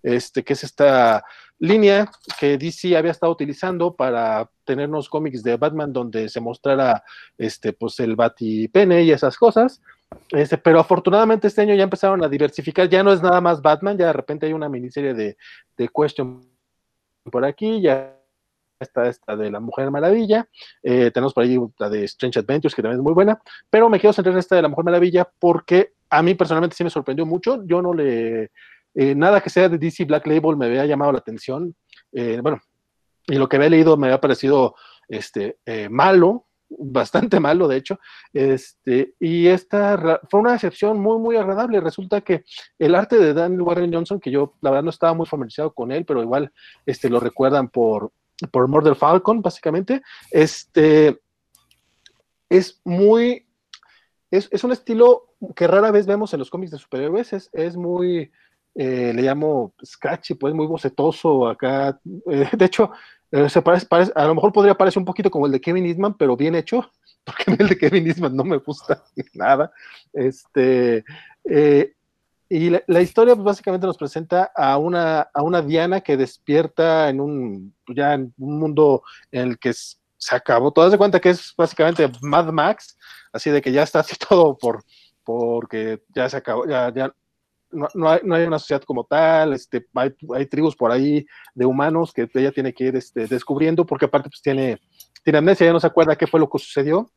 [0.03, 1.25] este, que es esta
[1.59, 7.03] línea que DC había estado utilizando para tenernos cómics de Batman donde se mostrara
[7.37, 9.81] este, pues el Batipene y esas cosas.
[10.31, 13.99] Este, pero afortunadamente este año ya empezaron a diversificar, ya no es nada más Batman,
[13.99, 15.37] ya de repente hay una miniserie de,
[15.77, 16.41] de Question
[17.25, 18.17] por aquí, ya
[18.79, 20.49] está esta de la Mujer Maravilla,
[20.83, 24.01] eh, tenemos por ahí la de Strange Adventures, que también es muy buena, pero me
[24.01, 27.25] quiero centrar en esta de la Mujer Maravilla porque a mí personalmente sí me sorprendió
[27.25, 27.65] mucho.
[27.65, 28.51] Yo no le.
[28.95, 31.75] eh, nada que sea de DC Black Label me había llamado la atención.
[32.13, 32.61] Eh, bueno,
[33.27, 34.75] y lo que había leído me había parecido
[35.09, 36.47] este, eh, malo,
[36.79, 37.99] bastante malo, de hecho.
[38.33, 41.81] Este, y esta fue una excepción muy, muy agradable.
[41.81, 42.45] Resulta que
[42.79, 45.91] el arte de Daniel Warren Johnson, que yo la verdad no estaba muy familiarizado con
[45.91, 46.53] él, pero igual
[46.87, 48.13] este, lo recuerdan por,
[48.53, 51.21] por Murder Falcon, básicamente, este,
[52.49, 53.47] es muy.
[54.31, 57.33] Es, es un estilo que rara vez vemos en los cómics de superhéroes.
[57.33, 58.31] Es, es muy.
[58.75, 62.01] eh, le llamo scratchy, pues muy bocetoso acá.
[62.31, 62.91] Eh, de hecho,
[63.49, 66.15] se parece, parece- a lo mejor podría parecer un poquito como el de Kevin Eastman,
[66.15, 66.91] pero bien hecho,
[67.25, 69.03] porque el de Kevin Eastman no me gusta
[69.35, 69.73] nada.
[70.13, 71.05] Este,
[71.45, 71.95] eh,
[72.49, 77.21] y la, historia pues, básicamente nos presenta a una, a una Diana que despierta en
[77.21, 80.73] un, ya en un mundo en el que se acabó.
[80.73, 82.99] Todo de cuenta que es básicamente Mad Max,
[83.33, 84.83] así de que ya está así todo por
[85.23, 87.15] porque ya se acabó, ya, ya
[87.73, 91.27] no, no hay, no hay una sociedad como tal, este, hay, hay tribus por ahí
[91.55, 94.81] de humanos que ella tiene que ir este, descubriendo, porque aparte pues tiene,
[95.23, 97.11] tiene amnesia, ya no se acuerda qué fue lo que sucedió.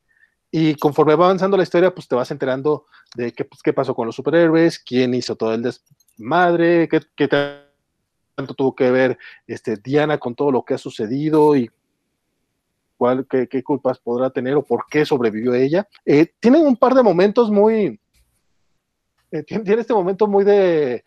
[0.55, 2.85] Y conforme va avanzando la historia, pues te vas enterando
[3.15, 7.27] de qué, pues, qué pasó con los superhéroes, quién hizo todo el desmadre, qué, qué
[7.27, 9.17] tanto tuvo que ver
[9.47, 11.71] este, Diana con todo lo que ha sucedido y
[12.97, 15.87] cuál, qué, qué culpas podrá tener o por qué sobrevivió ella.
[16.05, 17.99] Eh, tienen un par de momentos muy,
[19.33, 21.03] eh, tiene, este momento muy de,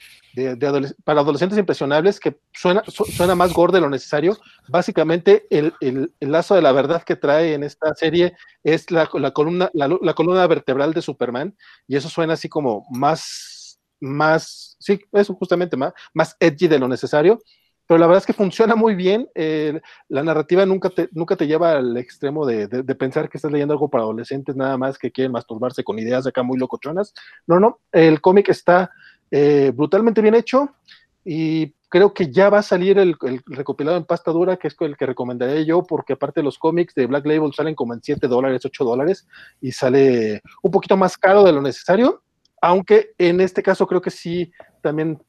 [1.05, 4.37] para adolescentes impresionables que suena, su- suena más gore de lo necesario.
[4.69, 9.09] Básicamente, el, el- el lazo de la verdad que trae en esta serie es la,
[9.15, 11.57] la columna, la, la columna vertebral de Superman,
[11.89, 16.89] y eso suena así como más, más, sí, eso justamente más, más edgy de lo
[16.89, 17.39] necesario.
[17.87, 19.29] Pero la verdad es que funciona muy bien.
[19.35, 23.39] eh, la narrativa nunca te, nunca te lleva al extremo de, de- de pensar que
[23.39, 27.15] estás leyendo algo para adolescentes, nada más que quieren masturbarse con ideas acá muy locochonas.
[27.47, 28.91] No, no, el cómic está
[29.31, 30.71] eh, brutalmente bien hecho
[31.25, 34.77] y creo que ya va a salir el, el recopilado en pasta dura, que es
[34.81, 38.27] el que recomendaré yo, porque aparte los cómics de Black Label salen como en 7
[38.29, 39.27] dólares, 8 dólares
[39.61, 42.23] y sale un poquito más caro de lo necesario,
[42.61, 44.51] aunque en este caso creo que sí
[44.83, 45.21] también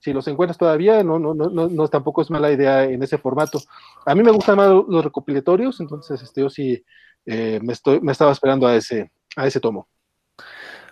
[0.00, 3.18] si los encuentras todavía, no, no, no, no, no, tampoco es mala idea en ese
[3.18, 3.60] formato.
[4.06, 6.82] A mí me gustan más los recopilatorios, entonces este, yo sí
[7.26, 9.88] eh, me, estoy, me estaba esperando a ese, a ese tomo.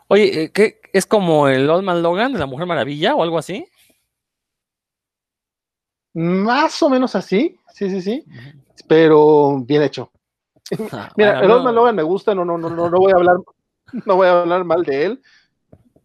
[0.09, 3.39] Oye, eh, ¿qué, ¿es como el Old Man Logan de la Mujer Maravilla o algo
[3.39, 3.67] así?
[6.13, 8.25] Más o menos así, sí, sí, sí,
[8.87, 10.11] pero bien hecho.
[10.93, 13.13] Ah, Mira, bueno, el Old Man Logan me gusta, no, no, no, no, no voy
[13.13, 13.37] a hablar,
[14.05, 15.23] no voy a hablar mal de él,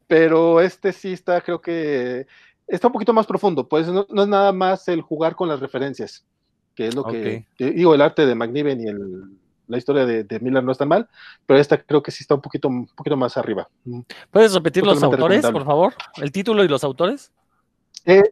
[0.07, 2.27] pero este sí está, creo que
[2.67, 5.59] está un poquito más profundo, pues no, no es nada más el jugar con las
[5.59, 6.25] referencias,
[6.75, 9.23] que es lo que, digo, el arte de McNiven y el,
[9.67, 11.07] la historia de, de Miller no está mal,
[11.45, 13.67] pero esta creo que sí está un poquito, un poquito más arriba.
[14.31, 15.93] ¿Puedes repetir los autores, por favor?
[16.17, 17.31] ¿El título y los autores?
[18.05, 18.23] Eh,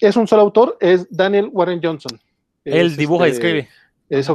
[0.00, 2.18] es un solo autor, es Daniel Warren Johnson.
[2.64, 3.68] Él Es, dibuja y este, escribe.
[4.08, 4.28] Es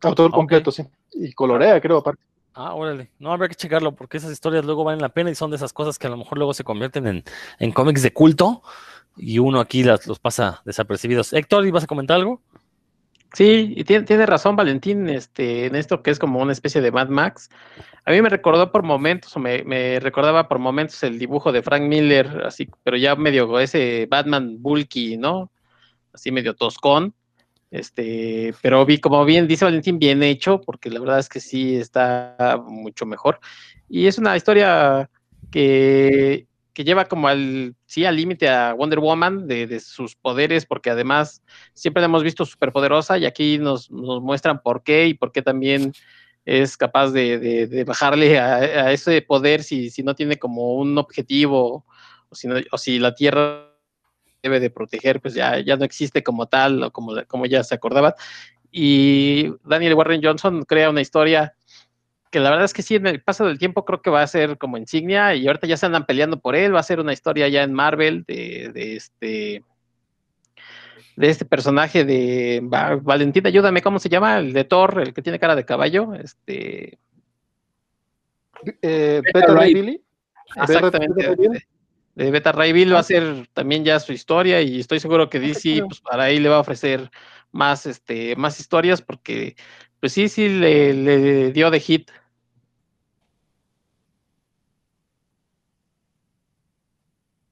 [0.00, 0.84] autor, completo, sí.
[1.12, 2.22] Y colorea, creo, aparte.
[2.58, 3.10] Ah, órale.
[3.18, 5.74] No, habrá que checarlo porque esas historias luego valen la pena y son de esas
[5.74, 7.24] cosas que a lo mejor luego se convierten en,
[7.58, 8.62] en cómics de culto
[9.14, 11.34] y uno aquí las, los pasa desapercibidos.
[11.34, 12.40] Héctor, ¿ibas a comentar algo?
[13.34, 16.90] Sí, y tiene, tiene razón Valentín este, en esto que es como una especie de
[16.90, 17.50] Mad Max.
[18.06, 21.60] A mí me recordó por momentos, o me, me recordaba por momentos el dibujo de
[21.60, 25.52] Frank Miller, así, pero ya medio ese Batman bulky, ¿no?
[26.14, 27.14] Así medio toscón.
[27.76, 31.76] Este, pero vi, como bien dice Valentín, bien hecho, porque la verdad es que sí
[31.76, 33.38] está mucho mejor.
[33.88, 35.10] Y es una historia
[35.50, 40.66] que, que lleva como al, sí, al límite a Wonder Woman de, de sus poderes,
[40.66, 41.42] porque además
[41.74, 45.42] siempre la hemos visto superpoderosa y aquí nos, nos muestran por qué y por qué
[45.42, 45.92] también
[46.44, 50.74] es capaz de, de, de bajarle a, a, ese poder si, si, no tiene como
[50.74, 51.84] un objetivo
[52.28, 53.65] o si, no, o si la Tierra
[54.46, 57.74] debe de proteger, pues ya, ya no existe como tal o como, como ya se
[57.74, 58.14] acordaba.
[58.70, 61.54] Y Daniel Warren Johnson crea una historia
[62.30, 64.26] que la verdad es que sí, en el paso del tiempo creo que va a
[64.26, 67.12] ser como insignia y ahorita ya se andan peleando por él, va a ser una
[67.12, 69.62] historia ya en Marvel de, de este
[71.16, 74.38] de este personaje de Va- Valentín, ayúdame, ¿cómo se llama?
[74.38, 76.98] El de Thor, el que tiene cara de caballo, este
[78.82, 79.74] Eh, Beta Ray.
[79.74, 80.02] Billy.
[80.56, 81.58] exactamente Beta.
[82.16, 85.40] De, Beta Ray Bill va a ser también ya su historia y estoy seguro que
[85.40, 87.10] DC pues para ahí le va a ofrecer
[87.52, 89.56] más este más historias porque
[90.00, 92.10] pues sí sí le, le dio de hit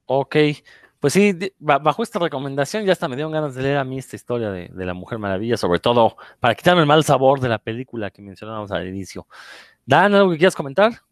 [0.07, 0.37] Ok,
[1.01, 4.17] pues sí, bajo esta recomendación ya hasta me dieron ganas de leer a mí esta
[4.17, 7.59] historia de, de la Mujer Maravilla, sobre todo para quitarme el mal sabor de la
[7.59, 9.27] película que mencionábamos al inicio.
[9.87, 11.04] Dan, ¿algo que quieras comentar?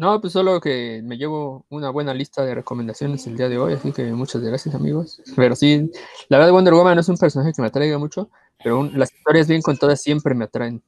[0.00, 3.74] No, pues solo que me llevo una buena lista de recomendaciones el día de hoy,
[3.74, 5.20] así que muchas gracias amigos.
[5.36, 5.90] Pero sí,
[6.30, 8.30] la verdad Wonder Woman no es un personaje que me atraiga mucho,
[8.64, 10.82] pero las historias bien contadas siempre me atraen.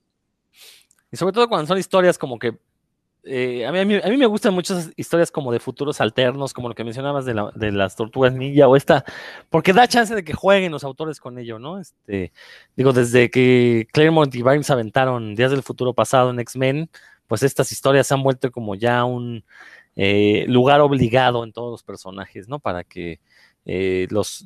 [1.11, 2.57] Y sobre todo cuando son historias como que
[3.25, 6.75] eh, a, mí, a, mí, me gustan muchas historias como de futuros alternos, como lo
[6.75, 9.05] que mencionabas de, la, de, las tortugas ninja o esta,
[9.51, 11.79] porque da chance de que jueguen los autores con ello, ¿no?
[11.79, 12.33] Este,
[12.77, 16.89] digo, desde que Claremont y Barnes aventaron Días del Futuro Pasado en X-Men,
[17.27, 19.45] pues estas historias se han vuelto como ya un
[19.97, 22.59] eh, lugar obligado en todos los personajes, ¿no?
[22.59, 23.21] Para que
[23.65, 24.45] eh, los,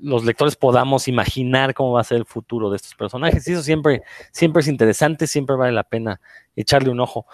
[0.00, 3.46] los, lectores podamos imaginar cómo va a ser el futuro de estos personajes.
[3.46, 4.02] Y eso siempre,
[4.32, 6.20] siempre es interesante, siempre vale la pena
[6.56, 7.26] echarle un ojo.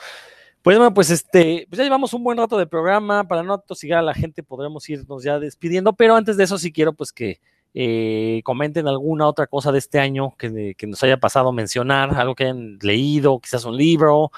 [0.63, 4.01] Pues bueno, pues este, pues ya llevamos un buen rato de programa, para no tosigar
[4.01, 7.41] a la gente podremos irnos ya despidiendo, pero antes de eso sí quiero pues que
[7.81, 12.35] eh, comenten alguna otra cosa de este año que, que, nos haya pasado mencionar, algo
[12.35, 14.33] que hayan leído, quizás un libro,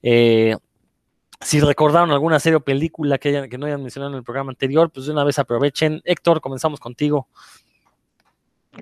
[0.00, 0.56] eh,
[1.40, 4.52] si recordaron alguna serie o película que, hayan, que no hayan mencionado en el programa
[4.52, 6.02] anterior, pues de una vez aprovechen.
[6.04, 7.26] Héctor, comenzamos contigo.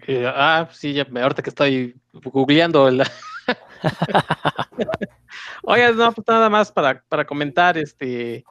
[0.06, 3.02] Eh, ah, sí, ya, ahorita que estoy googleando el,
[5.62, 8.44] Oye, no, pues nada más para, para comentar, este,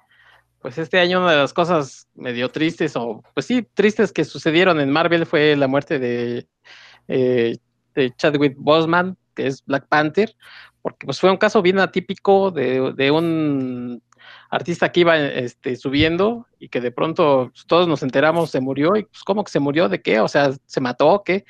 [0.62, 4.80] pues este año una de las cosas medio tristes, o pues sí, tristes que sucedieron
[4.80, 6.48] en Marvel fue la muerte de,
[7.08, 7.58] eh,
[7.96, 10.36] de Chadwick Boseman, que es Black Panther,
[10.82, 14.02] porque pues fue un caso bien atípico de, de un
[14.50, 18.96] artista que iba este, subiendo y que de pronto pues, todos nos enteramos se murió
[18.96, 21.46] y pues cómo que se murió, de qué, o sea, se mató, qué,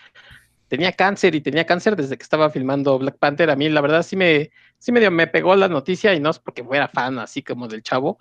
[0.72, 3.50] tenía cáncer y tenía cáncer desde que estaba filmando Black Panther.
[3.50, 6.40] A mí, la verdad, sí me, sí me, me pegó la noticia y no es
[6.40, 8.20] porque fuera fan así como del chavo,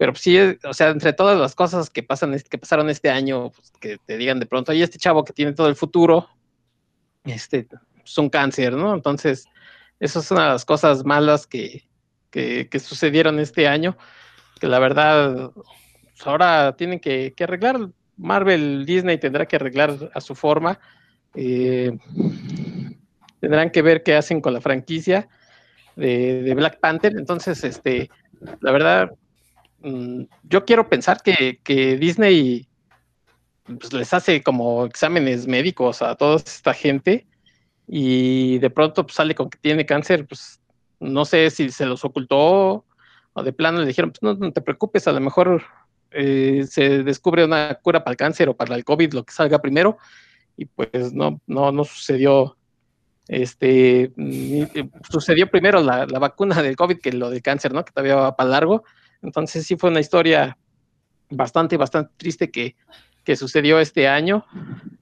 [0.00, 3.70] pero sí, o sea, entre todas las cosas que pasan, que pasaron este año, pues,
[3.78, 6.26] que te digan de pronto, y este chavo que tiene todo el futuro,
[7.24, 7.68] este,
[8.02, 8.94] es un cáncer, ¿no?
[8.94, 9.44] Entonces,
[9.98, 11.86] eso es una de las cosas malas que,
[12.30, 13.98] que, sucedieron este año,
[14.58, 20.22] que la verdad, pues, ahora tienen que, que arreglar, Marvel, Disney tendrá que arreglar a
[20.22, 20.80] su forma,
[21.34, 21.92] eh,
[23.38, 25.28] tendrán que ver qué hacen con la franquicia
[25.94, 27.12] de, Black Panther.
[27.18, 28.08] Entonces, este,
[28.60, 29.10] la verdad,
[30.42, 32.68] yo quiero pensar que, Disney
[33.64, 37.26] pues, les hace como exámenes médicos a toda esta gente
[37.86, 40.60] y de pronto pues, sale con que tiene cáncer, pues
[41.00, 42.84] no sé si se los ocultó
[43.32, 45.62] o de plano le dijeron, pues no, te preocupes, a lo mejor
[46.10, 49.60] eh, se descubre una cura para el cáncer o para el COVID, lo que salga
[49.60, 49.98] primero,
[50.56, 52.56] y pues no, no, no sucedió.
[53.28, 54.12] Este
[55.08, 57.84] sucedió primero la, vacuna del COVID que lo del cáncer, ¿no?
[57.84, 58.82] Que todavía va para largo.
[59.22, 60.56] Entonces sí fue una historia
[61.30, 62.76] bastante, bastante triste que,
[63.24, 64.44] que sucedió este año.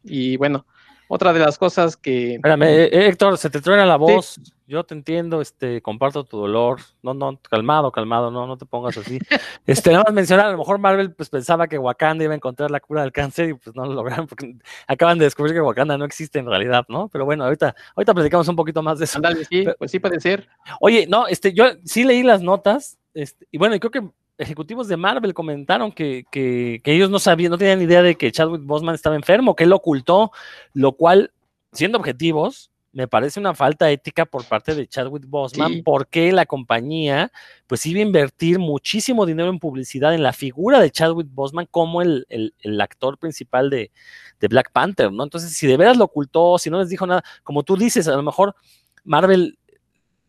[0.02, 0.66] Y bueno,
[1.08, 2.34] otra de las cosas que.
[2.34, 4.38] Espérame, eh, Héctor, se te truena la voz.
[4.66, 6.80] Yo te entiendo, este, comparto tu dolor.
[7.02, 9.18] No, no, calmado, calmado, no, no te pongas así.
[9.66, 12.70] Este, nada más mencionar, a lo mejor Marvel pues pensaba que Wakanda iba a encontrar
[12.70, 15.96] la cura del cáncer y pues no lo lograron porque acaban de descubrir que Wakanda
[15.96, 17.08] no existe en realidad, ¿no?
[17.08, 19.20] Pero bueno, ahorita, ahorita platicamos un poquito más de eso.
[19.48, 20.48] sí, pues sí puede ser.
[20.80, 24.08] Oye, no, este, yo sí leí las notas, este, y bueno, creo que
[24.38, 28.62] ejecutivos de Marvel comentaron que, que, ellos no sabían, no tenían idea de que Chadwick
[28.62, 30.30] Boseman estaba enfermo, que él lo ocultó,
[30.72, 31.32] lo cual,
[31.72, 37.32] siendo objetivos, me parece una falta ética por parte de Chadwick Boseman, porque la compañía
[37.66, 42.02] pues iba a invertir muchísimo dinero en publicidad en la figura de Chadwick Boseman como
[42.02, 43.90] el, el, el actor principal de,
[44.38, 45.24] de, Black Panther, ¿no?
[45.24, 48.14] Entonces, si de veras lo ocultó, si no les dijo nada, como tú dices, a
[48.14, 48.54] lo mejor
[49.02, 49.57] Marvel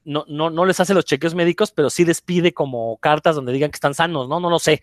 [0.09, 3.53] no, no, no les hace los chequeos médicos, pero sí les pide como cartas donde
[3.53, 4.39] digan que están sanos, ¿no?
[4.39, 4.81] No lo sé.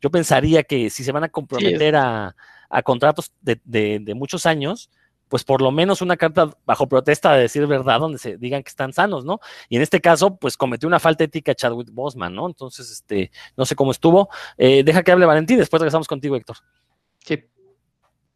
[0.00, 2.34] Yo pensaría que si se van a comprometer a,
[2.82, 4.90] contratos de, muchos años,
[5.28, 8.70] pues por lo menos una carta bajo protesta de decir verdad donde se digan que
[8.70, 9.38] están sanos, ¿no?
[9.68, 12.46] Y en este caso, pues cometió una falta ética Chadwick Bosman, ¿no?
[12.46, 14.30] Entonces, este, no sé cómo estuvo.
[14.56, 16.56] Eh, deja que hable Valentín, después regresamos contigo, Héctor.
[17.18, 17.44] Sí.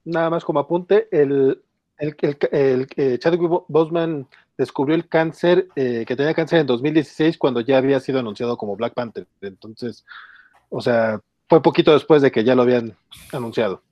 [0.04, 1.62] Nada más como apunte, el,
[1.98, 2.16] el,
[2.52, 4.26] el, eh, Chadwick Bosman
[4.56, 8.76] descubrió el cáncer, eh, que tenía cáncer en 2016 cuando ya había sido anunciado como
[8.76, 9.26] Black Panther.
[9.40, 10.04] Entonces,
[10.68, 12.96] o sea, fue poquito después de que ya lo habían
[13.32, 13.82] anunciado.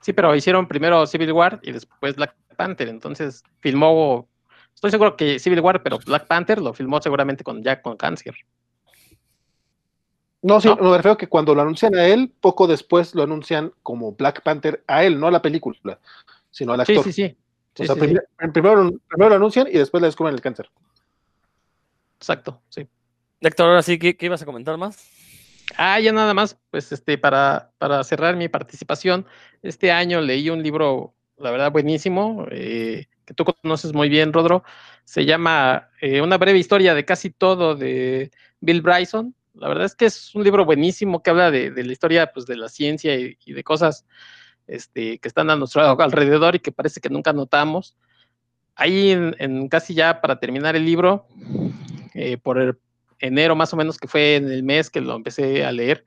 [0.00, 2.88] Sí, pero hicieron primero Civil War y después Black Panther.
[2.88, 4.28] Entonces, filmó,
[4.74, 8.34] estoy seguro que Civil War, pero Black Panther lo filmó seguramente con ya con cáncer.
[10.40, 14.12] No, sí, me refiero que cuando lo anuncian a él, poco después lo anuncian como
[14.12, 15.98] Black Panther a él, no a la película,
[16.50, 17.04] sino al actor.
[17.04, 17.36] Sí, sí, sí
[18.52, 20.70] primero, lo anuncian y después le descubren el cáncer.
[22.18, 22.86] Exacto, sí.
[23.40, 24.98] Héctor, ahora sí, ¿qué, ibas a comentar más?
[25.76, 29.26] Ah, ya nada más, pues este, para, para cerrar mi participación,
[29.62, 34.64] este año leí un libro, la verdad, buenísimo, eh, que tú conoces muy bien, Rodro.
[35.04, 38.30] Se llama eh, Una breve historia de casi todo de
[38.60, 39.34] Bill Bryson.
[39.54, 42.56] La verdad es que es un libro buenísimo que habla de, la historia pues, de
[42.56, 44.06] la ciencia y, de cosas
[44.68, 47.96] este, que están a nuestro alrededor y que parece que nunca notamos.
[48.74, 51.26] Ahí en, casi ya para terminar el libro,
[52.14, 52.78] eh, por
[53.18, 56.04] enero más o menos, que fue en el mes que lo empecé a leer,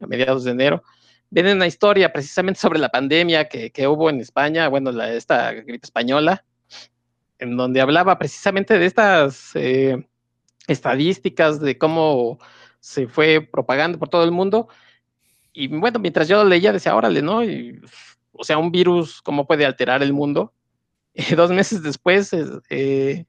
[0.00, 0.82] a mediados de enero,
[1.30, 5.84] viene una historia precisamente sobre la pandemia que, hubo en España, bueno, la, esta gripe
[5.84, 6.44] española,
[7.38, 10.08] en donde hablaba precisamente de estas eh,
[10.66, 12.38] estadísticas, de cómo
[12.80, 14.68] se fue propagando por todo el mundo.
[15.60, 17.40] Y bueno, mientras yo leía, decía, órale, ¿no?
[18.30, 20.52] o sea, un virus, ¿cómo puede alterar el mundo?
[21.36, 22.30] Dos meses después,
[22.70, 23.24] eh,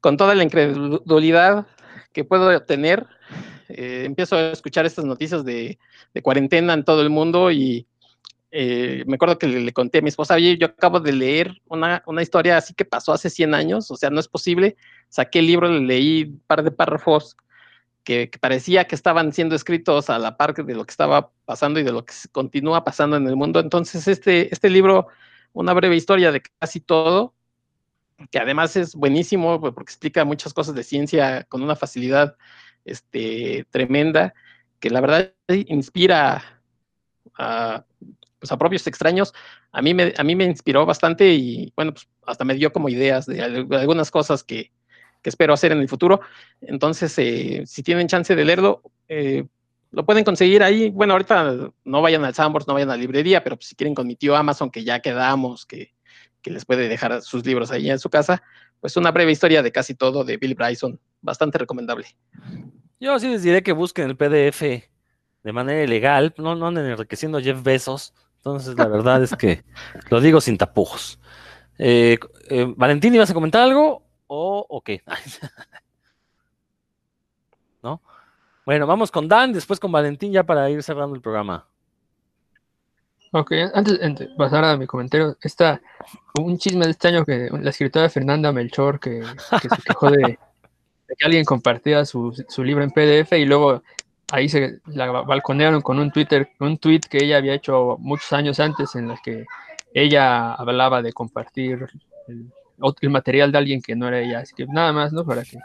[0.00, 1.66] con toda la incredulidad
[2.12, 3.06] que puedo tener,
[3.70, 5.78] eh, empiezo a escuchar estas noticias de,
[6.22, 7.86] cuarentena en todo el mundo y
[8.50, 12.02] eh, me acuerdo que le, conté a mi esposa, oye, yo acabo de leer una,
[12.06, 14.76] una, historia así que pasó hace 100 años, o sea, no es posible.
[15.08, 17.34] Saqué el libro, le leí un par de párrafos
[18.04, 21.82] que, parecía que estaban siendo escritos a la par de lo que estaba pasando y
[21.82, 23.60] de lo que continúa pasando en el mundo.
[23.60, 25.08] Entonces, este, este libro,
[25.52, 27.34] una breve historia de casi todo,
[28.30, 32.36] que además es buenísimo porque explica muchas cosas de ciencia con una facilidad
[32.84, 34.34] este, tremenda,
[34.78, 36.62] que la verdad inspira
[37.36, 37.84] a,
[38.38, 39.32] pues a propios extraños.
[39.72, 42.90] A mí, me, a mí me inspiró bastante y bueno, pues hasta me dio como
[42.90, 44.70] ideas de algunas cosas que,
[45.24, 46.20] que espero hacer en el futuro.
[46.60, 49.46] Entonces, eh, si tienen chance de leerlo, eh,
[49.90, 50.90] lo pueden conseguir ahí.
[50.90, 54.06] Bueno, ahorita no vayan al Sambors, no vayan a la librería, pero si quieren con
[54.06, 55.94] mi tío Amazon, que ya quedamos, que,
[56.42, 58.42] que, les puede dejar sus libros ahí en su casa,
[58.80, 62.06] pues una breve historia de casi todo de Bill Bryson, bastante recomendable.
[63.00, 67.40] Yo sí les diré que busquen el PDF de manera ilegal, no, no anden enriqueciendo
[67.40, 68.12] Jeff Bezos.
[68.36, 69.64] Entonces, la verdad es que
[70.10, 71.18] lo digo sin tapujos.
[71.78, 72.18] Eh,
[72.76, 74.04] Valentín, ¿ibas a comentar algo?
[74.26, 75.02] ¿O, qué?
[77.82, 78.00] ¿No?
[78.64, 81.66] Bueno, vamos con Dan, después con Valentín ya para ir cerrando el programa.
[83.32, 85.80] Ok, antes de pasar a mi comentario, está
[86.38, 89.24] un chisme de este año que la escritora Fernanda Melchor que,
[89.60, 90.38] se quejó de,
[91.18, 93.82] que alguien compartía su, libro en PDF y luego
[94.30, 98.60] ahí se la balconearon con un Twitter, un tweet que ella había hecho muchos años
[98.60, 99.44] antes en el que
[99.92, 101.88] ella hablaba de compartir
[102.28, 102.52] el,
[103.00, 104.40] el material de alguien que no era ella.
[104.40, 105.24] Así que nada más, ¿no?
[105.24, 105.58] Para que.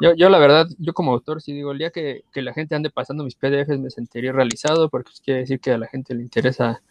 [0.00, 2.74] Yo, yo la verdad, yo como autor, sí digo, el día que, que la gente
[2.74, 6.14] ande pasando mis PDFs me sentiría realizado porque pues, quiere decir que a la gente
[6.14, 6.82] le interesa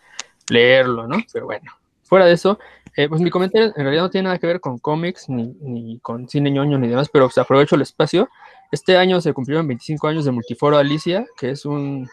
[0.50, 1.18] leerlo, ¿no?
[1.32, 1.72] Pero bueno,
[2.04, 2.60] fuera de eso,
[2.96, 6.00] eh, pues mi comentario en realidad no tiene nada que ver con cómics ni, ni
[6.00, 8.30] con cine ñoño ni demás, pero pues, aprovecho el espacio.
[8.72, 12.10] Este año se cumplieron 25 años de Multiforo Alicia, que es un,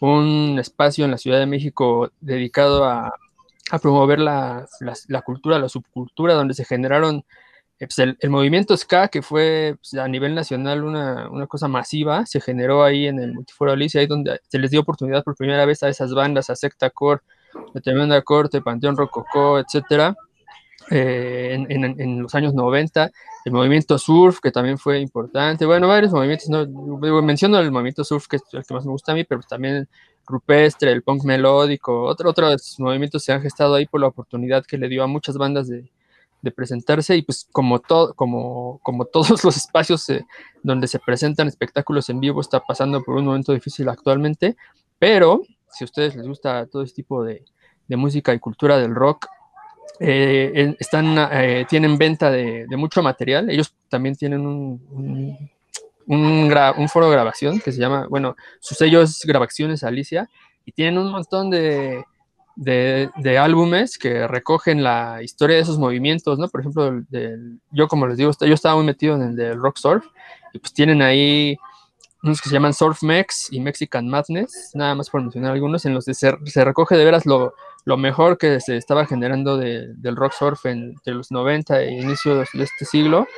[0.00, 3.14] un espacio en la Ciudad de México dedicado a
[3.70, 4.66] a promover la,
[5.08, 7.24] la, cultura, la subcultura, donde se generaron
[7.78, 12.26] eh, pues, el, movimiento ska, que fue pues, a nivel nacional una, una, cosa masiva,
[12.26, 15.64] se generó ahí en el Multiforo Alicia, ahí donde se les dio oportunidad por primera
[15.64, 17.22] vez a esas bandas, a Secta Core,
[17.74, 20.16] de Tremenda Corte, Panteón Rococó, etcétera,
[20.90, 23.10] eh, en, en, en, los años 90,
[23.44, 26.66] el movimiento surf, que también fue importante, bueno, varios movimientos, no,
[27.22, 29.88] menciono el movimiento surf, que es el que más me gusta a mí, pero también
[30.28, 34.78] rupestre, el punk melódico, otro, otros movimientos se han gestado ahí por la oportunidad que
[34.78, 35.90] le dio a muchas bandas de,
[36.56, 40.24] presentarse y pues como, todo como, como todos los espacios eh,
[40.62, 44.56] donde se presentan espectáculos en vivo está pasando por un momento difícil actualmente,
[44.98, 47.44] pero si a ustedes les gusta todo este tipo de,
[47.90, 49.26] música y cultura del rock,
[50.00, 55.50] eh, están, eh, tienen venta de, mucho material, ellos también tienen un,
[56.88, 60.28] foro de grabación que se llama, bueno, su sello es Grabaciones Alicia
[60.64, 62.04] y tienen un montón de,
[62.56, 66.48] de, álbumes que recogen la historia de esos movimientos, ¿no?
[66.48, 67.02] Por ejemplo,
[67.70, 70.04] yo como les digo, yo estaba muy metido en el de Rock Surf
[70.52, 71.56] y pues tienen ahí
[72.22, 75.94] unos que se llaman Surf Mex y Mexican Madness, nada más por mencionar algunos, en
[75.94, 77.54] los que se, recoge de veras lo,
[77.84, 82.64] lo, mejor que se estaba generando del rock surf entre los 90 e inicios de
[82.64, 83.28] este siglo,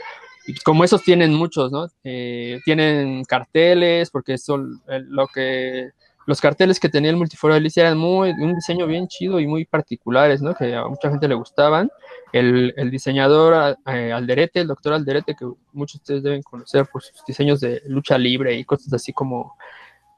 [0.64, 1.88] como esos tienen muchos, ¿no?
[2.04, 5.90] Eh, tienen carteles, porque son eh, lo que
[6.26, 9.46] los carteles que tenía el Multiforo de Alicia eran muy, un diseño bien chido y
[9.46, 10.54] muy particulares, ¿no?
[10.54, 11.90] Que a mucha gente le gustaban.
[12.32, 17.24] El, diseñador eh, Alderete, el doctor Alderete, que muchos de ustedes deben conocer por sus
[17.26, 19.56] diseños de lucha libre y cosas así como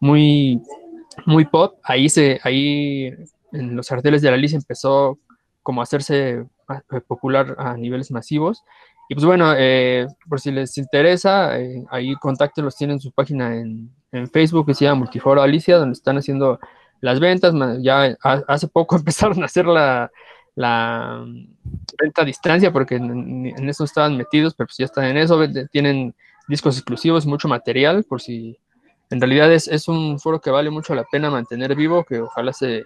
[0.01, 0.61] muy,
[1.25, 1.79] muy pop.
[1.83, 3.15] Ahí se, ahí
[3.53, 5.19] en los carteles de la Alicia empezó
[5.63, 6.45] como a hacerse
[7.07, 8.65] popular a niveles masivos
[9.13, 12.15] y pues bueno, eh, por si les interesa, eh, ahí
[12.57, 13.91] los tienen su página en,
[14.33, 16.59] Facebook que se llama Multiforo Alicia, donde están haciendo
[17.03, 17.53] las ventas.
[17.83, 20.11] Ya hace poco empezaron a hacer la,
[21.27, 21.47] mm,
[22.01, 25.39] venta a distancia porque en, eso estaban metidos, pero pues ya están en eso.
[25.71, 26.15] Tienen
[26.49, 28.57] discos exclusivos, mucho material, por si
[29.11, 32.55] en realidad es, es un foro que vale mucho la pena mantener vivo, que ojalá
[32.55, 32.85] se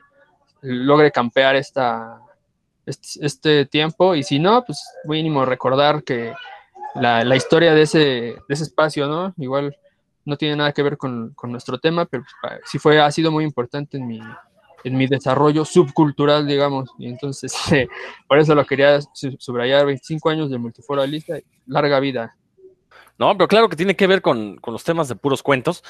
[0.60, 2.18] logre campear esta,
[2.86, 6.32] este, este tiempo y si no, pues mínimo recordar que
[6.94, 9.34] la, la historia de ese, de ese espacio, ¿no?
[9.36, 9.76] Igual
[10.24, 13.30] no tiene nada que ver con, con nuestro tema, pero pues, sí fue, ha sido
[13.30, 14.20] muy importante en mi,
[14.84, 17.88] en mi desarrollo subcultural, digamos, y entonces eh,
[18.28, 19.00] por eso lo quería
[19.38, 22.36] subrayar, 25 años de multiforalista, larga vida.
[23.18, 25.82] No, pero claro que tiene que ver con, con los temas de puros cuentos,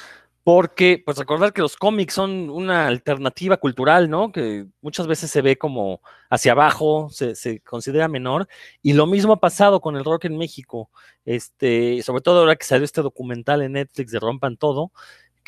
[0.43, 4.31] porque pues recordar que los cómics son una alternativa cultural, ¿no?
[4.31, 8.47] Que muchas veces se ve como hacia abajo, se, se, considera menor,
[8.81, 10.89] y lo mismo ha pasado con el rock en México,
[11.25, 14.93] este, sobre todo ahora que salió este documental en Netflix de Rompan Todo,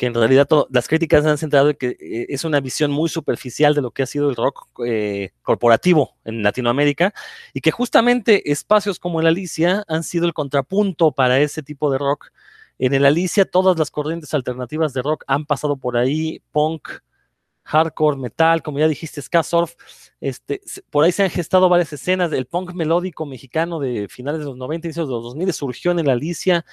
[0.00, 3.74] que en realidad las críticas han centrado en que eh, es una visión muy superficial
[3.74, 7.12] de lo que ha sido el rock eh, corporativo en Latinoamérica
[7.52, 11.98] y que justamente espacios como el Alicia han sido el contrapunto para ese tipo de
[11.98, 12.28] rock.
[12.78, 16.88] En el Alicia todas las corrientes alternativas de rock han pasado por ahí, punk,
[17.64, 19.74] hardcore, metal, como ya dijiste, ska surf,
[20.20, 20.60] este,
[20.90, 24.56] por ahí se han gestado varias escenas, el punk melódico mexicano de finales de los
[24.56, 26.64] 90, inicios de los 2000 surgió en el Alicia,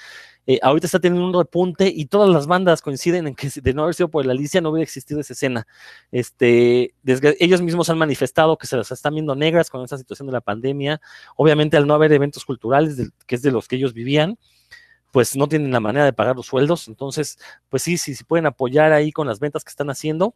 [0.46, 3.82] eh, ahorita está teniendo un repunte y todas las bandas coinciden en que de no
[3.82, 5.66] haber sido por el Alicia no hubiera existido esa escena.
[6.10, 6.94] Este,
[7.38, 10.40] ellos mismos han manifestado que se las están viendo negras con esta situación de la
[10.40, 11.00] pandemia,
[11.36, 12.96] obviamente al no haber eventos culturales,
[13.26, 14.38] que es de los que ellos vivían,
[15.10, 17.38] pues no tienen la manera de pagar los sueldos, entonces,
[17.68, 20.34] pues sí, sí, sí pueden apoyar ahí con las ventas que están haciendo,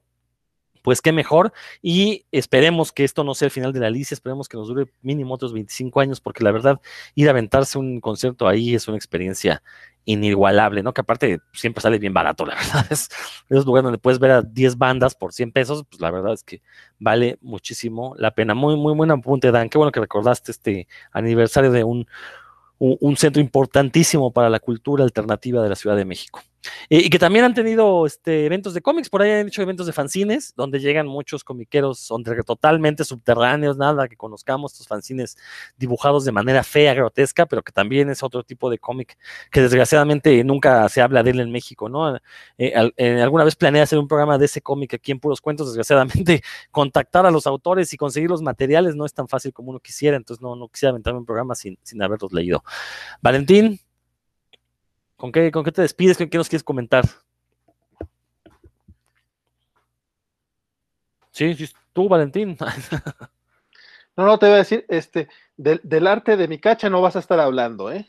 [0.83, 1.53] pues qué mejor.
[1.81, 4.93] Y esperemos que esto no sea el final de la Alicia, esperemos que nos dure
[5.01, 6.81] mínimo otros 25 años, porque la verdad,
[7.15, 9.63] ir a aventarse un concierto ahí es una experiencia
[10.05, 10.93] inigualable, ¿no?
[10.93, 12.87] Que aparte siempre sale bien barato, la verdad.
[12.91, 13.09] Es,
[13.49, 16.33] es un lugar donde puedes ver a 10 bandas por 100 pesos, pues la verdad
[16.33, 16.63] es que
[16.99, 18.55] vale muchísimo la pena.
[18.55, 19.69] Muy, muy buen apunte, Dan.
[19.69, 25.69] Qué bueno que recordaste este aniversario de un centro importantísimo para la cultura alternativa de
[25.69, 26.43] la Ciudad de México.
[26.89, 29.87] Eh, y que también han tenido este, eventos de cómics, por ahí han hecho eventos
[29.87, 32.11] de fanzines, donde llegan muchos comiqueros
[32.47, 35.37] totalmente subterráneos, nada que conozcamos, estos fanzines
[35.77, 39.17] dibujados de manera fea, grotesca, pero que también es otro tipo de cómic
[39.51, 42.17] que desgraciadamente nunca se habla de él en México, ¿no?
[42.17, 45.69] Eh, eh, alguna vez planeé hacer un programa de ese cómic aquí en Puros Cuentos,
[45.69, 49.81] desgraciadamente contactar a los autores y conseguir los materiales no es tan fácil como uno
[49.81, 52.63] quisiera, entonces no, no quisiera aventarme un programa sin, sin haberlos leído.
[53.21, 53.81] Valentín,
[55.23, 56.17] ¿Con qué, ¿Con qué te despides?
[56.17, 57.05] ¿Qué, ¿Qué, nos quieres comentar?
[61.31, 62.57] Sí, sí tú, Valentín.
[64.17, 67.15] no, no, te voy a decir, este, del, del arte de mi cacha no vas
[67.15, 68.09] a estar hablando, ¿eh?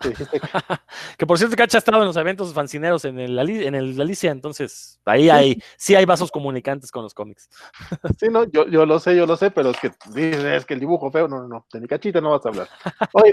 [1.18, 4.30] que por cierto, Cacha ha estado en los eventos fancineros en el, en el Alicia,
[4.30, 7.50] entonces ahí hay, sí hay vasos comunicantes con los cómics.
[8.18, 10.80] sí, no, yo, yo lo sé, yo lo sé, pero es que es que el
[10.80, 12.68] dibujo feo, no, no, no, de mi cachita no vas a hablar.
[13.12, 13.32] Oye,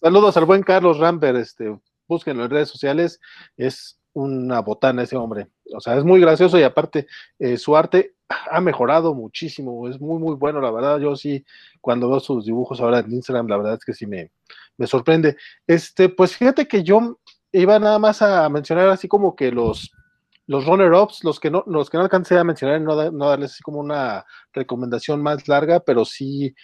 [0.00, 1.74] saludos al buen Carlos Ramper, este,
[2.06, 3.20] búsquenlo en redes sociales,
[3.56, 7.06] es una botana ese hombre, o sea, es muy gracioso y aparte
[7.38, 11.44] eh, su arte ha mejorado muchísimo, es muy, muy bueno, la verdad, yo sí,
[11.80, 14.30] cuando veo sus dibujos ahora en Instagram, la verdad es que sí me,
[14.76, 15.36] me sorprende.
[15.66, 17.18] Este, pues fíjate que yo
[17.52, 19.90] iba nada más a mencionar así como que los,
[20.46, 23.62] los runner-ups, los que no, los que no alcancé a mencionar, no, no darles así
[23.62, 26.54] como una recomendación más larga, pero sí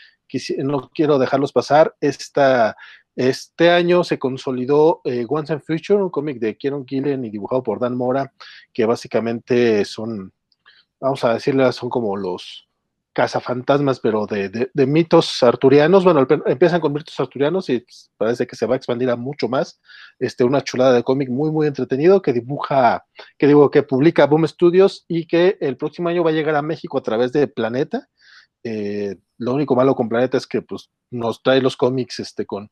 [0.58, 1.94] no quiero dejarlos pasar.
[2.00, 2.76] Esta,
[3.16, 7.62] este año se consolidó eh, Once and Future, un cómic de Kieron Gillen y dibujado
[7.62, 8.32] por Dan Mora,
[8.72, 10.32] que básicamente son,
[11.00, 12.68] vamos a decirle, son como los,
[13.12, 16.04] cazafantasmas, pero de, mitos arturianos.
[16.04, 17.84] Bueno, empiezan con mitos arturianos y
[18.16, 19.80] parece que se va a expandir a mucho más.
[20.18, 23.04] Este, una chulada de cómic muy, muy entretenido que dibuja,
[23.38, 26.62] que digo, que publica Boom Studios y que el próximo año va a llegar a
[26.62, 28.08] México a través de Planeta.
[28.62, 32.70] Eh, lo único malo con Planeta es que pues, nos trae los cómics este, con,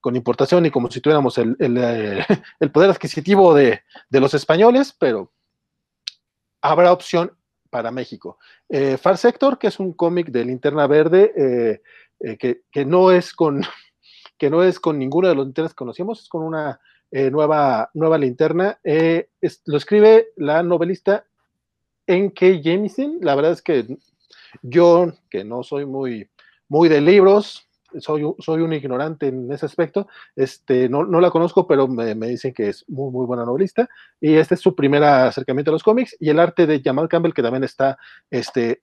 [0.00, 2.26] con importación y como si tuviéramos el, el, eh,
[2.72, 5.32] poder adquisitivo de, de los españoles, pero
[6.60, 7.36] habrá opción
[7.70, 8.38] para México.
[8.68, 11.82] Eh, Far Sector, que es un cómic de Linterna Verde, eh,
[12.20, 13.62] eh, que, que, no es con,
[14.38, 16.80] que no es con ninguno de los linternas que conocíamos, es con una
[17.12, 18.78] nueva, nueva linterna.
[18.82, 21.24] Lo escribe la novelista
[22.06, 22.60] N.K.
[22.62, 23.18] Jameson.
[23.22, 23.96] La verdad es que
[24.62, 26.28] yo, que no soy muy,
[26.68, 27.65] muy de libros,
[28.00, 32.28] soy, soy un ignorante en ese aspecto, este, no, no la conozco, pero me, me,
[32.28, 33.88] dicen que es muy, muy buena novelista,
[34.20, 37.32] y este es su primer acercamiento a los cómics, y el arte de Jamal Campbell,
[37.32, 37.98] que también está,
[38.30, 38.82] este,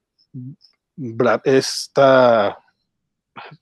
[1.44, 2.58] está,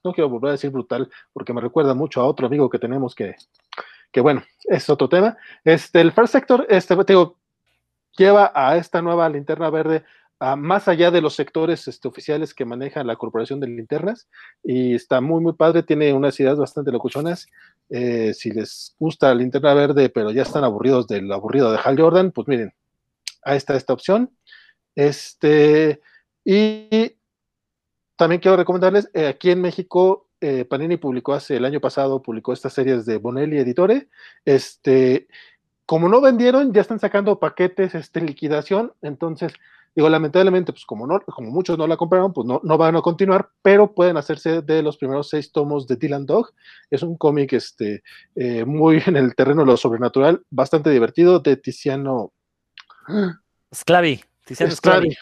[0.04, 3.16] no quiero volver a decir brutal, porque me recuerda mucho a otro amigo que tenemos
[3.16, 3.36] que,
[4.12, 5.38] que bueno, es otro tema.
[5.64, 7.38] Este, el First Sector, este, digo,
[8.18, 10.04] lleva a esta nueva linterna verde
[10.58, 14.28] más allá de los sectores este, oficiales que maneja la Corporación de Linternas.
[14.64, 17.48] Y está muy, muy padre, tiene unas ideas bastante locuchonas.
[17.90, 22.32] Eh, si les gusta Linterna Verde, pero ya están aburridos del aburrido de Hal Jordan,
[22.32, 22.74] pues miren,
[23.44, 24.32] ahí está esta opción.
[24.96, 26.02] Este,
[26.44, 27.16] y
[28.16, 32.52] también quiero recomendarles, eh, aquí en México, eh, Panini publicó hace el año pasado, publicó
[32.52, 34.08] estas series de Bonelli Editore.
[34.44, 35.28] Este,
[35.86, 39.54] como no vendieron, ya están sacando paquetes, este, liquidación, entonces
[39.94, 43.02] Digo, lamentablemente, pues como, no, como muchos no la compraron, pues no, no van a
[43.02, 46.52] continuar, pero pueden hacerse de los primeros seis tomos de Dylan Dog.
[46.90, 48.04] Es un cómic este,
[48.36, 52.32] eh, muy en el terreno de lo sobrenatural, bastante divertido, de Tiziano...
[53.74, 55.16] Sclavi, Tiziano Sclavi.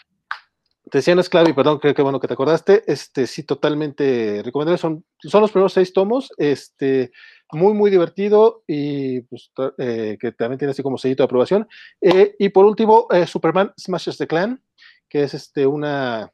[0.90, 2.82] Tiziano Sclavi, perdón, creo que bueno que te acordaste.
[2.86, 4.78] Este, sí, totalmente recomendable.
[4.78, 6.30] Son, son los primeros seis tomos.
[6.36, 7.12] Este,
[7.52, 11.68] muy, muy divertido y pues, eh, que también tiene así como sellito de aprobación.
[12.00, 14.62] Eh, y por último, eh, Superman Smashes the Clan,
[15.08, 16.30] que es este, una,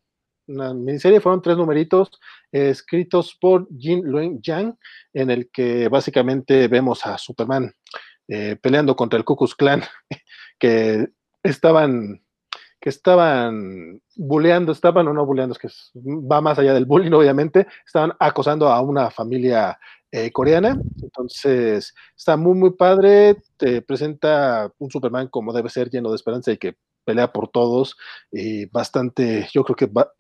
[0.47, 2.11] una miniserie, fueron tres numeritos
[2.53, 4.79] escritos por Jin Luen Yang,
[5.13, 7.73] en el que básicamente vemos a Superman
[8.61, 9.83] peleando contra el Ku Klan,
[10.59, 11.09] que
[11.43, 12.21] estaban
[12.87, 17.67] que estaban bulleando, estaban o no bulleando, es que va más allá del bullying, obviamente,
[17.85, 19.77] estaban acosando a una familia
[20.13, 20.81] eh, coreana.
[21.03, 23.37] Entonces, está muy, muy padre.
[23.57, 27.97] Te presenta un Superman como debe ser, lleno de esperanza y que pelea por todos.
[28.31, 30.11] Y bastante, yo creo que va,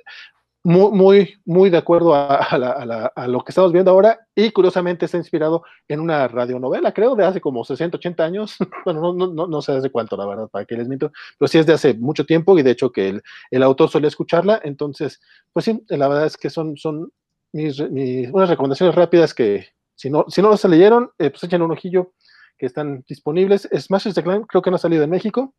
[0.66, 4.18] muy, muy, muy de acuerdo a, lo que estamos viendo ahora.
[4.34, 8.56] Y curiosamente está inspirado en una radionovela, creo, de hace como 60, 80 años.
[8.84, 11.12] bueno, no, no, no sé hace cuánto, la verdad, para que les miento.
[11.38, 13.22] Pero sí es de hace mucho tiempo y de hecho que el,
[13.52, 14.60] el autor solía escucharla.
[14.64, 15.20] Entonces,
[15.52, 17.12] pues sí, la verdad es que son, son
[17.52, 19.66] mis, mis unas recomendaciones rápidas que,
[19.96, 22.12] si no, si no lo se leyeron, eh, pues echen un ojillo
[22.58, 23.68] que están disponibles.
[23.72, 25.54] Smash the Clan creo que no ha salido en México.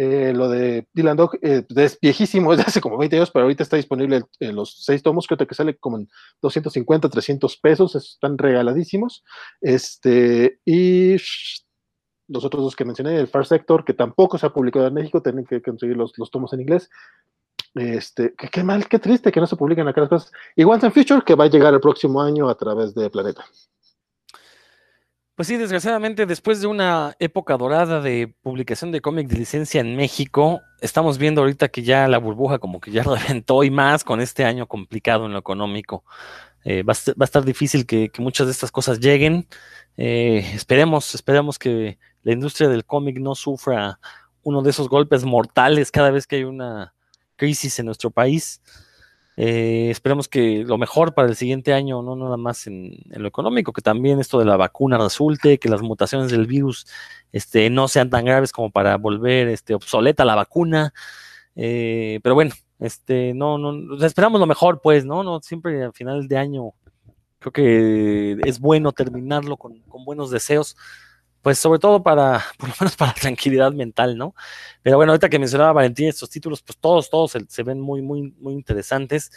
[0.00, 3.44] Eh, lo de Dylan Dog eh, es viejísimo, es de hace como 20 años, pero
[3.44, 6.08] ahorita está disponible en los seis tomos, creo que sale como en
[6.40, 9.24] 250, 300 pesos, están regaladísimos.
[9.60, 11.16] Este, y
[12.28, 15.20] los otros dos que mencioné, el Far Sector, que tampoco se ha publicado en México,
[15.20, 16.88] tienen que conseguir los, los tomos en inglés.
[17.78, 20.32] Este, qué, mal, qué triste que no se publiquen acá las cosas.
[20.56, 23.44] Y Once and Future, que va a llegar el próximo año a través de Planeta.
[25.38, 29.94] Pues sí, desgraciadamente, después de una época dorada de publicación de cómic de licencia en
[29.94, 34.20] México, estamos viendo ahorita que ya la burbuja como que ya reventó y más con
[34.20, 36.02] este año complicado en lo económico.
[36.64, 39.46] Eh, va, a estar difícil que, muchas de estas cosas lleguen.
[39.96, 44.00] Eh, esperemos, esperemos que la industria del cómic no sufra
[44.42, 46.94] uno de esos golpes mortales cada vez que hay una
[47.38, 48.60] crisis en nuestro país.
[49.40, 53.72] Eh, esperemos que lo mejor para el siguiente año, no nada más en, lo económico,
[53.72, 56.86] que también esto de la vacuna resulte, que las mutaciones del virus
[57.32, 60.92] este, no sean tan graves como para volver este, obsoleta la vacuna.
[61.54, 65.22] Eh, pero bueno, este, no, no, esperamos lo mejor, pues, ¿no?
[65.22, 66.72] no Siempre al final de año
[67.38, 70.76] creo que es bueno terminarlo con, con buenos deseos
[71.48, 74.34] pues sobre todo para, por lo menos para tranquilidad mental, ¿no?
[74.82, 78.34] Pero bueno, ahorita que mencionaba Valentín estos títulos, pues todos, todos se, ven muy, muy,
[78.38, 79.30] muy interesantes,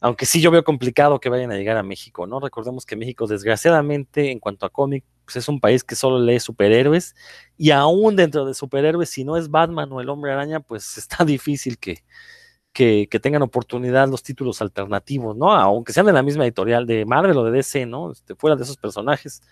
[0.00, 2.40] aunque sí yo veo complicado que vayan a llegar a México, ¿no?
[2.40, 6.40] Recordemos que México, desgraciadamente, en cuanto a cómic, pues es un país que solo lee
[6.40, 7.14] superhéroes,
[7.56, 11.24] y aún dentro de superhéroes, si no es Batman o el Hombre Araña, pues está
[11.24, 12.02] difícil que,
[12.72, 15.52] que, tengan oportunidad los títulos alternativos, ¿no?
[15.52, 18.10] Aunque sean de la misma editorial de Marvel o de DC, ¿no?
[18.10, 19.42] Este, fuera de esos personajes,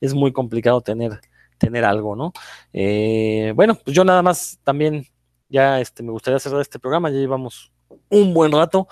[0.00, 1.20] es muy complicado tener
[1.60, 2.32] tener algo, ¿no?
[2.72, 5.06] Eh, bueno, pues yo nada más también
[5.48, 7.70] ya este, me gustaría cerrar este programa, ya llevamos
[8.08, 8.88] un buen rato,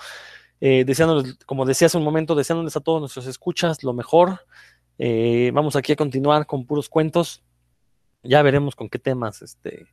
[0.61, 4.45] eh, deseándoles, como decía hace un momento, deseándoles a todos nuestros escuchas lo mejor.
[4.99, 7.43] Eh, vamos aquí a continuar con puros cuentos.
[8.21, 9.87] Ya veremos con qué temas este,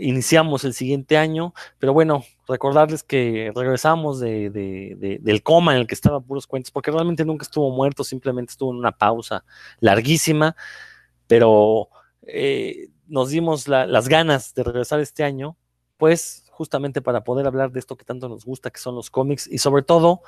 [0.00, 1.52] iniciamos el siguiente año.
[1.78, 4.48] Pero bueno, recordarles que regresamos de,
[5.20, 8.72] del coma en el que estaba puros cuentos, porque realmente nunca estuvo muerto, simplemente estuvo
[8.72, 9.44] en una pausa
[9.80, 10.56] larguísima
[11.28, 11.88] pero
[12.22, 15.56] eh, nos dimos las ganas de regresar este año,
[15.96, 19.46] pues justamente para poder hablar de esto que tanto nos gusta, que son los cómics,
[19.46, 20.22] y sobre todo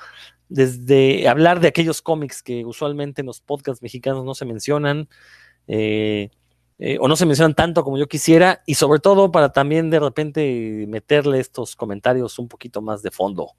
[0.47, 5.09] desde hablar de aquellos cómics que usualmente en los podcasts mexicanos no se mencionan,
[5.67, 6.29] eh,
[6.79, 9.99] eh, o no se mencionan tanto como yo quisiera, y sobre todo para también de
[9.99, 13.51] repente meterle estos comentarios un poquito más de fondo.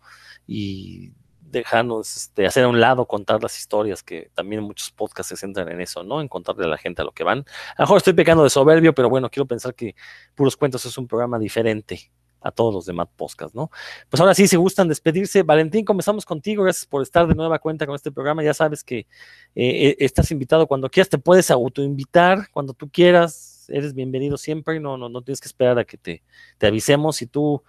[0.46, 1.12] Y
[1.52, 5.68] dejarnos este, hacer a un lado contar las historias, que también muchos podcasts se centran
[5.68, 6.20] en eso, ¿no?
[6.20, 7.40] En contarle a la gente a lo que van.
[7.76, 9.94] A lo mejor estoy pecando de soberbio, pero bueno, quiero pensar que
[10.34, 12.10] Puros Cuentos es un programa diferente
[12.40, 13.70] a todos los demás podcasts, ¿no?
[14.08, 17.86] Pues ahora sí, si gustan despedirse, Valentín, comenzamos contigo, gracias por estar de nueva cuenta
[17.86, 19.06] con este programa, ya sabes que eh,
[19.54, 24.96] eh, estás invitado cuando quieras, te puedes autoinvitar cuando tú quieras, eres bienvenido siempre, no,
[24.96, 26.22] no, no tienes que esperar a que te,
[26.58, 27.62] te avisemos, si tú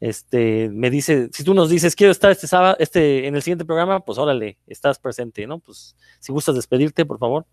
[0.00, 3.66] Este, me dice, si tú nos dices, quiero estar este sábado, este, en el siguiente
[3.66, 5.58] programa, pues órale, estás presente, ¿no?
[5.58, 7.46] Pues si gustas despedirte, por favor.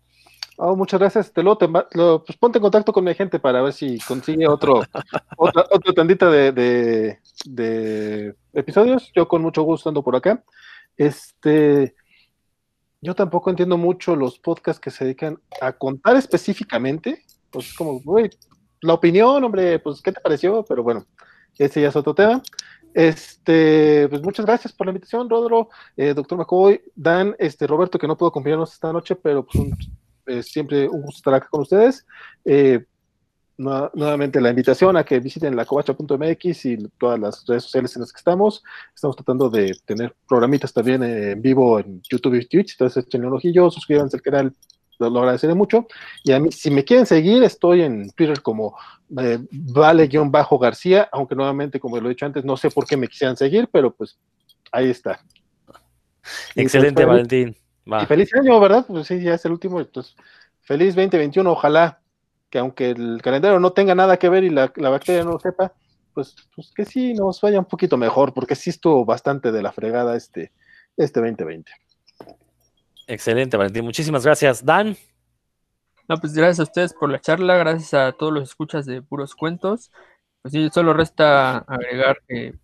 [0.56, 1.32] Oh, muchas gracias.
[1.32, 4.48] Te lo, te, lo, pues ponte en contacto con mi gente para ver si consigue
[4.48, 4.82] otro,
[5.36, 9.12] otra, otra tandita de, de, de, episodios.
[9.14, 10.42] Yo con mucho gusto ando por acá.
[10.96, 11.94] Este,
[13.00, 17.22] yo tampoco entiendo mucho los podcasts que se dedican a contar específicamente.
[17.50, 18.28] Pues como, güey,
[18.80, 20.64] la opinión, hombre, pues, ¿qué te pareció?
[20.64, 21.06] Pero bueno,
[21.58, 22.42] ese ya es otro tema.
[22.94, 28.08] Este, pues muchas gracias por la invitación, Rodro, eh, doctor McCoy, Dan, este, Roberto, que
[28.08, 29.68] no pudo acompañarnos esta noche, pero pues
[30.26, 32.06] eh, siempre un gusto estar acá con ustedes.
[32.44, 32.84] Eh,
[33.58, 38.02] nu nuevamente la invitación a que visiten la covacha.mx y todas las redes sociales en
[38.02, 38.62] las que estamos.
[38.94, 43.34] Estamos tratando de tener programitas también en vivo en YouTube y Twitch, entonces echenle un
[43.34, 44.54] ojillo, suscríbanse al canal,
[44.98, 45.86] lo, lo, agradeceré mucho.
[46.24, 48.76] Y a mí, si me quieren seguir, estoy en Twitter como
[49.18, 53.36] eh, vale-garcía, aunque nuevamente, como lo he dicho antes, no sé por qué me quisieran
[53.36, 54.18] seguir, pero pues
[54.72, 55.20] ahí está.
[56.54, 57.56] Excelente, pues, Valentín.
[57.90, 58.02] Va.
[58.02, 58.84] Y feliz año, ¿verdad?
[58.86, 59.84] Pues sí, ya es el último.
[59.84, 60.14] Pues,
[60.60, 62.00] feliz 2021, ojalá
[62.50, 65.40] que aunque el calendario no tenga nada que ver y la, la bacteria no lo
[65.40, 65.72] sepa,
[66.14, 69.72] pues, pues, que sí nos vaya un poquito mejor, porque sí estuvo bastante de la
[69.72, 70.52] fregada este,
[70.96, 71.70] este 2020.
[73.08, 73.84] Excelente, Valentín.
[73.84, 74.64] Muchísimas gracias.
[74.64, 74.96] Dan.
[76.08, 79.34] No, pues gracias a ustedes por la charla, gracias a todos los escuchas de puros
[79.34, 79.90] cuentos.
[80.42, 82.54] Pues sí, solo resta agregar que,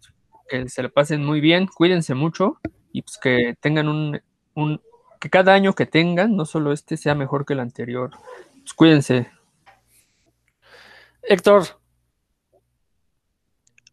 [0.48, 2.60] que se la pasen muy bien, cuídense mucho
[2.92, 4.20] y pues que tengan un,
[4.54, 4.80] un
[5.18, 8.10] que cada año que tengan, no solo este, sea mejor que el anterior.
[8.60, 9.30] Pues cuídense.
[11.22, 11.64] Héctor.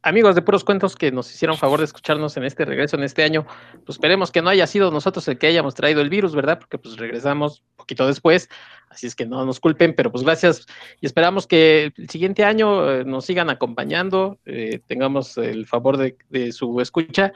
[0.03, 3.23] Amigos de puros cuentos que nos hicieron favor de escucharnos en este regreso en este
[3.23, 3.45] año,
[3.86, 6.57] pues esperemos que no haya sido nosotros el que hayamos traído el virus, ¿verdad?
[6.57, 8.49] Porque pues regresamos poquito después,
[8.90, 10.65] así es que no nos culpen, pero pues gracias
[11.02, 16.52] y esperamos que el siguiente año eh, nos sigan acompañando, eh, tengamos el favor de,
[16.52, 17.32] su escucha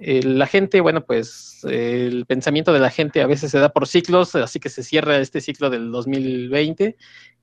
[0.00, 4.34] la gente, bueno, pues el pensamiento de la gente a veces se da por ciclos,
[4.34, 6.96] así que se cierra este ciclo del 2020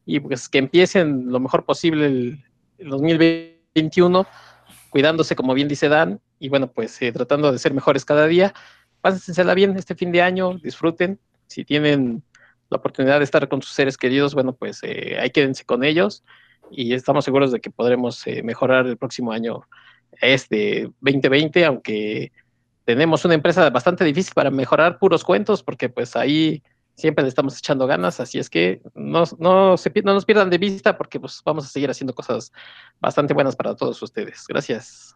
[0.05, 2.43] y pues que empiecen lo mejor posible el,
[2.77, 2.89] el
[3.75, 4.27] 2021,
[4.89, 8.53] cuidándose, como bien dice Dan, y bueno, pues eh, tratando de ser mejores cada día.
[9.01, 11.19] Pásensela bien este fin de año, disfruten.
[11.47, 12.23] Si tienen
[12.69, 16.23] la oportunidad de estar con sus seres queridos, bueno, pues ahí quédense con ellos
[16.69, 19.67] y estamos seguros de que podremos mejorar el próximo año
[20.21, 22.31] este 2020, aunque
[22.85, 26.63] tenemos una empresa bastante difícil para mejorar puros cuentos, porque pues ahí
[26.95, 30.97] siempre le estamos echando ganas, así es que no, no, no nos pierdan de vista
[30.97, 32.51] porque pues vamos a seguir haciendo cosas
[32.99, 34.45] bastante buenas para todos ustedes.
[34.47, 35.15] Gracias.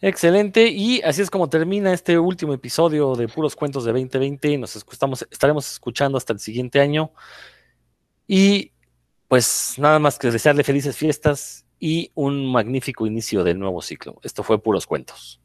[0.00, 4.58] Excelente, y así es como termina este último episodio de Puros Cuentos de 2020.
[4.58, 7.12] Nos estamos, estaremos escuchando hasta el siguiente año.
[8.28, 8.72] Y
[9.28, 14.18] pues nada más que desearle felices fiestas y un magnífico inicio del nuevo ciclo.
[14.22, 15.40] Esto fue Puros Cuentos.